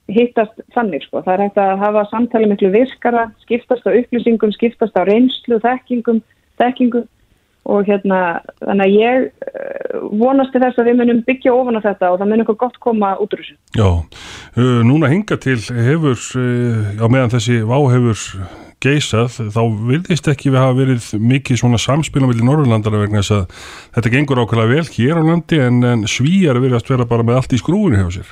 hittast 0.09 0.63
þannig 0.73 1.05
sko, 1.05 1.21
það 1.25 1.33
er 1.35 1.43
hægt 1.45 1.61
að 1.61 1.77
hafa 1.83 2.03
samtali 2.09 2.49
miklu 2.49 2.71
virkara, 2.73 3.29
skiptast 3.45 3.85
á 3.85 3.93
upplýsingum 3.93 4.53
skiptast 4.55 4.97
á 4.97 5.05
reynslu, 5.05 5.59
þekkingum 5.61 6.21
þekkingum 6.59 7.07
og 7.69 7.85
hérna 7.85 8.39
þannig 8.63 8.85
að 8.85 8.95
ég 8.95 9.27
uh, 9.29 9.99
vonast 10.17 10.53
til 10.55 10.61
þess 10.63 10.79
að 10.81 10.89
við 10.89 10.97
munum 11.01 11.19
byggja 11.27 11.53
ofan 11.53 11.77
á 11.77 11.85
þetta 11.85 12.09
og 12.13 12.17
það 12.21 12.31
mun 12.31 12.43
eitthvað 12.43 12.61
gott 12.63 12.79
koma 12.81 13.11
út 13.21 13.35
úr 13.35 13.43
þessu. 13.43 13.57
Já, 13.77 13.89
uh, 14.57 14.79
núna 14.87 15.11
hinga 15.11 15.37
til 15.43 15.59
hefur, 15.59 16.17
uh, 16.39 16.89
á 16.97 17.05
meðan 17.05 17.35
þessi 17.35 17.59
vá 17.69 17.77
hefur 17.93 18.25
geysað, 18.83 19.39
þá 19.51 19.61
vilðist 19.89 20.27
ekki 20.31 20.53
við 20.53 20.61
hafa 20.61 20.75
verið 20.77 21.07
mikið 21.19 21.59
svona 21.61 21.79
samspilum 21.81 22.31
vilja 22.31 22.45
Norrlandara 22.47 23.01
vegna 23.01 23.23
þess 23.23 23.35
að 23.35 23.65
þetta 23.97 24.11
gengur 24.13 24.41
ákveðlega 24.43 24.75
vel 24.75 24.93
hér 24.95 25.19
á 25.19 25.23
landi 25.27 25.59
en, 25.63 25.81
en 25.83 26.05
svíjar 26.07 26.61
verðast 26.63 26.91
vera 26.91 27.07
bara 27.09 27.25
með 27.27 27.41
allt 27.41 27.55
í 27.55 27.59
skrúinu 27.59 27.99
hjá 27.99 28.09
sér. 28.19 28.31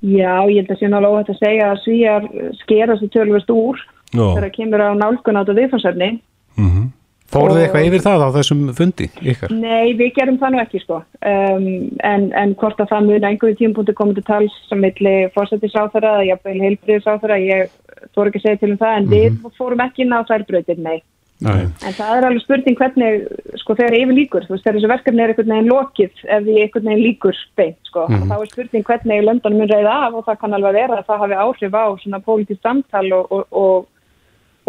Já, 0.00 0.34
ég 0.48 0.62
held 0.62 0.72
að 0.72 0.80
sé 0.80 0.88
náttúrulega 0.88 1.12
óhætt 1.12 1.30
að 1.34 1.40
segja 1.42 1.70
að 1.70 1.82
svíjar 1.84 2.28
skera 2.62 2.96
þessu 2.96 3.10
tölvist 3.14 3.52
úr 3.52 3.82
þegar 4.14 4.46
það 4.46 4.54
kemur 4.56 4.82
á 4.82 4.90
nálgun 4.96 5.38
átt 5.38 5.52
og 5.52 5.58
viðfansefni. 5.60 6.10
Mm 6.56 6.70
-hmm. 6.70 6.86
Fóruð 7.30 7.56
þið 7.56 7.64
eitthvað 7.64 7.86
yfir 7.88 8.02
það 8.06 8.24
á 8.26 8.28
þessum 8.36 8.62
fundi 8.74 9.06
ykkar? 9.22 9.52
Nei, 9.54 9.92
við 9.98 10.14
gerum 10.16 10.38
það 10.40 10.54
nú 10.54 10.62
ekki 10.64 10.80
sko 10.82 10.96
um, 10.98 11.68
en, 12.12 12.26
en 12.42 12.56
hvort 12.58 12.80
að 12.82 12.90
það 12.90 13.06
mun 13.06 13.28
einhverju 13.28 13.60
tímpunkti 13.60 13.94
komið 14.00 14.18
til 14.18 14.26
tals 14.32 14.56
sem 14.68 14.82
milli 14.82 15.14
fórsættisáþara 15.36 16.16
eða 16.16 16.28
jafnveil 16.32 16.64
heilbriðisáþara 16.66 17.38
ég 17.44 17.70
þóru 18.16 18.32
ekki 18.32 18.42
að 18.42 18.46
segja 18.48 18.60
til 18.64 18.72
um 18.74 18.82
það 18.82 18.96
en 18.96 19.06
mm 19.06 19.14
-hmm. 19.14 19.38
við 19.46 19.56
fórum 19.60 19.86
ekki 19.86 20.02
inn 20.02 20.16
á 20.16 20.20
þær 20.26 20.46
bröðir, 20.50 20.78
nei. 20.78 21.00
Nei. 21.40 21.62
En 21.88 21.94
það 21.96 22.16
er 22.16 22.24
alveg 22.28 22.42
spurning 22.42 22.76
hvernig 22.76 23.22
sko 23.62 23.74
þegar 23.78 23.94
yfir 23.96 24.16
líkur, 24.18 24.44
þú 24.44 24.52
veist 24.52 24.64
þegar 24.66 24.76
þessu 24.76 24.90
verkefni 24.90 25.22
er 25.22 25.30
einhvern 25.32 25.52
veginn 25.54 25.70
lokið 25.72 26.12
ef 26.36 26.42
því 26.44 26.56
einhvern 26.60 26.88
veginn 26.90 27.06
líkur 27.06 27.36
beint 27.56 27.78
sko 27.88 28.02
Mhm. 28.08 28.22
og 28.22 28.28
þá 28.28 28.36
er 28.40 28.50
spurning 28.50 28.84
hvernig 28.84 29.24
London 29.24 29.56
mun 29.56 29.70
reyða 29.70 29.94
af 30.06 30.14
og 30.14 30.26
það 30.26 30.40
kann 30.40 30.54
alveg 30.54 30.74
vera 30.74 30.98
að 31.00 31.06
það 31.06 31.22
hafi 31.22 31.36
áhrif 31.44 31.72
á 31.72 31.86
svona 32.02 32.20
pólitísk 32.26 32.62
samtal 32.62 33.12
og, 33.12 33.32
og, 33.32 33.46
og 33.52 33.86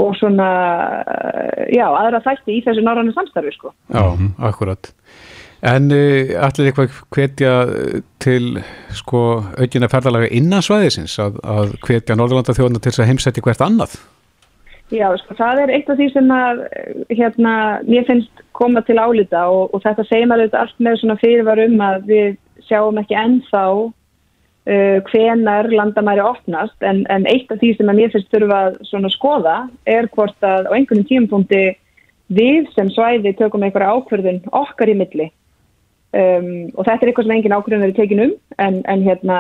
og 0.02 0.16
svona, 0.20 0.50
já, 1.70 1.86
aðra 1.88 2.24
þætti 2.26 2.58
í 2.58 2.64
þessu 2.66 2.86
norrannu 2.86 3.14
samstarfi, 3.16 3.54
sko. 3.58 3.74
Já, 3.94 4.04
akkurat. 4.50 4.92
En 5.62 5.92
uh, 5.94 6.32
allir 6.42 6.72
eitthvað 6.72 6.96
hvetja 7.14 7.52
til 8.24 8.58
sko 8.98 9.22
aukina 9.62 9.90
ferðalega 9.92 10.32
innan 10.34 10.66
svæðisins 10.66 11.20
að, 11.22 11.38
að 11.46 11.76
hvetja 11.86 12.18
Norðurlanda 12.18 12.56
þjóðuna 12.58 12.82
til 12.82 12.90
þess 12.90 13.04
að 13.04 13.12
heimsætti 13.12 13.44
hvert 13.46 13.62
annað? 13.62 13.94
Já, 14.92 15.06
sko, 15.22 15.38
það 15.38 15.62
er 15.64 15.74
eitt 15.78 15.90
af 15.92 16.00
því 16.02 16.08
sem 16.12 16.34
að, 16.36 16.64
hérna, 17.14 17.54
mér 17.88 18.08
finnst 18.10 18.42
koma 18.58 18.82
til 18.84 18.98
álita 19.00 19.46
og, 19.54 19.70
og 19.72 19.86
þetta 19.86 20.08
segir 20.10 20.28
maður 20.28 20.58
allt 20.60 20.82
með 20.84 20.98
svona 21.00 21.20
fyrirvar 21.22 21.62
um 21.64 21.78
að 21.86 22.10
við 22.10 22.34
sjáum 22.68 23.00
ekki 23.00 23.16
ennþá 23.22 23.64
hvenar 24.66 25.72
landamæri 25.74 26.22
opnast, 26.22 26.76
en, 26.86 27.00
en 27.10 27.24
eitt 27.26 27.50
af 27.50 27.58
því 27.58 27.72
sem 27.78 27.90
að 27.90 27.98
mér 27.98 28.12
finnst 28.14 28.34
þurfa 28.34 28.60
að 28.68 28.76
svona 28.86 29.10
skoða 29.10 29.56
er 29.90 30.06
hvort 30.14 30.46
að 30.46 30.70
á 30.70 30.76
einhvern 30.78 31.08
tímapunkti 31.10 31.64
við 32.32 32.70
sem 32.76 32.92
svæði 32.94 33.34
tökum 33.40 33.66
einhverja 33.66 33.96
ákverðun 33.96 34.42
okkar 34.54 34.92
í 34.92 34.98
milli. 35.00 35.32
Um, 36.12 36.70
og 36.76 36.86
þetta 36.86 37.06
er 37.06 37.10
eitthvað 37.10 37.28
sem 37.28 37.36
engin 37.38 37.56
ákverðun 37.56 37.86
verið 37.86 38.00
tekin 38.02 38.24
um, 38.26 38.34
en, 38.60 38.80
en 38.92 39.04
hérna 39.06 39.38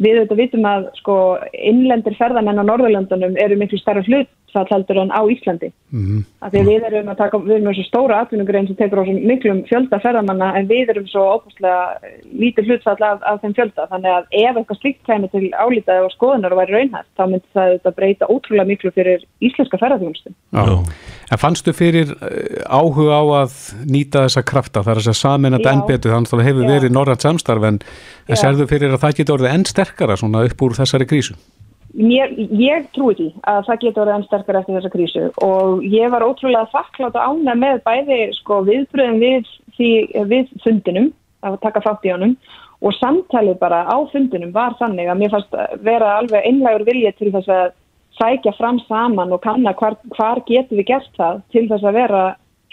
við 0.00 0.18
auðvitað 0.22 0.40
vitum 0.40 0.68
að 0.68 0.86
sko 0.96 1.16
innlendir 1.52 2.16
ferðamenn 2.16 2.60
á 2.60 2.64
Norðurlandunum 2.64 3.36
eru 3.40 3.58
miklu 3.60 3.80
starra 3.80 4.02
hlutfall 4.50 4.70
heldur 4.70 4.98
en 4.98 5.10
á 5.10 5.22
Íslandi. 5.30 5.72
Mm 5.90 6.04
-hmm. 6.06 6.24
Að 6.42 6.50
við 6.52 6.84
erum 6.84 7.08
að 7.08 7.16
taka, 7.16 7.38
við 7.38 7.54
erum 7.54 7.74
svo 7.74 7.84
stóra 7.84 8.20
atvinnugrein 8.20 8.66
sem 8.66 8.76
tekur 8.76 9.02
á 9.02 9.04
miklum 9.06 9.64
fjölda 9.64 9.98
ferðamanna 10.00 10.56
en 10.58 10.68
við 10.68 10.90
erum 10.90 11.06
svo 11.06 11.22
óbúslega 11.36 11.98
lítið 12.32 12.66
hlutfall 12.66 13.02
af, 13.02 13.18
af 13.22 13.40
þeim 13.42 13.54
fjölda. 13.54 13.86
Þannig 13.90 14.10
að 14.10 14.24
ef 14.30 14.56
eitthvað 14.56 14.80
slíkt 14.80 15.02
kæmi 15.06 15.28
til 15.30 15.50
álitaði 15.54 16.04
og 16.04 16.12
skoðunar 16.12 16.52
og 16.52 16.58
væri 16.60 16.72
raunhægt, 16.72 17.10
þá 17.18 17.24
myndi 17.26 17.48
það 17.54 17.68
auðvitað 17.68 17.96
breyta 17.96 18.26
ótrúlega 18.26 18.66
miklu 18.66 18.90
fyrir 18.90 19.20
íslenska 19.40 19.78
ferðarþjónustu. 19.78 20.30
Já. 20.52 20.64
En 21.30 21.38
fannstu 21.38 21.72
fyrir 21.72 22.08
uh, 22.10 22.66
áhuga 22.66 23.14
á 23.22 23.24
að 23.42 23.52
nýta 23.86 24.26
þessa 24.26 24.42
krafta, 24.42 24.82
það 24.82 24.90
er 24.90 24.98
þess 24.98 25.14
að 25.14 25.22
samin 25.22 25.54
að 25.54 25.70
enn 25.70 25.86
betur, 25.86 26.10
þannig 26.10 26.32
að 26.32 26.38
það 26.38 26.48
hefur 26.48 26.66
verið 26.66 26.90
norrænt 26.92 27.22
samstarf 27.22 27.62
en 27.62 27.78
Já. 28.26 28.34
serðu 28.34 28.66
fyrir 28.66 28.90
að 28.94 29.02
það 29.02 29.16
geti 29.16 29.32
orðið 29.32 29.54
enn 29.54 29.64
sterkara 29.64 30.16
svona 30.16 30.44
upp 30.44 30.62
úr 30.62 30.74
þessari 30.74 31.06
krísu? 31.06 31.34
Mér, 31.98 32.30
ég 32.54 32.86
trúi 32.94 33.16
því 33.18 33.28
að 33.50 33.64
það 33.66 33.80
getur 33.82 34.02
orðið 34.04 34.14
enn 34.14 34.26
sterkar 34.28 34.58
eftir 34.60 34.76
þessa 34.76 34.90
krísu 34.92 35.22
og 35.42 35.80
ég 35.82 36.12
var 36.12 36.22
ótrúlega 36.22 36.70
þakklátt 36.70 37.16
að 37.18 37.32
ána 37.32 37.56
með 37.58 37.80
bæði 37.88 38.18
sko, 38.36 38.60
viðbröðum 38.68 39.18
við, 39.18 39.48
við 40.30 40.52
fundinum, 40.62 41.08
að 41.42 41.58
taka 41.64 41.82
þátt 41.82 42.06
í 42.06 42.12
honum 42.14 42.36
og 42.80 42.94
samtalið 42.96 43.58
bara 43.60 43.82
á 43.90 43.96
fundinum 44.12 44.52
var 44.54 44.76
þannig 44.78 45.10
að 45.10 45.18
mér 45.20 45.34
fannst 45.34 45.58
vera 45.84 46.14
alveg 46.20 46.46
einlegur 46.46 46.86
vilja 46.86 47.12
til 47.18 47.32
þess 47.34 47.50
að 47.56 47.74
sækja 48.20 48.54
fram 48.56 48.78
saman 48.86 49.34
og 49.34 49.42
kanna 49.42 49.74
hvar, 49.74 49.98
hvar 50.14 50.40
getur 50.46 50.78
við 50.78 50.92
gert 50.92 51.10
það 51.18 51.42
til 51.50 51.66
þess 51.72 51.84
að 51.84 51.98
vera 51.98 52.22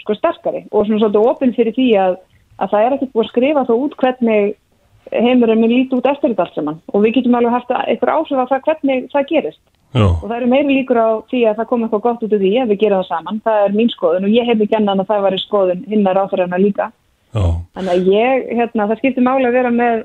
sko, 0.02 0.14
sterkari 0.14 0.64
og 0.70 0.86
svona 0.86 1.02
svolítið 1.02 1.28
opinn 1.32 1.54
fyrir 1.56 1.76
því 1.76 1.90
að, 2.04 2.16
að 2.62 2.72
það 2.72 2.86
er 2.86 2.96
ekkert 2.96 3.14
búið 3.14 3.26
að 3.26 3.30
skrifa 3.32 3.66
þó 3.68 3.74
út 3.76 3.98
hvernig 4.02 4.56
heimurinn 5.12 5.60
mun 5.62 5.72
líti 5.72 5.96
út 5.96 6.06
eftir 6.06 6.32
þetta 6.32 6.46
allt 6.46 6.58
saman 6.58 6.78
og 6.92 7.04
við 7.04 7.18
getum 7.18 7.36
alveg 7.38 7.56
haft 7.56 7.74
eitthvað 7.78 8.14
áhrif 8.14 8.42
á 8.42 8.50
það 8.52 8.64
hvernig 8.68 9.10
það 9.12 9.28
gerist 9.32 9.62
Já. 9.94 10.04
og 10.04 10.24
það 10.26 10.36
eru 10.36 10.50
meiri 10.52 10.74
líkur 10.76 11.00
á 11.00 11.08
því 11.30 11.42
að 11.48 11.58
það 11.60 11.68
kom 11.70 11.84
eitthvað 11.84 12.04
gott 12.06 12.24
út 12.26 12.34
úr 12.36 12.42
því 12.42 12.52
að 12.60 12.72
við 12.72 12.80
gerum 12.82 13.00
það 13.02 13.08
saman, 13.08 13.40
það 13.46 13.62
er 13.64 13.76
mín 13.78 13.92
skoðun 13.94 14.28
og 14.28 14.34
ég 14.36 14.48
hef 14.48 14.64
ekki 14.64 14.78
ennan 14.78 15.02
að 15.02 15.10
það 15.12 15.24
var 15.24 15.36
í 15.36 15.40
skoðun 15.44 15.84
hinnar 15.88 16.20
áþræðina 16.24 16.60
líka 16.60 16.90
Já. 17.32 17.44
þannig 17.78 17.92
að 17.94 18.10
ég, 18.12 18.46
hérna, 18.58 18.88
það 18.90 19.00
skiptir 19.00 19.24
máli 19.24 19.48
að 19.48 19.58
vera 19.58 19.72
með 19.72 20.04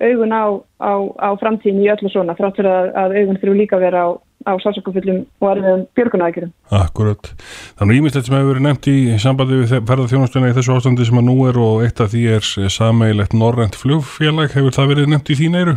augun 0.00 0.32
á, 0.32 0.44
á, 0.80 0.92
á 1.20 1.28
framtíðin 1.40 1.84
í 1.84 1.90
öllu 1.92 2.10
svona, 2.12 2.36
þrátt 2.38 2.60
fyrir 2.60 2.72
að, 2.72 2.90
að 3.02 3.16
augun 3.18 3.40
þurfu 3.42 3.56
líka 3.58 3.76
að 3.76 3.84
vera 3.84 4.04
á, 4.04 4.08
á 4.48 4.52
sásökufullum 4.62 5.24
og 5.40 5.50
erfiðum 5.50 5.82
björgunækjurum. 5.98 6.52
Akkurat. 6.72 7.30
Þannig 7.78 8.00
ímyndilegt 8.00 8.28
sem 8.28 8.36
hefur 8.36 8.52
verið 8.54 8.66
nefnt 8.66 8.88
í 8.90 8.96
sambandi 9.20 9.60
við 9.60 9.74
ferðarþjónustuna 9.90 10.50
í 10.50 10.56
þessu 10.56 10.76
ástandi 10.76 11.06
sem 11.08 11.20
að 11.20 11.28
nú 11.28 11.36
er 11.50 11.60
og 11.60 11.84
eitt 11.84 12.00
af 12.00 12.12
því 12.14 12.24
er 12.38 12.50
sameigilegt 12.72 13.36
norrænt 13.36 13.76
flugfélag. 13.76 14.54
Hefur 14.56 14.76
það 14.76 14.92
verið 14.94 15.12
nefnt 15.12 15.32
í 15.34 15.38
þín 15.42 15.60
eiru? 15.60 15.76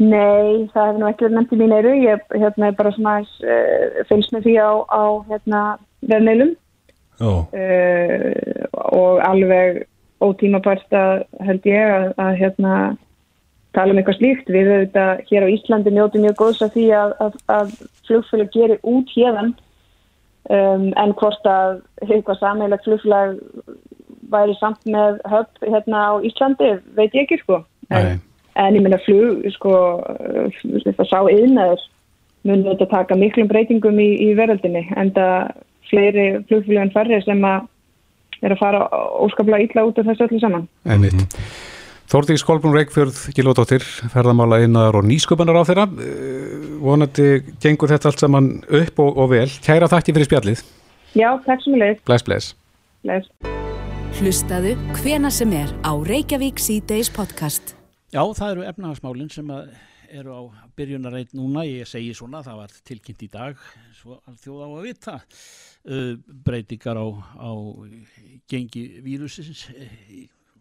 Nei, 0.00 0.70
það 0.72 0.86
hefur 0.86 1.00
nú 1.02 1.10
ekki 1.10 1.26
verið 1.26 1.36
nefnt 1.36 1.54
í 1.54 1.60
mín 1.60 1.76
eiru. 1.76 1.94
Ég 2.06 2.34
hérna, 2.38 2.70
er 2.70 2.78
bara 2.78 2.94
svona 2.96 3.18
uh, 3.20 4.00
fylgst 4.08 4.34
með 4.36 4.46
því 4.46 4.56
á, 4.62 4.70
á 4.86 5.02
hérna, 5.28 5.62
vefneilum 6.06 6.54
Já. 7.20 7.32
uh, 7.50 8.66
og 8.94 9.20
alveg 9.26 9.82
ótímabært 10.20 10.96
að 10.96 11.24
held 11.44 11.68
ég 11.68 11.94
að, 11.98 12.06
að 12.20 12.34
hérna, 12.40 12.74
tala 13.76 13.92
um 13.92 14.00
eitthvað 14.00 14.18
slíkt. 14.18 14.50
Við 14.52 14.70
auðvitað 14.74 15.24
hér 15.30 15.46
á 15.46 15.52
Íslandi 15.54 15.92
njótum 15.94 16.24
mjög 16.24 16.38
góðs 16.40 16.62
að 16.64 16.72
því 16.76 16.86
að, 17.00 17.12
að, 17.26 17.36
að 17.56 17.74
flugfélag 18.08 18.50
gerir 18.54 18.80
út 18.82 19.12
hérðan 19.14 19.52
um, 20.50 20.88
en 21.02 21.14
hvort 21.20 21.46
að 21.50 21.78
eitthvað 22.06 22.40
sammeilegt 22.40 22.88
flugfélag 22.88 23.38
væri 24.30 24.56
samt 24.58 24.82
með 24.86 25.20
höfn 25.30 25.70
hérna 25.74 26.02
á 26.06 26.12
Íslandi 26.26 26.74
veit 26.98 27.14
ég 27.14 27.24
ekki 27.24 27.40
sko. 27.42 27.62
En, 27.90 28.20
en 28.58 28.76
ég 28.78 28.84
meina 28.84 29.00
flug, 29.06 29.42
sko, 29.56 29.72
það 30.62 31.06
sá 31.10 31.18
yðnaður 31.22 31.88
mun 32.48 32.62
þetta 32.64 32.86
taka 32.90 33.18
miklum 33.18 33.50
breytingum 33.50 33.98
í, 34.00 34.12
í 34.24 34.30
veröldinni 34.38 34.86
en 34.96 35.10
það 35.16 35.50
fleiri 35.90 36.28
flugfélag 36.48 36.86
en 36.86 36.94
færri 36.94 37.20
sem 37.26 37.44
að 37.44 37.66
er 38.40 38.54
að 38.54 38.62
fara 38.62 38.86
óskaplega 39.20 39.66
illa 39.66 39.84
út 39.84 39.98
af 40.00 40.06
þessu 40.08 40.24
öllu 40.24 40.38
saman. 40.40 40.68
Einmitt. 40.88 41.12
Mm 41.12 41.26
-hmm. 41.26 41.79
Þórtís 42.10 42.42
Kolbrún 42.42 42.72
Reykjörð, 42.74 43.18
Gilódóttir, 43.36 43.84
ferðamála 44.10 44.56
innar 44.64 44.96
og 44.98 45.04
nýsköpunar 45.06 45.54
á 45.54 45.62
þeirra. 45.62 45.84
Vonandi 46.82 47.26
gengur 47.62 47.92
þetta 47.92 48.10
allt 48.10 48.24
saman 48.24 48.48
upp 48.66 48.98
og, 48.98 49.12
og 49.14 49.28
vel. 49.30 49.44
Kæra 49.62 49.86
þakki 49.92 50.16
fyrir 50.16 50.26
spjallið. 50.26 50.62
Já, 51.14 51.28
takk 51.44 51.62
sem 51.62 51.76
ég 51.76 51.84
leið. 51.84 52.00
Bless, 52.10 52.24
bless. 52.26 52.48
Bless. 53.06 53.30
Hlustaðu 54.18 54.72
hvena 54.96 55.30
sem 55.30 55.54
er 55.54 55.70
á 55.86 55.92
Reykjavík 55.94 56.58
C-Days 56.58 57.12
podcast. 57.14 57.76
Já, 58.10 58.24
það 58.26 58.56
eru 58.56 58.66
efnahagsmálinn 58.72 59.30
sem 59.30 59.54
eru 60.10 60.34
á 60.34 60.42
byrjunarreit 60.74 61.30
núna. 61.38 61.62
Ég 61.62 61.86
segi 61.86 62.10
svona, 62.18 62.42
það 62.42 62.58
var 62.64 62.76
tilkynnt 62.90 63.22
í 63.22 63.30
dag, 63.30 63.62
svo 64.00 64.18
að 64.26 64.42
þjóða 64.48 64.66
á 64.66 64.70
að 64.74 64.90
vita. 64.90 65.16
Uh, 65.86 66.12
breytingar 66.42 66.98
á, 66.98 67.06
á 67.38 67.50
gengi 68.50 68.88
vírusins 69.06 69.68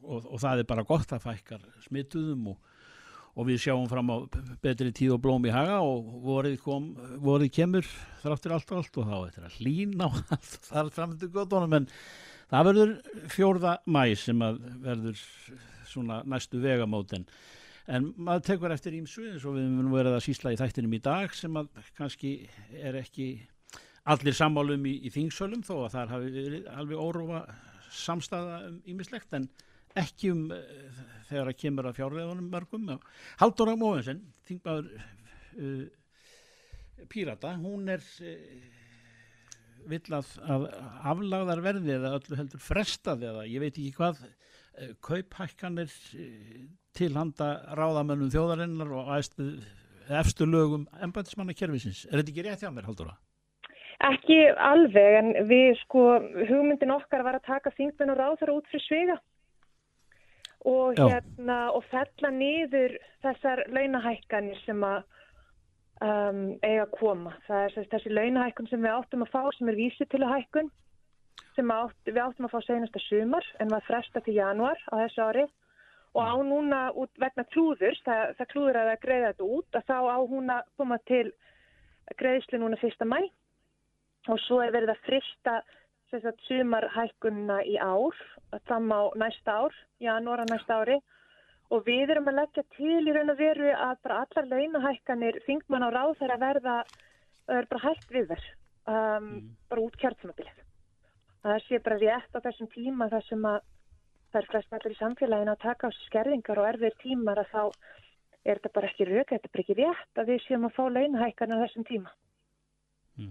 og, 0.03 0.25
og 0.25 0.41
það 0.41 0.63
er 0.63 0.69
bara 0.69 0.87
gott 0.87 1.13
að 1.15 1.25
fækkar 1.25 1.63
smituðum 1.85 2.51
og, 2.53 2.57
og 3.35 3.47
við 3.49 3.61
sjáum 3.65 3.87
fram 3.91 4.11
á 4.11 4.17
betri 4.63 4.91
tíð 4.95 5.17
og 5.17 5.21
blóm 5.23 5.45
í 5.47 5.53
haga 5.53 5.79
og 5.85 6.09
vorið, 6.25 6.57
kom, 6.63 6.89
vorið 7.23 7.53
kemur 7.59 7.87
þráttur 8.23 8.55
allt 8.57 8.73
og 8.73 8.81
allt 8.81 8.99
og 9.01 9.11
þá 9.11 9.15
er 9.19 9.37
þetta 9.37 9.53
hlín 9.59 9.95
á 10.01 10.09
allt 10.35 10.57
þar 10.69 10.91
framöndu 10.95 11.31
gotunum 11.35 11.77
en 11.79 11.87
það 12.49 12.71
verður 12.71 12.95
fjórða 13.35 13.77
mæ 13.85 14.03
sem 14.19 14.43
verður 14.83 15.23
svona 15.89 16.23
næstu 16.29 16.61
vegamót 16.63 17.15
en 17.19 18.11
maður 18.17 18.43
tekur 18.51 18.73
eftir 18.73 18.97
ímsu 18.97 19.23
eins 19.31 19.45
og 19.49 19.55
við 19.57 19.69
munum 19.71 19.95
verið 19.95 20.17
að 20.17 20.25
sísla 20.27 20.53
í 20.53 20.59
þættinum 20.59 20.93
í 20.93 21.01
dag 21.05 21.33
sem 21.33 21.55
að 21.57 21.71
kannski 21.97 22.33
er 22.77 22.99
ekki 22.99 23.31
allir 24.09 24.35
sammálum 24.35 24.85
í, 24.89 24.95
í 25.05 25.09
þingsölum 25.13 25.63
þó 25.65 25.73
að 25.87 25.95
það 25.95 26.13
verið 26.27 26.69
alveg 26.73 27.01
órófa 27.01 27.41
samstæða 27.89 28.59
um 28.67 28.77
ímislegt 28.89 29.33
en 29.37 29.49
ekki 29.97 30.33
um 30.33 30.49
uh, 30.53 31.05
þegar 31.29 31.51
að 31.51 31.59
kemur 31.61 31.89
að 31.89 31.99
fjárreðunum 31.99 32.49
mörgum. 32.51 32.91
Halldóra 33.41 33.77
Móensen, 33.79 34.21
þingmaður 34.49 34.91
uh, 34.97 35.85
Pírata, 37.09 37.55
hún 37.61 37.87
er 37.89 38.03
uh, 38.03 38.35
vill 39.89 40.03
að, 40.13 40.35
að 40.43 40.67
aflagðar 41.13 41.63
verði 41.65 41.95
eða 41.95 42.15
öllu 42.19 42.37
heldur 42.37 42.61
frestaði 42.61 43.29
eða 43.29 43.47
ég 43.47 43.63
veit 43.63 43.73
ekki 43.73 43.95
hvað 43.95 44.19
kauphækkanir 45.03 45.91
til 46.95 47.09
handa 47.17 47.47
ráðamönnum 47.75 48.29
þjóðarinnar 48.31 48.91
og 48.95 49.09
efstu, 49.17 49.47
efstu 50.21 50.47
lögum 50.47 50.85
embætismannakerfisins. 51.03 52.05
Er 52.07 52.21
þetta 52.21 52.31
ekki 52.31 52.45
rétt 52.45 52.63
hjá 52.63 52.69
mér, 52.71 52.87
Halldóra? 52.87 53.17
Ekki 54.07 54.37
alveg, 54.63 55.17
en 55.19 55.49
við 55.49 55.73
sko, 55.81 56.03
hugmyndin 56.47 56.93
okkar 56.95 57.25
var 57.25 57.35
að 57.39 57.49
taka 57.49 57.73
þingmenn 57.75 58.13
og 58.13 58.21
ráðara 58.21 58.55
út 58.55 58.69
fyrir 58.71 58.85
svega 58.85 59.17
og 60.67 60.97
hérna 60.99 61.59
og 61.71 61.85
fella 61.87 62.31
niður 62.33 62.97
þessar 63.23 63.63
launahækkanir 63.71 64.59
sem 64.65 64.83
að 64.83 64.99
um, 66.03 66.43
eiga 66.63 66.83
að 66.85 66.93
koma. 66.97 67.35
Það 67.47 67.63
er 67.63 67.75
þessi, 67.77 67.91
þessi 67.93 68.13
launahækkun 68.17 68.69
sem 68.71 68.83
við 68.83 68.97
áttum 68.97 69.25
að 69.25 69.33
fá 69.35 69.41
sem 69.55 69.71
er 69.71 69.79
vísið 69.79 70.11
til 70.11 70.23
að 70.23 70.33
hækkun 70.35 70.71
sem 71.55 71.71
átt, 71.73 71.97
við 72.07 72.21
áttum 72.23 72.47
að 72.47 72.53
fá 72.53 72.59
senasta 72.67 73.01
sumar 73.03 73.47
en 73.59 73.71
var 73.73 73.87
fresta 73.87 74.21
til 74.23 74.35
januar 74.37 74.79
á 74.91 74.93
þessu 75.03 75.25
ári. 75.25 75.47
Og 76.17 76.25
á 76.25 76.35
núna 76.41 76.79
út 76.97 77.11
vegna 77.21 77.45
klúðurs, 77.53 77.99
það, 78.05 78.31
það 78.39 78.51
klúður 78.53 78.79
að 78.79 78.87
það 78.89 79.03
greiða 79.03 79.27
þetta 79.29 79.49
út, 79.57 79.67
að 79.77 79.83
þá 79.91 79.97
á 80.09 80.17
hún 80.31 80.53
að 80.55 80.71
koma 80.79 80.97
til 81.05 81.25
greiðslu 82.17 82.59
núna 82.59 82.79
fyrsta 82.81 83.05
mæ 83.05 83.19
og 84.29 84.39
svo 84.43 84.59
er 84.63 84.73
verið 84.73 84.93
að 84.93 85.03
frista 85.05 85.59
sagt, 86.09 86.41
sumarhækkunna 86.47 87.59
í 87.69 87.77
ár, 87.77 88.17
fram 88.65 88.89
á 88.89 89.01
næsta 89.19 89.57
ár, 89.65 89.75
janúar 90.01 90.41
á 90.41 90.45
næsta 90.49 90.81
ári 90.81 90.97
og 91.69 91.85
við 91.85 92.15
erum 92.15 92.29
að 92.31 92.39
leggja 92.39 92.63
til 92.75 93.03
í 93.05 93.13
raun 93.13 93.29
og 93.29 93.37
veru 93.37 93.69
að 93.75 93.99
bara 94.05 94.23
allar 94.25 94.47
launahækkanir 94.53 95.37
þingmann 95.45 95.85
á 95.85 95.89
ráð 95.93 96.15
þeirra 96.21 96.39
verða, 96.41 96.77
það 97.45 97.61
er 97.61 97.69
bara 97.73 97.83
hægt 97.85 98.15
við 98.15 98.31
þess, 98.31 98.47
um, 98.89 99.29
bara 99.69 99.85
út 99.85 99.99
kjörtsumabilið. 100.01 100.63
Það 101.45 101.61
sé 101.67 101.81
bara 101.85 101.99
rétt 102.01 102.33
á 102.35 102.39
þessum 102.47 102.71
tíma 102.73 103.09
þar 103.13 103.27
sem 103.29 103.45
að 103.45 103.59
það 104.31 104.41
er 104.41 104.49
flest 104.49 104.73
allir 104.73 104.95
í 104.95 104.99
samfélaginu 104.99 105.53
að 105.53 105.63
taka 105.63 105.89
á 105.89 105.99
skerðingar 106.05 106.61
og 106.61 106.71
erfir 106.73 106.97
tímar 107.03 107.43
að 107.43 107.53
þá 107.53 107.61
er 108.49 108.57
þetta 108.57 108.73
bara 108.75 108.89
ekki 108.89 109.07
röka, 109.09 109.37
þetta 109.37 109.47
er 109.47 109.53
bara 109.53 109.63
ekki 109.65 109.77
rétt 109.77 110.21
að 110.21 110.33
við 110.33 110.43
séum 110.47 110.67
að 110.67 110.75
fá 110.75 110.83
launahækkan 110.89 111.53
á 111.53 111.61
þessum 111.63 111.87
tíma. 111.87 112.13
E, 113.19 113.29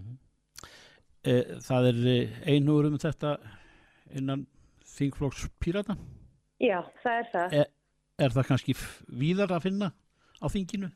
það 1.23 1.89
er 1.89 1.99
einhugur 2.47 2.87
um 2.89 2.99
þetta 3.01 3.35
innan 4.15 4.45
þingflokks 4.97 5.47
Pírata. 5.61 5.95
Já, 6.59 6.81
það 7.03 7.19
er 7.19 7.27
það. 7.33 7.57
Er, 7.59 7.69
er 8.25 8.35
það 8.35 8.47
kannski 8.51 8.75
víðar 9.21 9.53
að 9.55 9.65
finna 9.67 9.91
á 10.39 10.45
þinginu? 10.51 10.89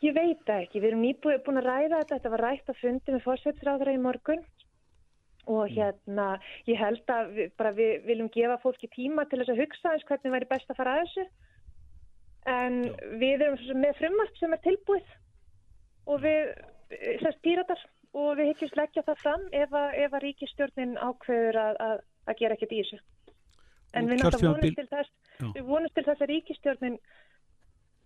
Ég 0.00 0.16
veit 0.16 0.48
ekki, 0.48 0.80
við 0.80 0.92
erum 0.92 1.04
nýbúið 1.04 1.42
búin 1.44 1.60
að 1.60 1.68
ræða 1.68 2.00
þetta, 2.00 2.14
þetta 2.14 2.32
var 2.32 2.42
rætt 2.46 2.72
að 2.72 2.80
fundi 2.80 3.14
með 3.14 3.24
fórsveitsráðara 3.26 3.94
í 3.94 4.00
morgun. 4.00 4.42
Og 5.50 5.72
hérna 5.72 6.26
ég 6.68 6.78
held 6.78 7.12
að 7.12 7.30
við, 7.36 7.52
bara 7.58 7.72
við 7.74 8.04
viljum 8.06 8.30
gefa 8.32 8.58
fólki 8.62 8.88
tíma 8.92 9.26
til 9.28 9.40
þess 9.40 9.52
að 9.54 9.62
hugsa 9.64 9.94
eins 9.94 10.06
hvernig 10.08 10.34
væri 10.36 10.48
best 10.50 10.72
að 10.72 10.78
fara 10.80 10.94
að 10.94 11.02
þessu. 11.04 11.26
En 12.50 12.78
við 13.20 13.44
erum 13.44 13.82
með 13.82 13.98
frumvarp 13.98 14.38
sem 14.40 14.56
er 14.56 14.62
tilbúið. 14.64 15.14
Og 16.08 16.22
við, 16.24 16.52
þess 17.24 17.42
píratar 17.44 17.82
og 18.16 18.30
við 18.38 18.50
hyggjumst 18.50 18.78
leggja 18.78 19.06
það 19.06 19.22
fram 19.22 19.46
ef 19.54 19.74
að, 19.76 19.88
ef 20.04 20.14
að 20.16 20.24
ríkistjórnin 20.26 20.98
ákveður 20.98 21.58
að, 21.62 21.80
að, 21.86 21.96
að 22.26 22.38
gera 22.42 22.56
ekkert 22.56 22.74
í 22.74 22.82
þessu. 22.82 23.00
En 23.90 24.06
Og 24.06 24.12
við 24.12 24.20
náttúrulega 24.20 24.52
vonumst 24.54 24.78
til 24.80 24.90
þess, 24.90 25.12
við 25.40 25.64
vonumst 25.66 25.96
til 25.98 26.06
þess 26.06 26.24
að 26.24 26.30
ríkistjórnin 26.30 27.00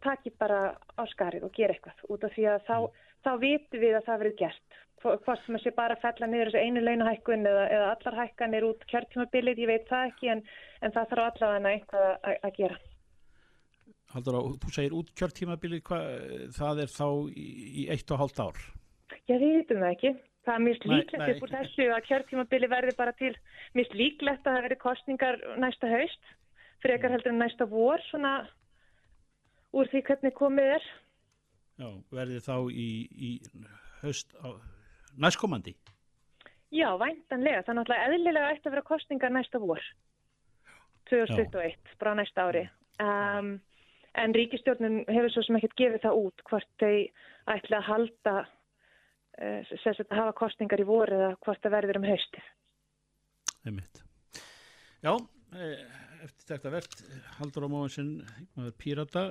taki 0.04 0.32
bara 0.40 0.60
á 1.00 1.02
skarið 1.08 1.46
og 1.48 1.52
gera 1.56 1.74
eitthvað 1.74 2.06
út 2.12 2.24
af 2.26 2.32
því 2.36 2.46
að 2.52 2.64
þá, 2.68 2.78
þá 3.24 3.30
vitum 3.40 3.84
við 3.84 3.98
að 3.98 4.08
það 4.08 4.22
verið 4.24 4.40
gert. 4.42 4.80
Hvort 5.04 5.42
sem 5.44 5.56
að 5.58 5.60
sé 5.60 5.72
bara 5.76 6.00
fella 6.00 6.28
niður 6.28 6.50
þessu 6.52 6.64
einu 6.64 6.82
launahækkun 6.84 7.48
eða, 7.48 7.64
eða 7.76 7.88
allar 7.92 8.18
hækkanir 8.22 8.64
út 8.70 8.86
kjörtímabilið, 8.88 9.60
ég 9.60 9.68
veit 9.68 9.90
það 9.90 10.06
ekki 10.12 10.30
en, 10.32 10.40
en 10.80 10.94
það 10.94 11.10
þarf 11.10 11.26
allavega 11.26 11.72
eitthvað 11.74 12.06
að, 12.14 12.38
að 12.48 12.54
gera. 12.60 12.78
Haldur 14.14 14.38
þú 14.62 14.72
segir 14.72 14.96
út 14.96 15.12
kjörtímabilið, 15.18 15.82
hva, 15.90 16.00
það 16.56 16.82
er 16.86 16.94
þá 16.94 17.06
í, 17.34 17.46
í 17.84 17.86
eitt 17.92 18.14
og 18.14 18.22
hálft 18.22 18.40
ár. 18.40 18.64
Já, 19.24 19.36
við 19.40 19.58
vitum 19.60 19.80
það 19.80 19.92
ekki. 19.94 20.14
Það 20.44 20.54
er 20.54 20.64
mjög 20.66 20.86
líklegt 20.90 21.30
upp 21.32 21.44
úr 21.46 21.52
þessu 21.54 21.84
að 21.94 22.06
kjörtímabili 22.08 22.68
verði 22.68 22.92
bara 22.98 23.14
til, 23.16 23.32
mjög 23.72 23.94
líklegt 23.96 24.44
að 24.44 24.56
það 24.58 24.66
verði 24.66 24.76
kostningar 24.82 25.38
næsta 25.62 25.88
haust, 25.88 26.34
frekar 26.84 27.14
heldur 27.14 27.32
en 27.32 27.40
næsta 27.40 27.66
vor, 27.70 28.02
svona 28.10 28.34
úr 29.72 29.88
því 29.88 30.02
hvernig 30.10 30.34
komið 30.36 30.74
er. 30.74 30.88
Já, 31.80 31.88
verði 32.12 32.42
þá 32.44 32.56
í, 32.68 32.88
í 33.16 33.30
haust 34.02 34.36
á, 34.44 34.52
næstkomandi. 35.16 35.72
Já, 36.74 36.90
væntanlega. 37.00 37.62
Það 37.62 37.72
er 37.72 37.78
náttúrulega 37.78 38.08
eðlilega 38.10 38.50
ætti 38.52 38.68
að 38.68 38.76
vera 38.76 38.88
kostningar 38.90 39.32
næsta 39.32 39.60
vor, 39.62 39.80
2021, 41.08 41.94
bara 42.02 42.16
næsta 42.18 42.48
ári. 42.50 42.66
Um, 43.00 43.54
en 44.20 44.36
ríkistjórnum 44.36 45.00
hefur 45.08 45.32
svo 45.32 45.44
sem 45.46 45.58
ekkert 45.58 45.78
gefið 45.80 46.04
það 46.04 46.20
út 46.20 46.44
hvort 46.50 46.68
þau 46.82 46.96
ætla 47.54 47.80
að 47.80 47.88
halda, 47.88 48.36
sem 49.36 49.94
sagt 49.96 50.10
að 50.10 50.20
hafa 50.20 50.36
kostningar 50.38 50.82
í 50.82 50.88
vor 50.88 51.10
eða 51.10 51.34
hvort 51.44 51.62
það 51.64 51.76
verður 51.78 52.00
um 52.00 52.08
haustið. 52.08 52.48
Einmitt. 53.64 54.02
Já, 55.04 55.12
eh, 55.56 55.84
eftir 56.24 56.54
þetta 56.54 56.74
verðt 56.76 57.04
Haldur 57.38 57.66
á 57.66 57.68
Móinsson, 57.72 58.10
maður 58.56 58.76
Pírata, 58.80 59.24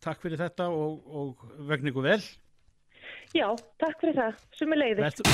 takk 0.00 0.22
fyrir 0.24 0.40
þetta 0.40 0.70
og, 0.72 1.04
og 1.06 1.44
vegna 1.68 1.92
ykkur 1.92 2.08
vel. 2.08 2.22
Já, 3.36 3.46
takk 3.80 4.00
fyrir 4.02 4.18
það. 4.18 4.42
Sumi 4.58 4.80
leiðis. 4.80 5.04
Vertu... 5.06 5.28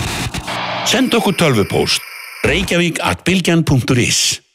Send 0.87 1.17
okkur 1.17 1.35
tölvupóst 1.41 2.13
reykjavík 2.47 3.01
at 3.03 3.25
bylgjan.is 3.27 4.46